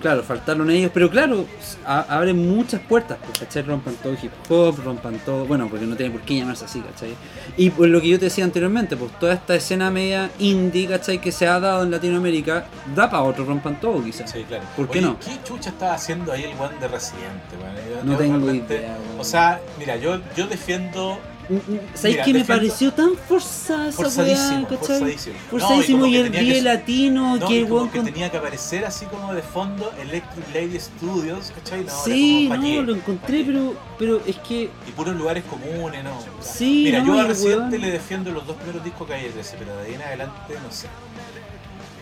[0.00, 1.46] claro, faltaron ellos, pero claro,
[1.84, 3.62] a- abren muchas puertas, pues, ¿cachai?
[3.62, 7.14] Rompan todo hip hop, rompan todo, bueno, porque no tiene por qué llamarse así, ¿cachai?
[7.56, 11.20] Y pues lo que yo te decía anteriormente, pues toda esta escena media indie, ¿cachai?
[11.20, 14.30] Que se ha dado en Latinoamérica, da para otro rompan todo, quizás.
[14.30, 14.64] Sí, claro.
[14.76, 15.18] ¿Por qué Oye, no?
[15.18, 17.56] ¿Qué chucha estaba haciendo ahí el one de Residente?
[17.90, 18.98] Yo- No yo tengo realmente- idea.
[19.18, 23.88] O sea, mira, yo, yo defiendo Mm, mm, ¿Sabes Mira, qué me pareció tan forzada
[23.88, 25.36] esa forzadísimo, weá, forzadísimo.
[25.50, 28.36] Forzadísimo No, y que el que- latino, No, que el weón que con- tenía que
[28.36, 31.84] aparecer así como de fondo Electric Lady Studios, ¿cachai?
[31.84, 32.82] No, Sí, como, ¿pa' no, qué?
[32.82, 36.18] lo encontré, pero, pero es que Y puros lugares comunes, ¿no?
[36.40, 39.40] Sí, Mira, yo a Residente weón- le defiendo los dos primeros discos que hay de
[39.40, 40.88] ese, pero de ahí en adelante, no sé.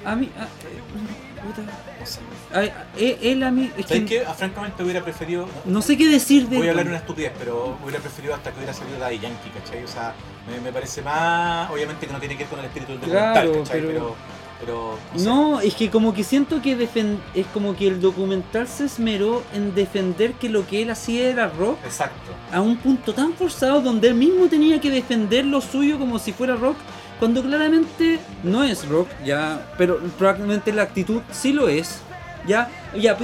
[0.05, 0.31] A mí...
[0.39, 1.63] a- eh, puta.
[2.01, 2.21] No sé.
[2.53, 3.71] A- a- él, él a mí...
[3.77, 4.25] Es ¿Sabes que qué?
[4.27, 5.49] Ah, Francamente hubiera preferido...
[5.65, 8.59] no sé qué decir de Voy a hablar una estupidez, pero hubiera preferido hasta que
[8.59, 9.85] hubiera salido Daddy Yankee, ¿cachai?
[9.85, 10.15] O sea,
[10.51, 11.71] me, me parece más...
[11.71, 13.81] Obviamente que no tiene que ver con el espíritu del documental, Claro, ¿cachai?
[13.81, 14.17] pero- Pero...
[14.61, 15.25] pero sé.
[15.27, 19.43] No, es que como que siento que defen- es como que el documental se esmeró
[19.53, 22.31] en defender que lo que él hacía era rock Exacto.
[22.53, 26.33] a un punto tan forzado donde él mismo tenía que defender lo suyo como si
[26.33, 26.77] fuera rock,
[27.19, 31.99] cuando claramente no es rock, ya, pero probablemente la actitud sí lo es,
[32.47, 33.17] ya, ya,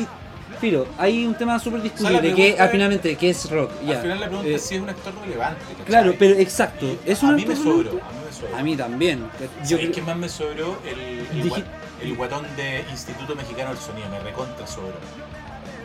[0.60, 3.70] Filo, hay un tema súper discutible, la que pregunta ah, es- finalmente, ¿qué es rock?
[3.86, 5.84] Ya, Al final la pregunta eh, es si es un actor relevante, ¿cachai?
[5.86, 8.02] Claro, pero exacto, ¿es a un mí me sobró, relevante?
[8.02, 8.56] a mí me sobró.
[8.58, 9.18] A mí también.
[9.20, 10.76] Yo ¿Sabéis creo- qué más me sobró?
[10.86, 11.64] El, el, Digi- gua-
[12.02, 14.92] el guatón de Instituto Mexicano del Sonido, me recontra sobró.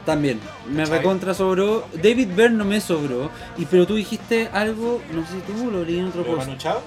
[0.06, 0.98] También, me ¿Cachai?
[1.00, 1.88] recontra sobró.
[1.94, 3.32] David Byrne no me sobró.
[3.58, 6.48] Y pero tú dijiste algo, no sé si tú lo leí en otro ¿Pero post.
[6.48, 6.82] Manu Chao?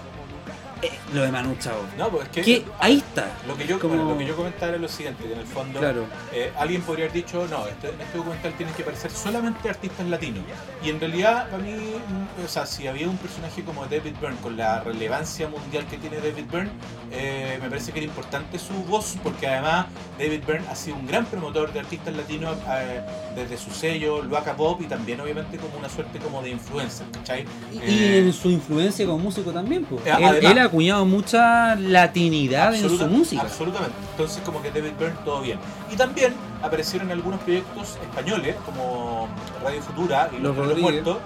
[0.83, 1.77] Eh, lo de Manu Chao.
[1.97, 2.43] No, pues es que.
[2.43, 3.29] Que ahí está.
[3.47, 5.47] Lo que, yo, Como- bueno, lo que yo comentaba era lo siguiente, que en el
[5.47, 6.05] fondo Claro.
[6.33, 10.07] eh, alguien podría haber dicho, no, este, en este documental tienen que aparecer solamente artistas
[10.07, 10.45] latinos.
[10.85, 14.37] Y en realidad, para mí, mm, o sea, si había un personaje como David Byrne,
[14.43, 16.71] con la relevancia mundial que tiene David Byrne,
[17.11, 19.87] eh, me parece que era importante su voz, porque además
[20.19, 23.01] David Byrne ha sido un gran promotor de artistas latinos eh,
[23.35, 27.45] desde su sello, Luaca Pop, y también obviamente como una suerte como de influencer, ¿cachai?
[27.73, 30.05] Y, Eh, y en su influencia como músico también, pues.
[30.07, 33.43] Eh, él, además- él ha acuñado mucha latinidad en su Absoluta- música.
[33.43, 33.95] Absolutamente.
[34.13, 35.59] Entonces, como que David Byrne, todo bien.
[35.91, 39.29] Y también aparecieron algunos proyectos españoles, como
[39.63, 40.79] Radio Futura y Los Los.
[40.79, 41.19] Muertos.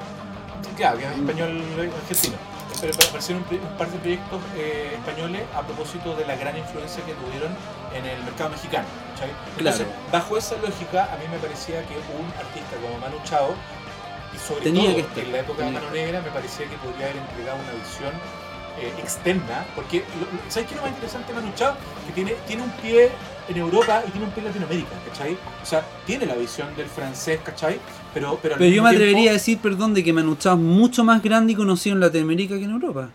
[0.77, 1.63] Claro, que es español
[2.01, 2.37] argentino.
[2.81, 7.13] Pero aparecieron un, par de proyectos eh, españoles a propósito de la gran influencia que
[7.15, 7.53] tuvieron
[7.95, 8.87] en el mercado mexicano.
[9.15, 9.31] ¿cachai?
[9.59, 10.11] Entonces, Claro.
[10.11, 13.55] bajo esa lógica, a mí me parecía que un artista como Manu Chao,
[14.35, 16.77] y sobre Tenía todo que estar, en la época de Mano Negra, me parecía que
[16.79, 18.13] podría haber entregado una visión
[18.81, 20.05] eh, externa, porque
[20.49, 21.75] ¿sabes qué es lo más interesante de Manu Chao?
[22.07, 23.11] Que tiene, tiene un pie
[23.49, 25.37] en Europa y tiene un pie en Latinoamérica, ¿cachai?
[25.63, 27.79] O sea, tiene la visión del francés, ¿cachai?
[28.15, 31.05] Pero, pero, yo me tiempo- atrevería a decir, perdón, de que Manu Chao es mucho
[31.05, 33.11] más grande y conocido en Latinoamérica que en Europa.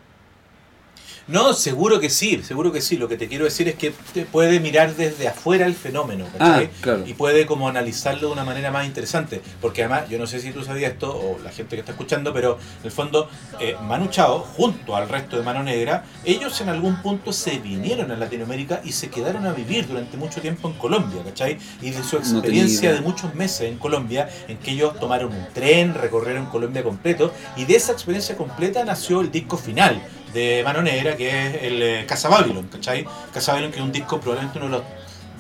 [1.28, 2.96] No, seguro que sí, seguro que sí.
[2.96, 6.66] Lo que te quiero decir es que te puede mirar desde afuera el fenómeno, ¿cachai?
[6.66, 7.04] Ah, claro.
[7.06, 9.42] Y puede como analizarlo de una manera más interesante.
[9.60, 12.34] Porque además, yo no sé si tú sabías esto, o la gente que está escuchando,
[12.34, 16.70] pero en el fondo, eh, Manu Chao, junto al resto de Mano Negra, ellos en
[16.70, 20.76] algún punto se vinieron a Latinoamérica y se quedaron a vivir durante mucho tiempo en
[20.76, 21.58] Colombia, ¿cachai?
[21.82, 25.94] Y de su experiencia de muchos meses en Colombia, en que ellos tomaron un tren,
[25.94, 30.02] recorrieron Colombia completo, y de esa experiencia completa nació el disco final
[30.34, 33.06] de Mano Negra, que es el eh, Casa Babylon, ¿cachai?
[33.34, 34.84] Casa Babylon, que es un disco probablemente uno de los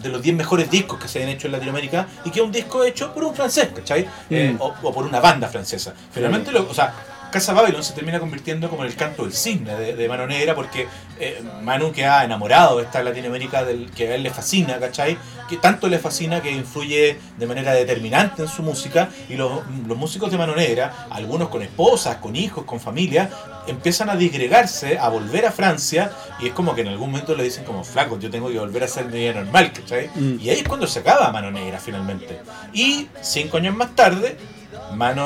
[0.02, 2.52] de los 10 mejores discos que se han hecho en Latinoamérica y que es un
[2.52, 4.08] disco hecho por un francés, ¿cachai?
[4.30, 4.62] Eh, Mm.
[4.62, 5.92] o, o por una banda francesa.
[6.12, 6.94] Finalmente, lo, o sea,
[7.32, 10.56] Casa Babylon se termina convirtiendo como en el canto del cisne de, de Mano Negra
[10.56, 10.88] porque
[11.20, 15.18] eh, Manu queda enamorado de esta Latinoamérica del, que a él le fascina, ¿cachai?
[15.50, 19.98] Que tanto le fascina que influye de manera determinante en su música y los, los
[19.98, 23.30] músicos de Mano Negra, algunos con esposas, con hijos, con familia,
[23.68, 27.44] empiezan a disgregarse, a volver a Francia y es como que en algún momento le
[27.44, 30.10] dicen como flaco, yo tengo que volver a ser mi vida normal, ¿cachai?
[30.16, 30.40] Mm.
[30.42, 32.40] Y ahí es cuando se acaba Mano Negra finalmente.
[32.74, 34.38] Y cinco años más tarde,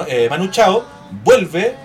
[0.08, 0.86] eh, Manu Chao
[1.24, 1.76] vuelve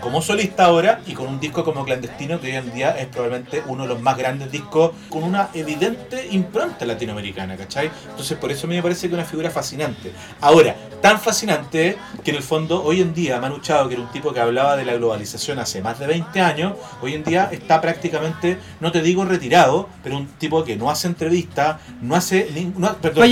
[0.00, 3.62] como solista ahora y con un disco como clandestino que hoy en día es probablemente
[3.66, 7.90] uno de los más grandes discos con una evidente impronta latinoamericana, ¿cachai?
[8.10, 10.12] Entonces por eso a mí me parece que es una figura fascinante.
[10.40, 14.10] Ahora, tan fascinante que en el fondo hoy en día Manu Chao, que era un
[14.10, 17.80] tipo que hablaba de la globalización hace más de 20 años, hoy en día está
[17.80, 22.94] prácticamente, no te digo retirado, pero un tipo que no hace entrevistas, no hace, no,
[22.96, 23.30] perdón,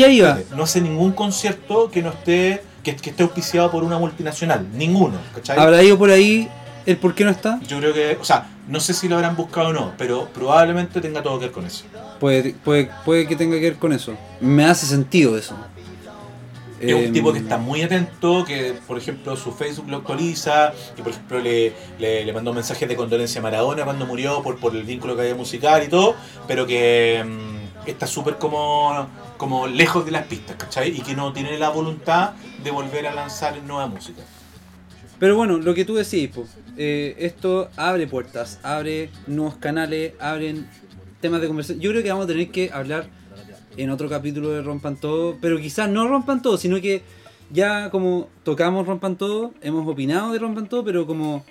[0.54, 5.18] no hace ningún concierto que no esté que, que esté auspiciado por una multinacional, ninguno,
[5.34, 5.58] ¿cachai?
[5.58, 6.48] ¿Habrá ido por ahí
[6.86, 7.58] el por qué no está?
[7.66, 11.00] Yo creo que, o sea, no sé si lo habrán buscado o no, pero probablemente
[11.00, 11.84] tenga todo que ver con eso.
[12.20, 14.14] Puede, puede, puede que tenga que ver con eso.
[14.40, 15.56] Me hace sentido eso.
[16.80, 20.72] Es un Em, tipo que está muy atento, que por ejemplo su Facebook lo actualiza,
[20.96, 24.60] y por ejemplo le, le, le mandó mensajes de condolencia a Maradona cuando murió por,
[24.60, 26.14] por el vínculo que había musical y todo,
[26.46, 30.90] pero que mm, está súper como, como lejos de las pistas, ¿cachai?
[30.96, 32.32] Y que no tiene la voluntad
[32.62, 34.22] de volver a lanzar nueva música.
[35.18, 40.68] Pero bueno, lo que tú decís, po, eh, esto abre puertas, abre nuevos canales, abren
[41.20, 41.80] temas de conversación.
[41.80, 43.06] Yo creo que vamos a tener que hablar
[43.76, 47.02] en otro capítulo de Rompan Todo, pero quizás no Rompan Todo, sino que
[47.50, 51.44] ya como tocamos Rompan Todo, hemos opinado de Rompan Todo, pero como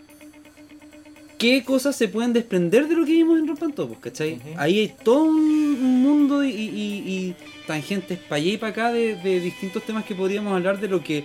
[1.37, 4.33] qué cosas se pueden desprender de lo que vimos en Rompan Todo, pues, ¿cachai?
[4.35, 4.49] Ujú.
[4.57, 9.15] Ahí hay todo un mundo y, y- y tangentes para allá y para acá de,
[9.15, 11.23] de distintos temas que podríamos hablar de lo que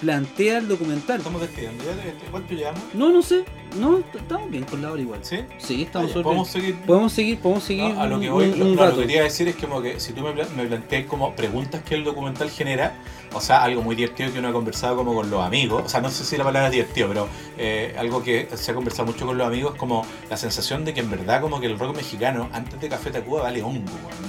[0.00, 1.18] plantea el documental.
[1.18, 1.84] Estamos despidiendo.
[1.84, 2.30] ¿Ya?
[2.30, 2.82] ¿Cuánto llevamos?
[2.94, 3.44] No, no sé.
[3.78, 5.20] No, est- estamos bien con la hora igual.
[5.22, 5.36] ¿Sí?
[5.58, 6.64] Sí, estamos Ah, súper Podemos bien.
[6.64, 8.84] seguir Podemos seguir, podemos seguir No, a lo que voy, un, lo, un no, lo
[8.88, 8.96] rato.
[8.96, 12.02] que quería decir es como que si tú me, me planteas como preguntas que el
[12.02, 12.94] documental genera,
[13.32, 16.00] o sea, algo muy divertido que uno ha conversado como con los amigos, o sea,
[16.00, 17.28] no sé si la palabra es divertido, pero
[17.58, 20.98] eh, algo que se ha conversado mucho con los amigos, como la sensación de que
[21.00, 23.82] en verdad como que el rock mexicano antes de Café Tacuba vale hongo,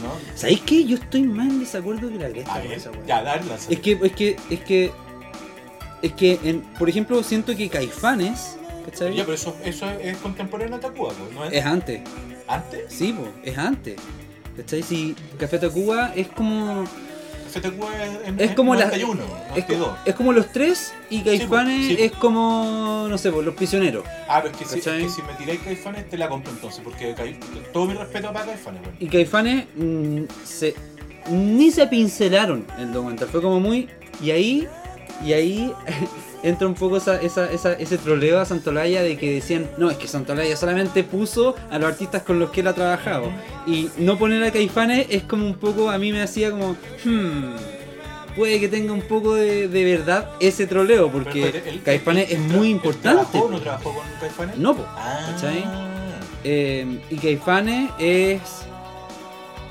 [0.03, 0.35] ¿no?
[0.35, 0.85] ¿Sabéis qué?
[0.85, 2.77] Yo estoy más en desacuerdo que la ver, weá.
[3.07, 3.55] ya, darla.
[3.55, 4.91] Es que, es que, es que,
[6.01, 9.15] es que, en, por ejemplo, siento que Caifanes, ¿cachai?
[9.15, 11.53] Ya, pero eso, eso es contemporáneo a Tacuba, ¿no es?
[11.53, 12.01] Es antes,
[12.47, 12.81] ¿Antes?
[12.89, 13.95] sí, po, es antes.
[14.57, 14.83] ¿Cachai?
[14.83, 16.83] Si Café Tacuba es como.
[17.45, 17.89] Café Tacuba
[18.27, 19.23] es, Es como la- 91,
[19.55, 19.97] Es, co- 92.
[20.05, 22.03] es como los tres y Caifanes sí, po.
[22.03, 23.05] es como.
[23.09, 24.03] No sé, pues, los prisioneros.
[24.27, 26.81] Ah, pero es que, si, es que si me tiráis Caifanes te la compro entonces,
[26.83, 27.15] porque
[27.71, 28.97] todo mi respeto para Caifanes, bueno.
[28.99, 30.75] Y Caifanes mm, se,
[31.29, 33.27] ni se pincelaron en el documental.
[33.29, 33.87] Fue como muy.
[34.21, 34.67] Y ahí.
[35.25, 35.73] Y ahí.
[36.43, 39.97] entra un poco esa, esa, esa- ese troleo a Santolaya de que decían, no, es
[39.97, 43.29] que Santolaya solamente puso a los artistas con los que él ha trabajado.
[43.67, 46.71] Y no poner a Caifanes es como un poco, a mí me hacía como,
[47.05, 47.53] hmm,
[48.35, 52.31] puede que tenga un poco de, de verdad ese troleo, porque Pero, pero, él- Caifanes
[52.31, 53.21] es muy importante.
[53.21, 54.57] ¿él ¿Trabajó no trabajó con Caifanes?
[54.57, 55.27] No, po, Ah.
[55.35, 55.63] ¿cachai?
[56.43, 58.41] Eh, y Caifanes es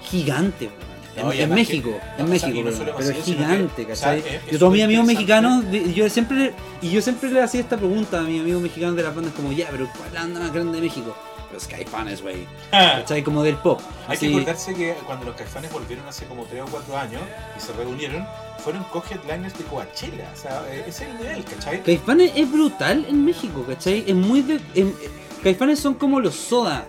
[0.02, 0.89] gigante, weón.
[1.16, 4.18] No, en, México, que- en México, no pero, es sino que, gigante, o sea, ¿cachai?
[4.36, 5.64] es- yo todos mis amigos mexicanos,
[5.94, 9.14] yo siempre, y yo siempre le hacía esta pregunta a mis amigos mexicanos de las
[9.14, 11.14] bandas como, ya, pero ¿cuál es la banda más grande de México?
[11.50, 12.46] Pues Caifanes, güey.
[12.70, 13.24] ¿Cachai?
[13.24, 13.80] Como del pop.
[14.06, 17.22] Hay que acordarse que cuando los caifanes volvieron hace como 3 o 4 años
[17.58, 18.24] y se reunieron,
[18.62, 20.30] fueron co-headliners de Coachella.
[20.32, 21.82] O sea, eh, ese es el nivel, ¿cachai?
[21.82, 24.04] Caifanes es brutal en México, ¿cachai?
[24.06, 24.60] Es muy de...
[24.76, 24.94] en-
[25.42, 26.86] Caifanes son como los soda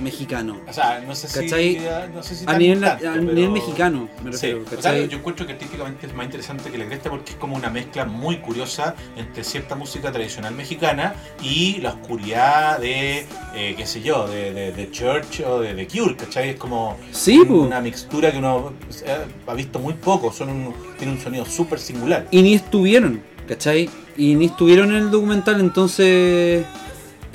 [0.00, 0.58] mexicanos.
[0.68, 1.78] O sea, no sé si.
[2.14, 4.76] No sé si A nivel, tanto, a pero- nivel mexicano, me Sí, refiero, o sea,
[4.76, 5.08] ¿cachai?
[5.08, 8.04] yo encuentro que artísticamente es más interesante que la cresta porque es como una mezcla
[8.04, 14.26] muy curiosa entre cierta música tradicional mexicana y la oscuridad de, eh, qué sé yo,
[14.26, 16.50] de, de, de Church o de The Cure, ¿cachai?
[16.50, 17.54] Es como Sí, un- po.
[17.62, 18.72] una mixtura que uno
[19.06, 19.16] eh,
[19.46, 22.26] ha visto muy poco, son un, tiene un sonido súper singular.
[22.30, 23.88] Y ni estuvieron, ¿cachai?
[24.16, 26.64] Y ni estuvieron en el documental, entonces...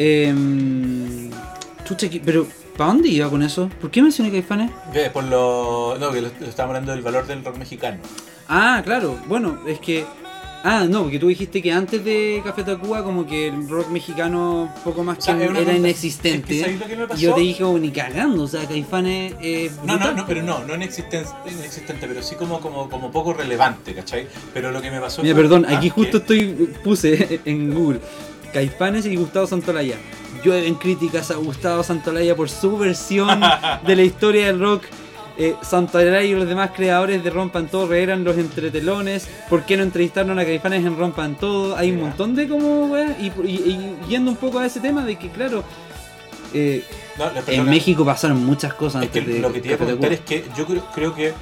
[0.01, 1.28] Eh,
[1.95, 2.45] chucha, pero
[2.77, 3.69] ¿para dónde iba con eso?
[3.81, 4.71] ¿Por qué mencioné Caifanes?
[5.13, 7.97] Por lo, no, que lo, lo estábamos hablando del valor del rock mexicano.
[8.47, 10.05] Ah, claro, bueno, es que...
[10.61, 14.69] Ah, no, porque tú dijiste que antes de Café Tacuba como que el rock mexicano
[14.83, 16.59] poco más O sea, que era inexistente.
[16.59, 17.17] es que ¿sabes lo que me pasó?
[17.21, 20.65] y yo te dije, ni cagando, o sea, Caifanes es No, no, no, pero no,
[20.65, 24.27] no inexistente, inexistente pero sí como, como, como poco relevante, ¿cachai?
[24.53, 28.01] Pero lo que me pasó Mira, fue- perdón, aquí justo estoy puse en Google
[28.51, 29.95] Caifanes y Gustavo Santolaya.
[30.43, 33.41] Llueven críticas a Gustavo Santolaya por su versión
[33.85, 34.83] de la historia del rock.
[35.37, 39.29] Eh, Santolaya y los demás creadores de Rompan Todo eran los entretelones.
[39.49, 41.77] ¿Por qué no entrevistaron a Caifanes en Rompan Todo?
[41.77, 45.15] Hay un montón de como, y, y- y yendo un poco a ese tema de
[45.17, 45.63] que, claro,
[46.53, 46.83] eh,
[47.17, 49.87] No, en México pasaron muchas cosas Es que antes de lo que te iba a
[49.87, 50.07] Tacuba.
[50.09, 51.33] es que yo creo, creo que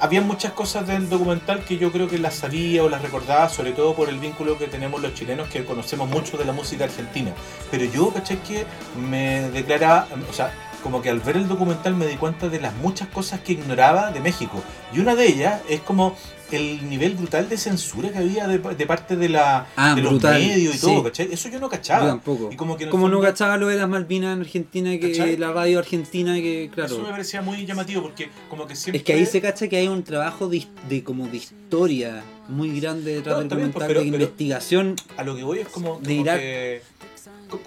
[0.00, 3.72] había muchas cosas del documental que yo creo que las sabía o las recordaba, sobre
[3.72, 7.32] todo por el vínculo que tenemos los chilenos que conocemos mucho de la música argentina.
[7.70, 8.66] Pero yo, caché que
[9.08, 10.52] me declaraba, o sea,
[10.82, 14.12] como que al ver el documental me di cuenta de las muchas cosas que ignoraba
[14.12, 14.62] de México.
[14.92, 16.16] Y una de ellas es como
[16.52, 20.12] el nivel brutal de censura que había de, de parte de, la, Ah, de los
[20.12, 20.86] brutal, medios y sí.
[20.86, 21.28] todo, ¿cachai?
[21.32, 22.04] Eso yo no cachaba.
[22.04, 22.50] Yo tampoco.
[22.52, 25.36] Y como que Como no cachaba lo de las Malvinas en Argentina, que ¿Cachai?
[25.36, 26.94] la radio argentina, que claro.
[26.94, 28.98] Eso me parecía muy llamativo porque como que siempre...
[28.98, 32.78] Es que ahí se cacha que hay un trabajo de, de como de historia muy
[32.80, 34.96] grande detrás No, del pues, pero- de investigación.
[35.16, 36.38] A lo que voy es como, De Irak.
[36.38, 36.82] que...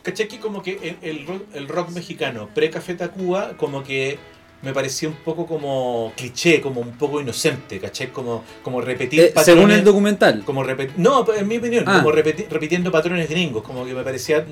[0.03, 4.19] ¿Cachai que como que el, el rock, el rock mexicano pre-Café Tacuba como que
[4.61, 8.11] me parecía un poco como cliché, como un poco inocente, ¿cachai?
[8.11, 10.43] Como, como repetir Eh, según patrones- el documental.
[10.45, 10.63] como
[10.97, 11.97] No, en mi opinión, Ah.
[12.03, 14.45] como repeti- repitiendo patrones gringos, como que me parecía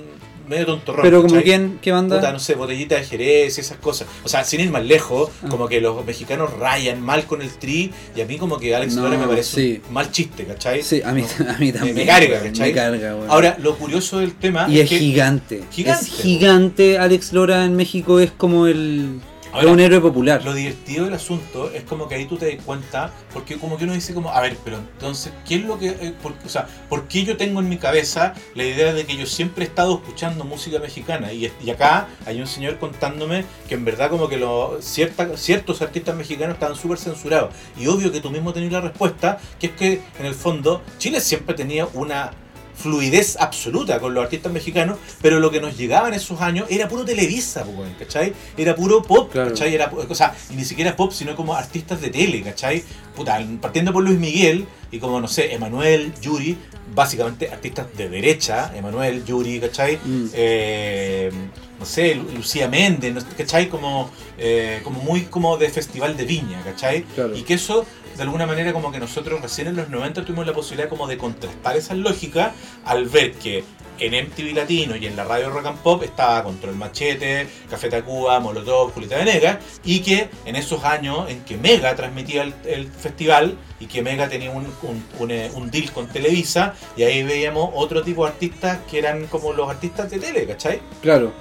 [0.48, 1.02] medio tontorrón.
[1.04, 1.44] Pero como ¿cachai?
[1.44, 2.16] quién, qué banda.
[2.16, 4.08] Puta, no sé, botellita de Jerez y esas cosas.
[4.24, 5.50] O sea, sin ir más lejos, Ah.
[5.50, 8.96] como que los mexicanos rayan mal con el tri y a mí como que Alex
[8.96, 9.82] No, Lora me parece sí.
[9.86, 10.84] un mal chiste, ¿cachai?
[10.84, 11.96] Sí, a mí, a mí también.
[11.98, 12.70] me carga, ¿cachai?
[12.70, 13.30] Me carga, weón.
[13.30, 15.64] Ahora, lo curioso del tema y es que, gigante.
[15.70, 16.98] Gigante, Es gigante.
[16.98, 19.20] Alex Lora en México es como el.
[19.58, 20.44] Ahora, es un héroe popular.
[20.46, 23.86] lo divertido del asunto es como que ahí tú te das cuenta, porque como que
[23.86, 26.68] uno dice como, a ver, pero entonces, ¿qué es lo que, eh, por, o sea,
[26.90, 29.96] por qué yo tengo en mi cabeza la idea de que yo siempre he estado
[29.96, 31.34] escuchando música mexicana?
[31.34, 35.82] Y, y acá hay un señor contándome que en verdad como que lo, cierta, ciertos
[35.82, 37.54] artistas mexicanos estaban súper censurados.
[37.80, 41.20] Y obvio que tú mismo tenías la respuesta, que es que en el fondo Chile
[41.20, 42.32] siempre tenía una
[42.78, 46.88] fluidez absoluta con los artistas mexicanos, pero lo que nos llegaba en esos años era
[46.88, 47.66] puro Televisa,
[48.00, 48.34] ¿cachai?
[48.56, 49.50] Era puro pop, Claro.
[49.50, 49.74] ¿cachai?
[49.74, 52.84] Era, o sea, ni siquiera pop, sino como artistas de tele, ¿cachai?
[53.16, 56.56] Puta, partiendo por Luis Miguel y como, no sé, Emanuel, Yuri,
[56.94, 59.98] básicamente artistas de derecha, Emanuel, Yuri, ¿cachai?
[60.04, 60.26] Mm.
[60.34, 61.32] Eh,
[61.80, 63.24] no sé, Lu- Lucía Méndez.
[63.38, 63.70] ¿cachai?
[63.70, 67.04] Como, eh, como muy como de festival de viña, ¿cachai?
[67.16, 67.36] Claro.
[67.36, 67.86] Y que eso,
[68.18, 71.18] de alguna manera, como que nosotros recién en los 90 tuvimos la posibilidad como de
[71.18, 72.54] contrastar esa lógica
[72.84, 73.64] al ver que
[74.00, 78.40] en MTV Latino y en la radio Rock and Pop estaba Control Machete, Café Tacuba,
[78.40, 83.86] Molotov, Julieta Venegas, y que en esos años en que Mega transmitía el, festival y
[83.86, 88.04] que Mega tenía un, un, un, eh, un deal con Televisa, y ahí veíamos otro
[88.04, 90.82] tipo de artistas que eran como los artistas de tele, ¿cachai?
[91.02, 91.34] Claro.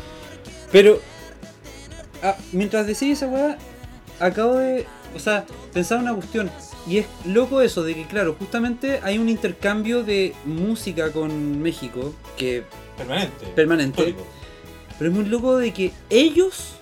[0.73, 1.01] Pero.
[2.23, 3.57] ah, mientras decís esa weá,
[4.21, 4.87] acabo de.
[5.15, 6.51] O sea, pensaba una cuestión.
[6.89, 12.15] Y es loco eso, de que claro, justamente hay un intercambio de música con México,
[12.37, 12.63] que
[12.97, 13.47] Permanente.
[13.55, 14.01] permanente.
[14.01, 14.27] histórico.
[14.99, 16.77] Pero es muy loco de que ellos,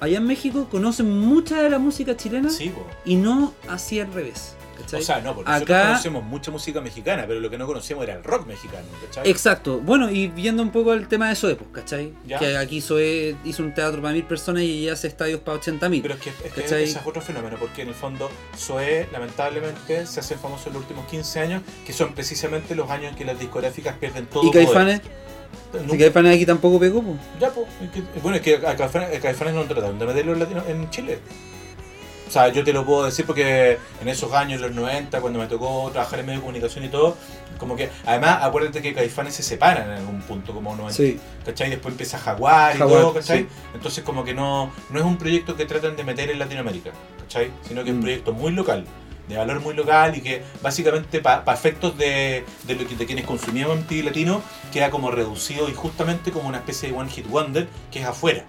[0.00, 2.72] allá en México, conocen mucha de la música chilena Sí,
[3.04, 4.54] y no así al revés.
[4.90, 5.00] ¿Cachai?
[5.00, 8.04] O sea, no, porque nosotros Acá, conocemos mucha música mexicana, pero lo que no conocíamos
[8.04, 9.30] era el rock mexicano, ¿cachai?
[9.30, 9.80] exacto.
[9.80, 12.12] Bueno, y viendo un poco el tema de Zoe, pues, ¿cachai?
[12.26, 12.38] Ya.
[12.38, 16.02] Que aquí Zoe hizo un teatro para mil personas y hace estadios para 80 mil.
[16.02, 20.06] Pero es que, es que ese es otro fenómeno, porque en el fondo Zoé lamentablemente
[20.06, 23.24] se hace famoso en los últimos 15 años, que son precisamente los años en que
[23.24, 25.00] las discográficas pierden todo ¿Y Caifanes?
[25.90, 27.16] ¿Y Caifanes aquí tampoco pegó, pues?
[27.40, 27.66] Ya, pues,
[28.22, 30.34] bueno, es que a Caifanes, a Caifanes no trataron de meterlo
[30.66, 31.18] en Chile.
[32.28, 35.38] O sea, yo te lo puedo decir porque en esos años, en los 90, cuando
[35.38, 37.16] me tocó trabajar en medio de comunicación y todo,
[37.58, 41.18] como que, además, acuérdate que Caifanes se separan en algún punto, como 90, Sí.
[41.44, 41.70] ¿cachai?
[41.70, 43.38] Después empieza Jaguar y Jaguar, todo, ¿cachai?
[43.40, 43.48] sí.
[43.74, 46.90] Entonces como que no, no es un proyecto que tratan de meter en Latinoamérica,
[47.22, 47.50] ¿cachai?
[47.66, 47.98] Sino que es Mm.
[47.98, 48.84] un proyecto muy local,
[49.28, 53.24] de valor muy local y que básicamente para efectos de, de, lo que- de quienes
[53.24, 54.42] consumíamos MTV Latino
[54.72, 58.44] queda como reducido y justamente como una especie de One Hit Wonder que es afuera.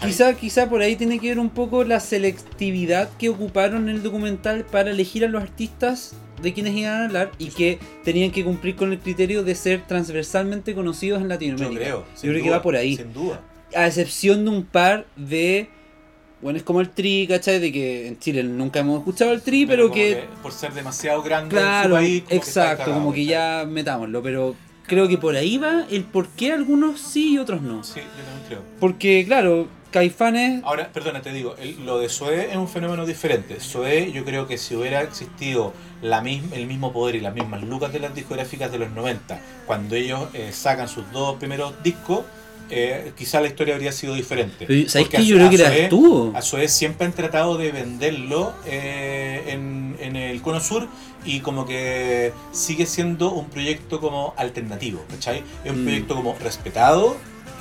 [0.00, 0.10] ¿Cachai?
[0.10, 4.02] Quizá, quizá por ahí tiene que ver un poco la selectividad que ocuparon en el
[4.02, 8.44] documental para elegir a los artistas de quienes iban a hablar y que tenían que
[8.44, 11.80] cumplir con el criterio de ser transversalmente conocidos en Yo Latinoamérica.
[11.80, 12.00] creo.
[12.00, 12.96] Yo sin creo que va por ahí.
[12.96, 13.40] Sin duda.
[13.74, 15.68] A excepción de un par de.
[16.40, 17.58] Bueno, es como el Tri, ¿cachai?
[17.58, 21.56] De que en Chile nunca hemos escuchado el Tri, pero, que, Por ser demasiado grande
[21.56, 22.20] en su Claro, país.
[22.20, 24.54] como que exacto, cagado, como que ya metámoslo, pero
[24.86, 27.82] creo que por ahí va el por qué algunos sí y otros no.
[27.82, 28.60] Sí, yo también creo.
[28.78, 30.62] Porque, claro, Caifanes.
[30.64, 33.58] Ahora, perdona, te digo, el- lo de Zoé es un fenómeno diferente.
[33.60, 37.62] Zoé, yo creo que si hubiera existido la misma, el mismo poder y las mismas
[37.62, 42.20] lucas de las discográficas de los 90, cuando ellos eh, sacan sus dos primeros discos,
[42.70, 44.66] eh, quizá la historia habría sido diferente.
[44.88, 46.32] ¿Sabes a- Yo creo a que era Zoé- tú.
[46.36, 50.86] A Zoé siempre han tratado de venderlo eh, en, en el Cono Sur
[51.24, 55.42] y como que sigue siendo un proyecto como alternativo, ¿cachai?
[55.64, 55.84] Es un Mm.
[55.84, 57.16] proyecto como respetado,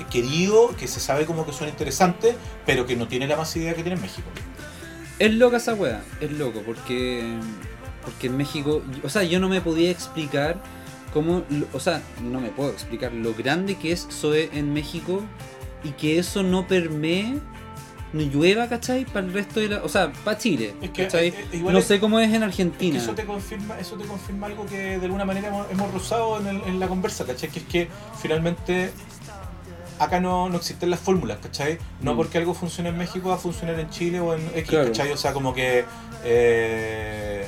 [0.05, 3.83] querido, que se sabe como que son interesantes, pero que no tiene la masividad que
[3.83, 4.27] tiene en México.
[5.19, 7.23] Es loca esa wea, es loco, porque.
[8.03, 8.81] Porque en México.
[9.03, 10.61] O sea, yo no me podía explicar
[11.13, 11.43] cómo.
[11.73, 15.23] O sea, no me puedo explicar lo grande que es Zoe en México
[15.83, 17.39] y que eso no permee.
[18.13, 19.03] No llueva, ¿cachai?
[19.03, 19.83] Para el resto de la.
[19.83, 20.73] O sea, para Chile.
[20.81, 21.33] Es que, ¿cachai?
[21.61, 22.97] no es- sé cómo es en Es que Argentina.
[22.97, 26.47] eso te confirma, eso te confirma algo que de alguna manera hemos, hemos rozado en,
[26.47, 27.49] el- en la conversa, ¿cachai?
[27.49, 27.87] Que es que
[28.21, 28.91] finalmente
[29.99, 31.77] acá no, no existen las fórmulas, ¿cachai?
[32.01, 32.17] No Mm.
[32.17, 34.85] porque algo funcione en México va a funcionar en Chile o en X, Claro.
[34.87, 35.11] ¿cachai?
[35.11, 35.85] O sea, como que
[36.23, 37.47] eh,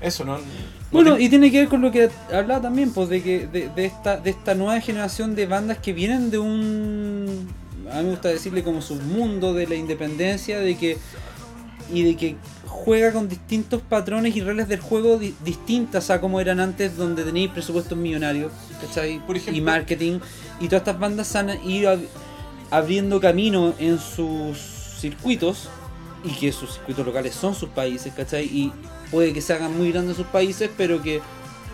[0.00, 0.38] eso, ¿no?
[0.38, 0.44] no
[0.90, 3.84] Bueno, y tiene que ver con lo que hablaba también, pues de que de, de
[3.86, 7.48] esta de esta nueva generación de bandas que vienen de un
[7.90, 10.96] a mí me gusta decirle como submundo de la independencia, de que
[11.92, 12.36] y de que
[12.66, 17.22] juega con distintos patrones y reglas del juego di- distintas a como eran antes, donde
[17.24, 19.18] tenéis presupuestos millonarios, ¿cachai?
[19.26, 20.18] Por ejemplo- y marketing,
[20.60, 22.06] y todas estas bandas han ido ab-
[22.70, 24.58] abriendo camino en sus
[24.98, 25.68] circuitos,
[26.24, 28.44] y que sus circuitos locales son sus países, ¿cachai?
[28.46, 28.72] Y
[29.10, 31.20] puede que se hagan muy grandes sus países, pero que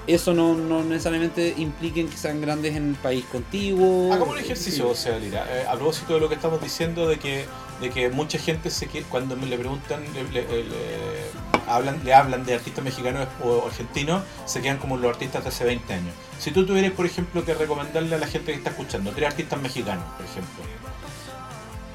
[0.08, 4.12] eso no, no necesariamente impliquen que sean grandes en el país contiguo.
[4.12, 7.18] Hagamos un ejercicio, o sea, Lira, eh, a propósito de lo que estamos diciendo, de
[7.20, 7.44] que,
[7.80, 11.30] de que mucha gente se que cuando me le preguntan, le, le- le-
[11.66, 15.64] hablan, le hablan de artistas mexicanos o argentinos, se quedan como los artistas de hace
[15.64, 16.12] 20 años.
[16.38, 19.60] Si tú tuvieras, por ejemplo, que recomendarle a la gente que está escuchando, tres artistas
[19.60, 20.64] mexicanos, por ejemplo,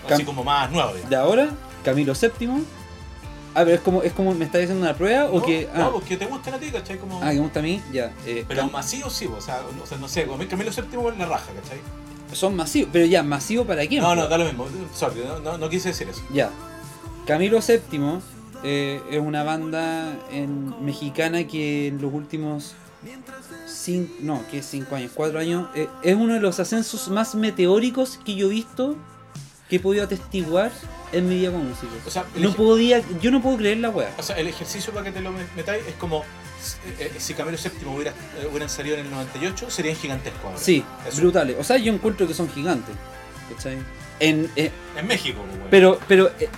[0.10, 1.10] así Cam- como más nuevos.
[1.10, 1.50] De ahora,
[1.84, 2.50] Camilo VII.
[3.58, 5.26] Ah, pero es como, es como, ¿me está diciendo una prueba?
[5.30, 6.98] ¿O no, que, no, ah, porque te gustan a ti, ¿cachai?
[6.98, 8.12] Como, ah, que gusta a mí, ya.
[8.26, 11.26] eh, pero Cam- masivo sí, o sea, o sea, no sé, Camilo VII en la
[11.26, 11.80] raja, ¿cachai?
[12.34, 14.02] Son masivos, pero ya, ¿masivo para quién?
[14.02, 16.22] No, no, da lo mismo, sorry, no, no, no quise decir eso.
[16.34, 16.52] Ya.
[17.26, 18.20] Camilo VII
[18.64, 22.74] eh, es una banda en, mexicana que en los últimos
[23.68, 28.20] cinco, no, que cinco años, cuatro años, eh, es uno de los ascensos más meteóricos
[28.24, 28.96] que yo he visto,
[29.70, 30.72] que he podido atestiguar
[31.12, 31.94] en mi vida como músico.
[32.06, 34.14] O sea, No podía, yo no puedo creer la wea.
[34.18, 36.24] O sea, el ejercicio para que te lo metáis es como
[37.20, 40.58] si Camilo VII hubiera, eh, hubieran salido en el 98, serían gigantescos ahora.
[40.58, 41.18] Sí, Eso.
[41.22, 41.56] brutales.
[41.60, 42.96] O sea, yo encuentro que son gigantes.
[43.56, 43.78] ¿Cachai?
[44.20, 46.50] En, eh, En México, pues, pero, pero, eh,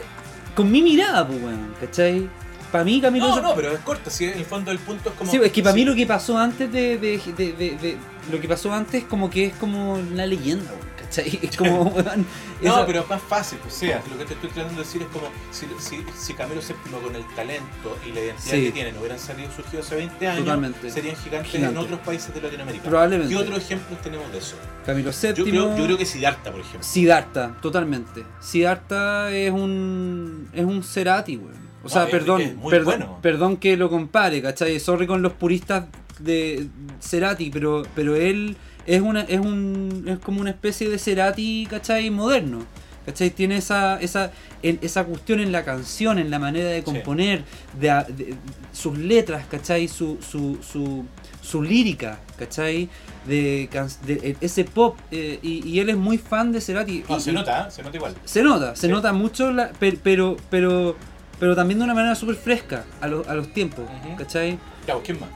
[0.55, 2.29] con mi mirada, pues, weón, ¿cachai?
[2.71, 5.09] Para mí, Camilo No, VII no, pero es corta, si en el fondo del punto
[5.09, 5.31] es como.
[5.31, 5.79] Sí, es que para sí.
[5.79, 7.97] mí lo que pasó antes de, de, de- de- de-
[8.31, 10.69] Lo que pasó antes como que es como una leyenda,
[11.01, 11.39] ¿cachai?
[11.41, 11.85] Es como,
[12.61, 15.01] No, esa- pero es más fácil, pues sea, lo que te estoy tratando de decir
[15.03, 18.63] es como si, si, si Camilo VII con el talento y la identidad Sí.
[18.65, 20.89] que tienen hubieran salido surgido hace 20 años, Totalmente.
[20.89, 21.79] serían gigantes Gigante.
[21.79, 22.83] en otros países de Latinoamérica.
[22.89, 23.33] Probablemente.
[23.33, 24.55] ¿Qué otros ejemplos tenemos de eso?
[24.85, 25.33] Camilo VII...
[25.35, 26.83] Yo creo, yo creo que Siddhartha, por ejemplo.
[26.83, 28.23] Siddhartha, totalmente.
[28.41, 30.49] Siddhartha es un...
[30.53, 31.67] Es un Cerati, weón.
[31.83, 33.19] O sea, es- perdón, es perdón, bueno.
[33.21, 34.79] perdón que lo compare, ¿cachai?
[34.79, 35.85] Sorry con los puristas
[36.19, 36.67] de
[37.01, 42.09] Cerati, pero, pero él es una es un es como una especie de Cerati, ¿cachai?
[42.09, 42.65] Moderno.
[43.05, 43.29] ¿Cachai?
[43.29, 44.31] Tiene esa, esa,
[44.61, 47.45] en- esa cuestión en la canción, en la manera de componer,
[47.79, 48.35] de,
[48.73, 49.87] sus letras, ¿cachai?
[49.87, 51.05] Su, su, su,
[51.41, 52.89] su lírica, ¿cachai?
[53.25, 53.69] De,
[54.09, 54.97] e- ese pop.
[55.11, 57.05] eh, y, y él es muy fan de Cerati.
[57.07, 57.71] No, Y- se nota, ¿eh?
[57.71, 58.13] se nota igual.
[58.25, 58.91] Se nota, se Sí.
[58.91, 60.97] nota mucho, la, per- pero, pero,
[61.39, 64.17] pero también de una manera súper fresca a, los- a los tiempos, Ujú.
[64.17, 64.59] ¿cachai?
[64.85, 65.29] Ya, pues, ¿quién más?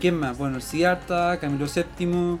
[0.00, 0.36] ¿Quién más?
[0.38, 2.38] Bueno, Siddhartha, Camilo VII,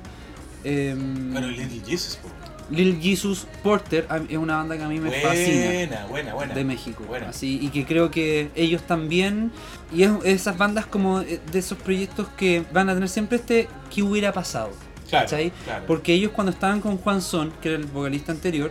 [0.64, 2.28] em, Bueno, Little Jesus, po.
[2.70, 6.54] Lil Jesus Porter es una banda que a mí me fascina Buena, buena, buena.
[6.54, 7.02] de México.
[7.06, 7.30] Buena.
[7.30, 9.50] Así, y que creo que ellos también,
[9.92, 13.68] y es esas bandas como eh, de esos proyectos que van a tener siempre este
[13.92, 14.70] ¿qué hubiera pasado?
[15.08, 15.28] Claro,
[15.64, 15.84] claro.
[15.88, 18.70] Porque ellos cuando estaban con Juan Son, que era el vocalista anterior,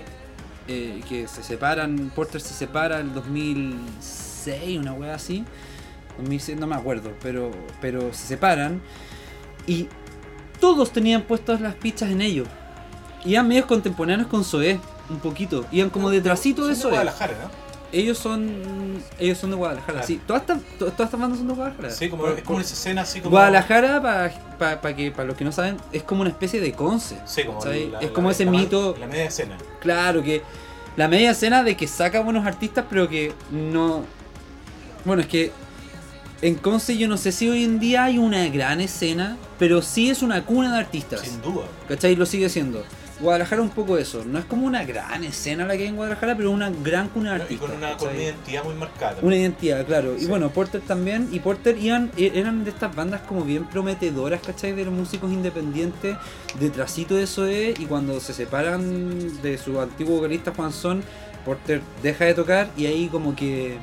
[0.69, 5.43] eh, que se separan, Porter se separa en 2006, una wea así,
[6.19, 7.51] 2006, no me acuerdo, pero,
[7.81, 8.81] pero se separan
[9.67, 9.87] y
[10.59, 12.47] todos tenían puestas las pichas en ellos.
[13.25, 14.79] Iban medios contemporáneos con Zoé,
[15.09, 16.91] un poquito, iban como detrásito de Son Zoé.
[16.91, 17.69] Guadalajara, ¿no?
[17.91, 20.07] Ellos son ellos son de Guadalajara, Claro.
[20.07, 20.21] sí.
[20.27, 21.89] Todas estas, to- todas estas bandas son de Guadalajara.
[21.89, 23.31] Sí, como, es como esa escena así como.
[23.31, 23.99] Guadalajara,
[24.59, 27.17] para que para los que no saben, es como una especie de Conce.
[27.25, 29.57] Sí, como es como ese la- mito, La media escena.
[29.81, 30.43] claro, que
[30.97, 34.03] la media escena de que saca buenos artistas, pero que no.
[35.03, 35.51] Bueno, es que
[36.41, 40.09] en Conce yo no sé si hoy en día hay una gran escena, pero sí
[40.09, 41.21] es una cuna de artistas.
[41.21, 41.65] Sin duda.
[41.87, 42.15] ¿Cachai?
[42.15, 42.83] Lo sigue siendo.
[43.19, 44.23] Guadalajara un poco eso.
[44.23, 47.33] No es como una gran escena la que hay en Guadalajara, pero una gran cuna
[47.33, 47.67] de Y artistas.
[47.69, 48.13] con una, con ¿cachai?
[48.15, 49.17] una identidad muy marcada.
[49.21, 50.15] Una identidad, claro.
[50.17, 51.27] Y bueno, Porter también.
[51.33, 54.71] Y Porter iban, e- eran de estas bandas como bien prometedoras, ¿cachai?
[54.71, 56.15] De los músicos independientes,
[56.61, 57.77] detrásito de eso es.
[57.81, 61.03] Y cuando se separan de su antiguo vocalista Juan Son,
[61.43, 63.77] Porter deja de tocar y ahí como que...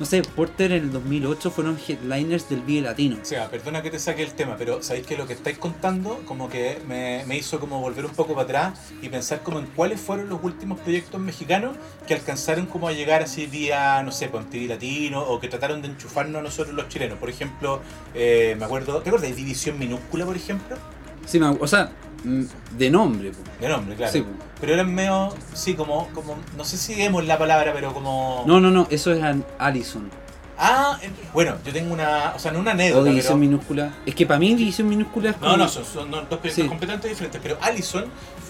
[0.00, 3.16] No sé, Porter en el 2008 fueron headliners del Vive Latino.
[3.22, 6.20] O sea, perdona que te saque el tema, pero sabéis que lo que estáis contando
[6.26, 9.66] como que me, me hizo como volver un poco para atrás y pensar como en
[9.66, 11.76] cuáles fueron los últimos proyectos mexicanos
[12.08, 15.80] que alcanzaron como a llegar así vía, no sé, por TV Latino o que trataron
[15.80, 17.16] de enchufarnos a nosotros los chilenos.
[17.18, 17.80] Por ejemplo,
[18.14, 20.76] eh, me acuerdo, ¿te acuerdas de División Minúscula, por ejemplo?
[21.24, 21.92] Sí, me- o sea,
[22.24, 23.30] de nombre.
[23.30, 23.38] po.
[23.60, 24.12] De nombre, claro.
[24.12, 24.24] Sí.
[24.60, 28.44] Pero eran medio, sí, como, como, no sé si vemos la palabra, pero como...
[28.46, 29.22] No, no, no, eso es
[29.58, 30.08] Allison.
[30.56, 30.98] Ah,
[31.32, 33.50] bueno, yo tengo una, o sea, no una O anécdota, división pero...
[33.50, 33.92] minúscula.
[34.06, 35.50] Es que para mí división minúscula es como...
[35.50, 36.66] No, no, son, son dos proyectos Sí.
[36.68, 37.40] completamente diferentes.
[37.42, 38.04] Pero Allison,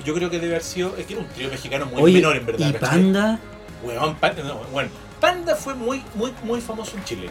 [0.04, 0.94] yo creo que debe haber sido.
[0.98, 2.68] Es que era un trío mexicano muy Oye, menor, en verdad.
[2.68, 2.88] y ¿cachai?
[2.90, 3.38] Panda,
[3.82, 4.90] Weón, Panda, no, bueno,
[5.20, 7.30] Panda fue muy, muy, muy famoso en Chile.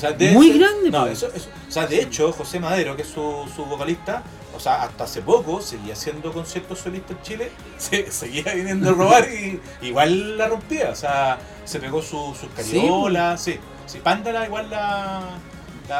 [0.00, 1.12] O sea, de Muy hecho- grande, No, pues.
[1.22, 4.22] eso, eso- o sea, de hecho, José Madero, que es su, su vocalista,
[4.56, 8.92] o sea, hasta hace poco seguía haciendo conciertos solistas en Chile, se, seguía viniendo a
[8.94, 10.88] robar y igual la rompía.
[10.90, 13.58] O sea, se pegó su- sus cariolas, sí.
[13.84, 15.22] Sí, Panda la, igual la.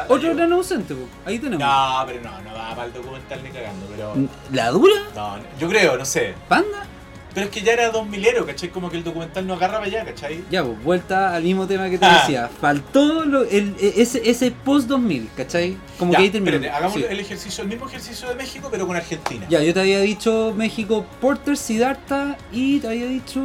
[0.07, 1.01] otro gran ausente, po.
[1.25, 1.59] ahí tenemos.
[1.59, 4.15] No, pero no, no va para el documental ni cagando, pero.
[4.51, 4.95] ¿La dura?
[5.15, 6.33] No, yo creo, no sé.
[6.49, 6.85] ¿Panda?
[7.33, 8.69] Pero es que ya era dos milero, ¿cachai?
[8.69, 10.43] Como que el documental no agarraba ya, ¿cachai?
[10.51, 12.19] Ya, pues, vuelta al mismo tema que te Ah.
[12.21, 12.49] decía.
[12.59, 15.77] Faltó lo- el, e- ese, ese post 2000, ¿cachai?
[15.97, 16.55] Como Ya, que ahí terminó.
[16.57, 17.05] espérate, hagamos Sí.
[17.09, 19.45] el ejercicio, el mismo ejercicio de México, pero con Argentina.
[19.49, 23.41] Ya, yo te había dicho México, Porter, Siddhartha y te había dicho.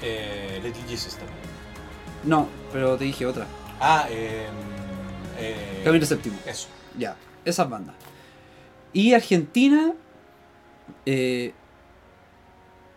[0.00, 1.38] Eh, Little Jesus también.
[2.22, 3.46] No, pero te dije otra.
[3.80, 4.46] Ah, eh.
[5.38, 6.36] eh Camilo Séptimo.
[6.46, 6.68] Eso.
[6.96, 7.94] Ya, esas bandas.
[8.92, 9.92] Y Argentina,
[11.04, 11.52] eh,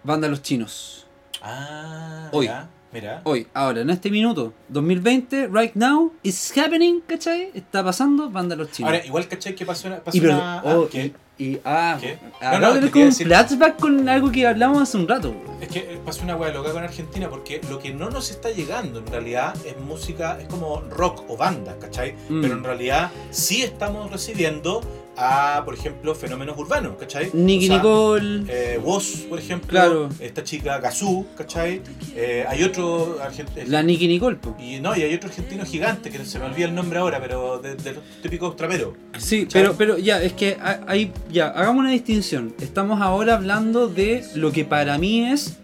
[0.04, 1.06] banda Los Chinos.
[1.42, 2.48] Ah, Hoy.
[2.48, 3.22] mira, mira.
[3.24, 7.52] Hoy, ahora, en este minuto, 2020, right now, is happening, ¿cachai?
[7.54, 8.92] Está pasando, banda Los Chinos.
[8.92, 9.56] Ahora, igual, ¿cachai?
[9.56, 10.00] Que pasó una.
[10.04, 11.14] Pasó y, perdón, una ah, oh, ¿qué?
[11.38, 12.20] y, y- ah, ¿Qué?
[12.40, 15.34] acabo No, no, un decir- flashback con algo que hablamos hace un rato.
[15.60, 18.52] Es que eh, pasó una hueá loca con Argentina porque lo que no nos está
[18.52, 22.14] llegando en realidad es música, es como rock o banda, ¿cachai?
[22.30, 22.42] Mm.
[22.42, 24.82] Pero en realidad sí estamos recibiendo
[25.18, 27.30] a, por ejemplo, fenómenos urbanos, ¿cachai?
[27.34, 30.10] Nicky O sea, Nicole, Eh, Woz, por ejemplo, Claro.
[30.20, 31.82] esta chica Gazú, ¿cachai?
[32.16, 33.66] Eh, hay otro argentino.
[33.68, 34.56] la Nicky Nicole, po.
[34.60, 37.60] Y no, y hay otro argentino gigante que se me olvida el nombre ahora, pero
[37.60, 38.94] de, de los típicos traperos.
[39.20, 39.62] Sí, ¿Cachai?
[39.64, 42.56] pero, pero ya, es que ha- hay, ya, hagamos una distinción.
[42.62, 45.58] Estamos ahora hablando de lo que para mí es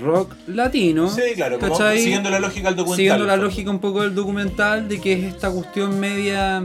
[0.00, 1.08] rock latino.
[1.08, 2.96] Sí, claro, como siguiendo la lógica del documental.
[2.96, 6.64] Siguiendo la lógica un poco del documental, de que es esta cuestión media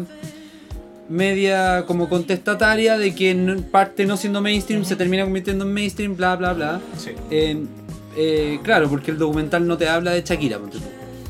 [1.09, 3.35] media como contestataria de que
[3.71, 6.81] parte no siendo mainstream se termina convirtiendo en mainstream, bla bla bla.
[6.97, 7.11] Sí.
[7.31, 7.63] Eh,
[8.15, 10.57] eh, claro, porque el documental no te habla de Shakira.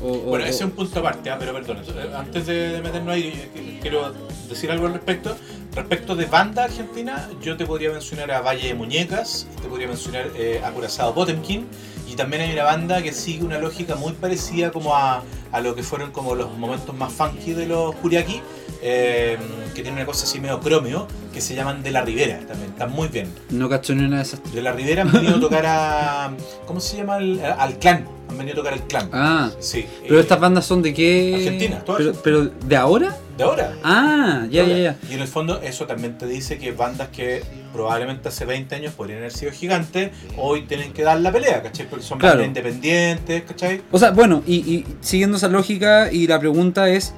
[0.02, 2.80] O- o- Bueno, ese es o- un punto aparte, ah, pero perdón, eh, antes de,
[2.82, 4.14] meternos ahí, eh, quiero
[4.48, 5.36] decir algo al respecto.
[5.74, 10.28] Respecto de banda argentina, yo te podría mencionar a Valle de Muñecas, te podría mencionar
[10.36, 11.64] eh, a Curazao Potemkin,
[12.10, 15.22] Y también hay una banda que sigue una lógica muy parecida como a,
[15.52, 18.40] a lo que fueron como los momentos más funky de los Kuriaki,
[18.82, 19.38] eh,
[19.74, 22.90] que tiene una cosa así medio cromio, que se llaman De la Rivera también, están
[22.90, 23.32] muy bien.
[23.50, 24.40] No cacho ni una de esas.
[24.52, 26.32] De la Rivera han venido a tocar a.
[26.66, 27.18] ¿Cómo se llama?
[27.18, 28.04] El- al clan.
[28.28, 29.08] Han venido a tocar al clan.
[29.12, 29.86] Ah, Sí.
[30.02, 31.34] pero eh, estas bandas son de qué?
[31.36, 33.16] Argentina, todas pero, pero ¿de ahora?
[33.40, 33.72] De ahora.
[33.82, 34.96] Ah, ya, ya, ya.
[35.08, 37.42] Y en el fondo eso también te dice que bandas que
[37.72, 41.88] probablemente hace 20 años podrían haber sido gigantes, hoy tienen que dar la pelea, ¿cachai?
[41.88, 42.34] Porque son Claro.
[42.42, 43.80] bandas independientes, ¿cachai?
[43.90, 47.14] O sea, bueno, y, y siguiendo esa lógica, y la pregunta es,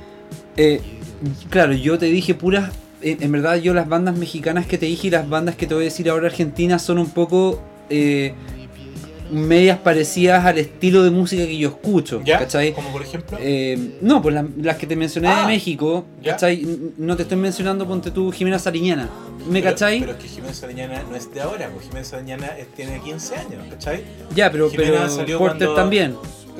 [0.56, 0.80] eh,
[1.50, 2.70] claro, yo te dije puras,
[3.00, 5.74] en, en verdad yo las bandas mexicanas que te dije y las bandas que te
[5.74, 8.32] voy a decir ahora argentinas son un poco eh,
[9.32, 12.38] medias parecidas al estilo de música que yo escucho, ¿Ya?
[12.38, 12.72] ¿cachai?
[12.72, 13.38] Como por ejemplo.
[13.40, 16.36] Eh, no, pues la- las que te mencioné Ah, de México, ya.
[16.98, 19.08] No te estoy mencionando, ponte tú, Jimena Sariñana.
[19.48, 20.00] ¿Me pero, cachai?
[20.00, 23.64] Pero es que Jiménez Sariñana no es de ahora, pues Jiménez Sariñana tiene 15 años,
[23.70, 24.04] ¿cachai?
[24.34, 25.38] ya, pero, Jimena pero Porter
[25.68, 26.14] cuando- también.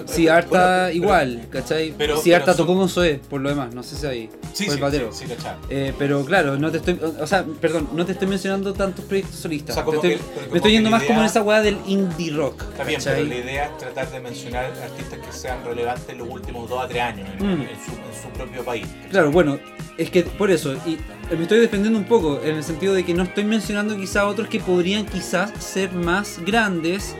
[0.06, 1.94] Si Arta Bueno, pero- igual, ¿cachai?
[1.96, 4.30] pero- si Arta pero su- tocó con Zoé, por lo demás, no sé si ahí.
[4.52, 5.12] Sí, sí, el batero.
[5.12, 5.34] sí, sí.
[5.70, 6.98] Eh, pero claro, no te estoy.
[7.20, 9.76] O sea, perdón, no te estoy mencionando tantos proyectos solistas.
[9.76, 12.32] O sea, Te estoy- que- me estoy yendo más como en esa weá del indie
[12.32, 12.62] rock.
[12.62, 13.14] Está bien, ¿cachai?
[13.16, 16.84] pero la idea es tratar de mencionar artistas que sean relevantes en los últimos 2
[16.84, 17.60] a 3 años en, Mm.
[17.62, 18.86] en su, en su propio país.
[18.86, 19.10] ¿cachai?
[19.10, 19.58] Claro, bueno,
[19.98, 20.98] es que por eso, y
[21.34, 24.48] me estoy defendiendo un poco, en el sentido de que no estoy mencionando quizá otros
[24.48, 27.14] que podrían quizás ser más grandes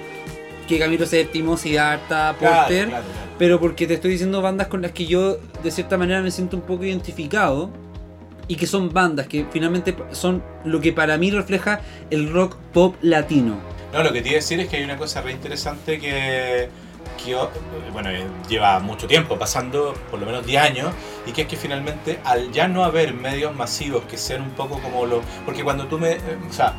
[0.66, 3.28] que Camilo VII, Siddhartha, Claro, Porter, claro, claro.
[3.39, 6.56] pero porque te estoy diciendo bandas con las que yo de cierta manera me siento
[6.56, 7.70] un poco identificado
[8.48, 11.80] y que son bandas que finalmente son lo que para mí refleja
[12.10, 13.56] el rock pop latino.
[13.93, 16.68] No, lo que te iba a decir es que hay una cosa re interesante que,
[17.22, 17.36] que,
[17.93, 20.94] bueno, eh, lleva mucho tiempo, pasando por lo menos 10 años,
[21.26, 24.78] y que es que finalmente al ya no haber medios masivos que sean un poco
[24.80, 25.20] como lo...
[25.44, 26.12] Porque cuando tú me...
[26.12, 26.74] eh, O sea,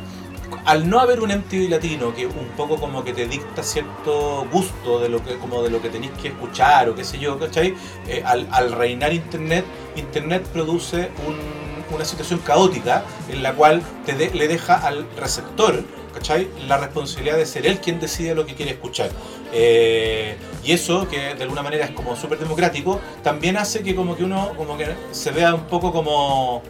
[0.64, 4.98] al no haber un MTV latino que un poco como que te dicta cierto gusto
[5.00, 7.74] de lo que como de lo que tenéis que escuchar o qué sé yo, ¿cachai?
[8.08, 9.64] Eh, al, reinar internet,
[9.96, 15.84] internet produce un- una situación caótica en la cual te de- le deja al receptor
[16.14, 16.48] ¿cachai?
[16.68, 19.10] La responsabilidad de ser él quien decide lo que quiere escuchar.
[19.52, 24.16] Eh, y eso, que de alguna manera es como súper democrático, también hace que como
[24.16, 26.62] que uno como que se vea un poco como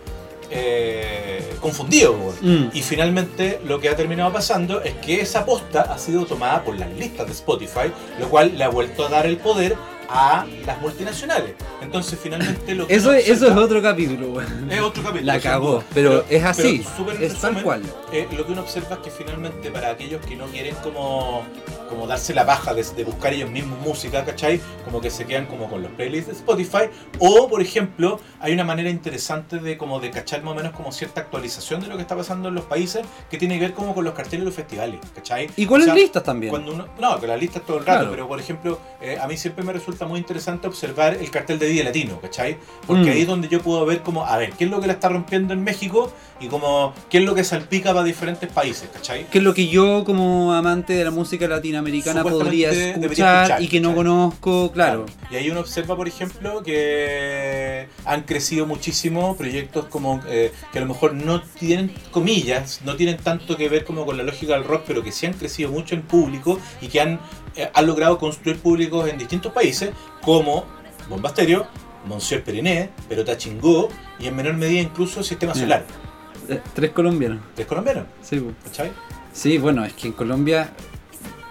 [0.56, 2.14] eh, confundido.
[2.40, 2.66] Mm.
[2.72, 6.78] Y finalmente lo que ha terminado pasando es que esa posta ha sido tomada por
[6.78, 9.76] las listas de Spotify, lo cual le ha vuelto a dar el poder
[10.08, 11.54] a las multinacionales.
[11.82, 14.70] Entonces finalmente lo que Eso, es- eso es otro capítulo, weón.
[14.70, 15.32] es otro capítulo.
[15.32, 15.84] La cagó, duda.
[15.94, 17.82] pero es así, pero es tal cual.
[18.12, 21.42] eh, lo que uno observa es que finalmente para aquellos que no quieren como,
[21.88, 24.60] como darse la paja de, de buscar ellos mismos música, ¿cachai?
[24.84, 26.90] Como que se quedan como con los playlists de Spotify.
[27.18, 30.92] O, por ejemplo, hay una manera interesante de como de cachar más o menos como
[30.92, 33.94] cierta actualización de lo que está pasando en los países que tiene que ver como
[33.94, 35.50] con los carteles de los festivales, ¿cachai?
[35.56, 36.50] Y con O las sea, listas también.
[36.50, 38.10] cuando uno, no, que la lista es todo el rato, Claro.
[38.10, 41.66] pero por ejemplo, eh, a mí siempre me resulta muy interesante observar el cartel de
[41.68, 42.56] Día Latino, ¿cachai?
[42.86, 43.12] Porque Mm.
[43.12, 45.08] ahí es donde yo puedo ver como, a ver, qué es lo que la está
[45.08, 49.26] rompiendo en México y como, qué es lo que salpica para diferentes países, ¿cachai?
[49.30, 53.04] que es lo que yo como amante de la música latinoamericana podría escuchar,
[53.44, 53.96] escuchar, y que no ¿cachai?
[54.04, 55.06] conozco, claro.
[55.30, 60.82] Y ahí uno observa, por ejemplo, que han crecido muchísimo proyectos como eh, que a
[60.82, 64.64] lo mejor no tienen comillas, no tienen tanto que ver como con la lógica del
[64.64, 67.20] rock, pero que sí han crecido mucho en público y que han,
[67.72, 69.90] han logrado construir públicos en distintos países,
[70.22, 70.64] como
[71.08, 71.66] Bombasterio,
[72.06, 75.54] Monsieur Periné, Perota Chingó y en menor medida incluso Sistema.
[75.54, 75.84] Solar.
[76.48, 77.38] Eh, tres colombianos.
[77.56, 78.06] ¿Es colombiano?
[78.22, 78.44] Sí.
[78.64, 78.92] ¿Cachai?
[79.32, 80.72] sí, bueno, es que en Colombia...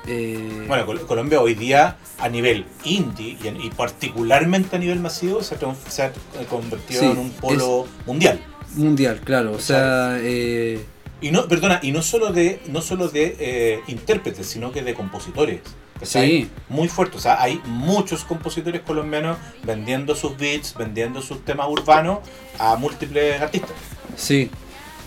[0.07, 4.99] eh, Bueno, Col- Colombia hoy día a nivel indie y, en- y particularmente a nivel
[4.99, 6.11] masivo se ha, tran- se ha eh,
[6.49, 8.39] convertido Sí, en un polo mundial.
[8.75, 9.53] mundial, claro.
[9.53, 10.85] O sea, eh,
[11.21, 14.93] Y no, perdona, y no solo de, no solo de eh, intérpretes, sino que de
[14.93, 15.61] compositores.
[16.01, 16.49] Sí.
[16.69, 17.17] Muy fuerte.
[17.17, 22.19] O sea, hay muchos compositores colombianos vendiendo sus beats, vendiendo sus temas urbanos
[22.59, 23.71] a múltiples artistas.
[24.15, 24.49] sí.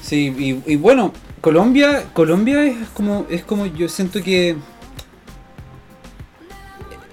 [0.03, 4.57] Sí, y, y bueno, Colombia, Colombia es como, es como yo siento que...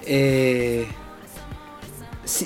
[0.06, 0.88] eh,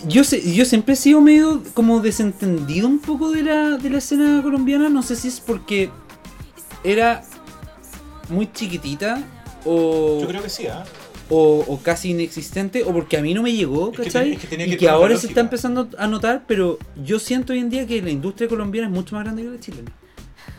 [0.08, 3.98] yo, sé, yo siempre he sido medio como desentendido un poco de la, de la
[3.98, 4.88] escena colombiana.
[4.88, 5.90] No sé si es porque
[6.84, 7.24] era
[8.30, 9.22] muy chiquitita
[9.66, 10.86] o, Yo creo que sí, ¿ah?
[11.30, 14.34] O, o casi inexistente o porque a mí no me llegó, Es que ¿cachai?
[14.34, 17.54] es que tenía que y que ahora se está empezando a notar, pero yo siento
[17.54, 19.91] hoy en día que la industria colombiana es mucho más grande que la chilena.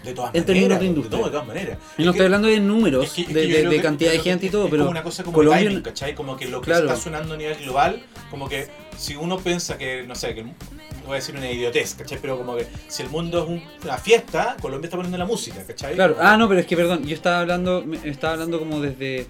[0.05, 0.81] De todas En términos maneras.
[0.81, 1.25] de industria.
[1.25, 1.79] de todas maneras.
[1.79, 4.13] Y no Es que- estoy hablando de números, Es que- de, que de- que- cantidad
[4.13, 6.15] de gente y que todo, es pero como una cosa como Colombia- timing, ¿cachai?
[6.15, 6.87] Como que lo que Claro.
[6.87, 11.13] está sonando a nivel global, como que si uno piensa que, no sé, que voy
[11.13, 12.19] a decir una idiotez, ¿cachai?
[12.21, 15.65] Pero como que si el mundo es un- una fiesta, Colombia está poniendo la música,
[15.67, 15.95] ¿cachai?
[15.95, 19.27] Claro, ah, no, pero es que perdón, yo estaba hablando, estaba hablando como desde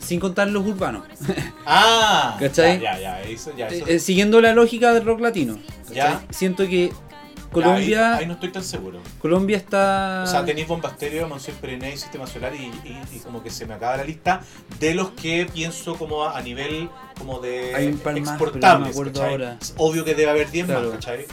[0.00, 1.04] sin contar los urbanos.
[1.68, 2.78] Ah, ¿Cachai?
[2.80, 5.58] Ya, ya, ya, eso, ya, eso- Eh, eh, siguiendo la lógica del rock latino.
[5.92, 6.22] Ya.
[6.30, 9.00] Siento que ya, Colombia, ahí, ahí no estoy tan seguro.
[9.20, 10.22] Colombia está...
[10.24, 13.66] O sea, tenéis Bombasterio, Monsieur Periné y Sistema Solar y, y- y como que se
[13.66, 14.42] me acaba la lista
[14.78, 16.88] de los que pienso como a, a nivel
[17.18, 19.56] como de Hay un par más, pero no me acuerdo ahora.
[19.60, 20.82] Es obvio que debe haber 10 Claro.
[20.90, 21.24] más, ¿cachai?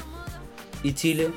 [0.81, 1.29] y Chile,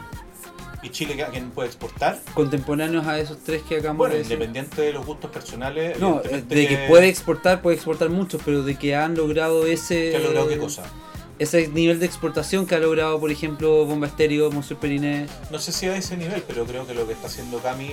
[0.86, 2.20] ¿Y Chile ¿a quién puede exportar?
[2.34, 4.34] contemporáneos a esos tres que acabamos Bueno, de decir.
[4.34, 5.98] independiente de los gustos personales.
[5.98, 10.10] No, evidentemente de que puede exportar, puede exportar muchos, pero de que han logrado ese...
[10.10, 10.84] ¿Qué ha logrado qué cosa?
[11.38, 15.26] Ese nivel de exportación que ha logrado, por ejemplo, Bomba Estéreo, Monsieur Periné.
[15.50, 17.90] No sé si a ese nivel, pero creo que lo que está haciendo Cami,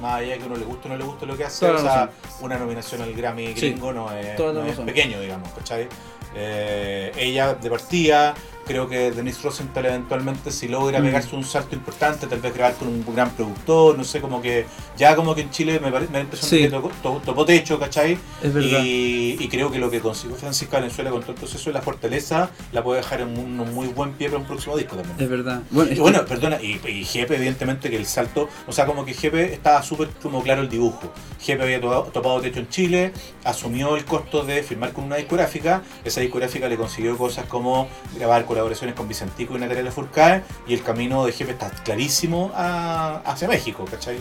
[0.00, 1.78] más allá de que uno le guste o no le guste lo que hace, o
[1.78, 2.10] sea,
[2.40, 5.88] una nominación al Grammy Sí, gringo no es, no pequeño, digamos, ¿cachai?
[6.34, 8.34] Eh, ella de partida,
[8.66, 11.04] creo que Denise Rosenthal eventualmente si logra Mm.
[11.04, 14.66] pegarse un salto importante, tal vez grabar con un gran productor, no sé, como que
[14.96, 16.58] ya como que en Chile me, pare- me da impresión Sí.
[16.58, 18.18] que tocó, to- topó techo, ¿cachai?
[18.42, 18.80] Es verdad.
[18.82, 21.82] Y, y creo que lo que consiguió Francisca Valenzuela con todo el proceso de la
[21.82, 25.16] fortaleza la puede dejar en un, un muy buen pie para un próximo disco también.
[25.20, 25.62] Es verdad.
[25.70, 29.14] Bueno, Y bueno, perdona, y, y Jepe, evidentemente, que el salto, o sea, como que
[29.14, 31.12] Jepe estaba súper como claro el dibujo.
[31.40, 33.12] Jepe había topado, topado techo en Chile,
[33.44, 37.88] asumió el costo de firmar con una discográfica, esa discográfica le consiguió cosas como
[38.18, 43.20] grabar colaboraciones con Vicentico y Natalia Lafourcade, y el camino de Jepe está clarísimo a-
[43.26, 44.16] hacia México, ¿cachai?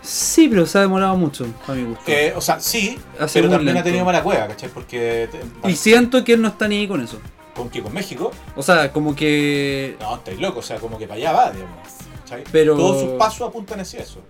[0.00, 2.04] sí, pero se ha demorado mucho, a mi gusto.
[2.06, 4.70] Eh, o sea, sí, Hace pero también ha tenido mala cueva, ¿cachai?
[4.70, 7.18] Porque, te- y siento que él no está ni ahí con eso.
[7.54, 7.82] ¿con qué?
[7.82, 8.30] ¿Con México?
[8.56, 9.96] O sea, como que...
[10.00, 11.76] No, estáis locos, o sea, como que para allá va, digamos.
[12.22, 12.44] ¿cachai?
[12.52, 14.20] Pero- Todos sus pasos apuntan hacia eso.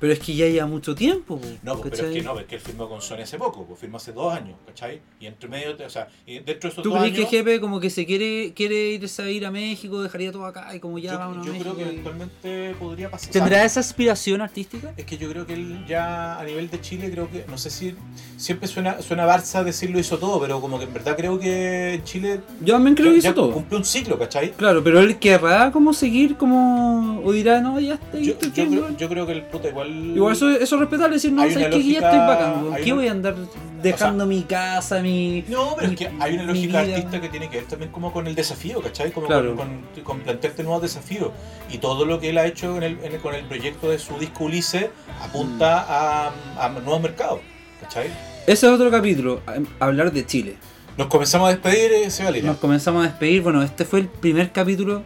[0.00, 1.38] Pero es que ya lleva mucho tiempo.
[1.40, 3.64] po, No, pues, pero es que no, es que él firmó con Sony hace poco,
[3.66, 5.00] pues firmó hace dos años, ¿cachai?
[5.20, 7.60] Y entre medio, o sea, y dentro de esos ¿Tú dos crees que años, Jepe
[7.60, 10.98] como que se quiere quiere irse a ir a México, dejaría todo acá y como
[10.98, 13.30] ya yo, vámonos yo a creo que eventualmente podría pasar.
[13.32, 14.92] ¿Tendrá esa aspiración artística?
[14.96, 17.70] Es que yo creo que él ya a nivel de Chile, creo que, no sé
[17.70, 17.94] si,
[18.36, 22.04] siempre suena, suena Barça decirlo hizo todo, pero como que en verdad creo que en
[22.04, 23.52] Chile Yo también creo ya, que hizo ya todo.
[23.52, 24.52] cumplió un ciclo, ¿cachai?
[24.52, 27.20] Claro, pero él querrá como seguir como...
[27.24, 28.18] O dirá, no, ya está.
[28.18, 28.96] Yo, yo creo, weón".
[28.96, 29.87] yo creo que el puta igual...
[29.88, 33.08] Igual eso, eso es respetable, decir, no, sabes que ya estoy bacán, ¿Qué una- voy
[33.08, 33.34] a andar
[33.82, 35.44] dejando mi casa, mi...
[35.48, 38.12] No, pero mi- es que hay una lógica artista que tiene que ver también como
[38.12, 39.12] con el desafío, ¿cachai?
[39.12, 39.54] Como Claro.
[39.56, 41.30] con, con, con plantearte nuevos desafíos.
[41.70, 43.98] Y todo lo que él ha hecho en el, en el- con el proyecto de
[43.98, 44.86] su disco Ulises
[45.22, 46.58] apunta Mm.
[46.58, 47.40] a, a nuevos mercados,
[47.80, 48.08] ¿cachai?
[48.46, 50.56] Ese es otro capítulo, a- hablar de Chile.
[50.96, 52.42] Nos comenzamos a despedir, eh.
[52.42, 55.04] Nos comenzamos a despedir, bueno, este fue el primer capítulo,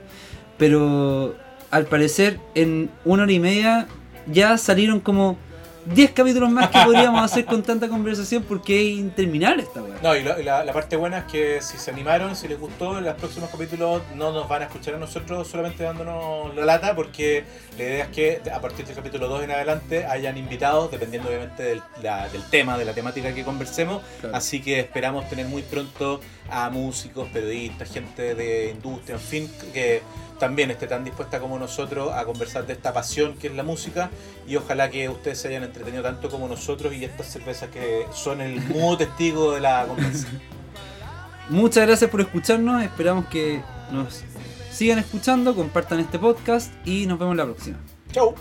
[0.56, 1.34] pero
[1.70, 3.86] al parecer en una hora y media
[4.26, 5.36] ya salieron como
[5.84, 9.96] 10 capítulos más que podríamos hacer con tanta conversación porque es interminable esta weá.
[10.00, 12.56] No, y, la, y la- la parte buena es que si se animaron, si les
[12.60, 16.64] gustó, en los próximos capítulos no nos van a escuchar a nosotros solamente dándonos la
[16.64, 17.42] lata, porque
[17.76, 21.64] la idea es que a partir del capítulo 2 en adelante hayan invitados, dependiendo obviamente
[21.64, 24.02] del, la- del tema, de la temática que conversemos.
[24.20, 24.36] Claro.
[24.36, 30.00] Así que esperamos tener muy pronto a músicos, periodistas, gente de industria, en fin, que
[30.42, 34.10] también esté tan dispuesta como nosotros a conversar de esta pasión que es la música
[34.44, 38.40] y ojalá que ustedes se hayan entretenido tanto como nosotros y estas cervezas que son
[38.40, 40.40] el mudo testigo de la conversación.
[41.48, 43.62] Muchas gracias por escucharnos, esperamos que
[43.92, 44.24] nos
[44.72, 47.78] sigan escuchando, compartan este podcast y nos vemos la próxima.
[48.10, 48.34] Chau.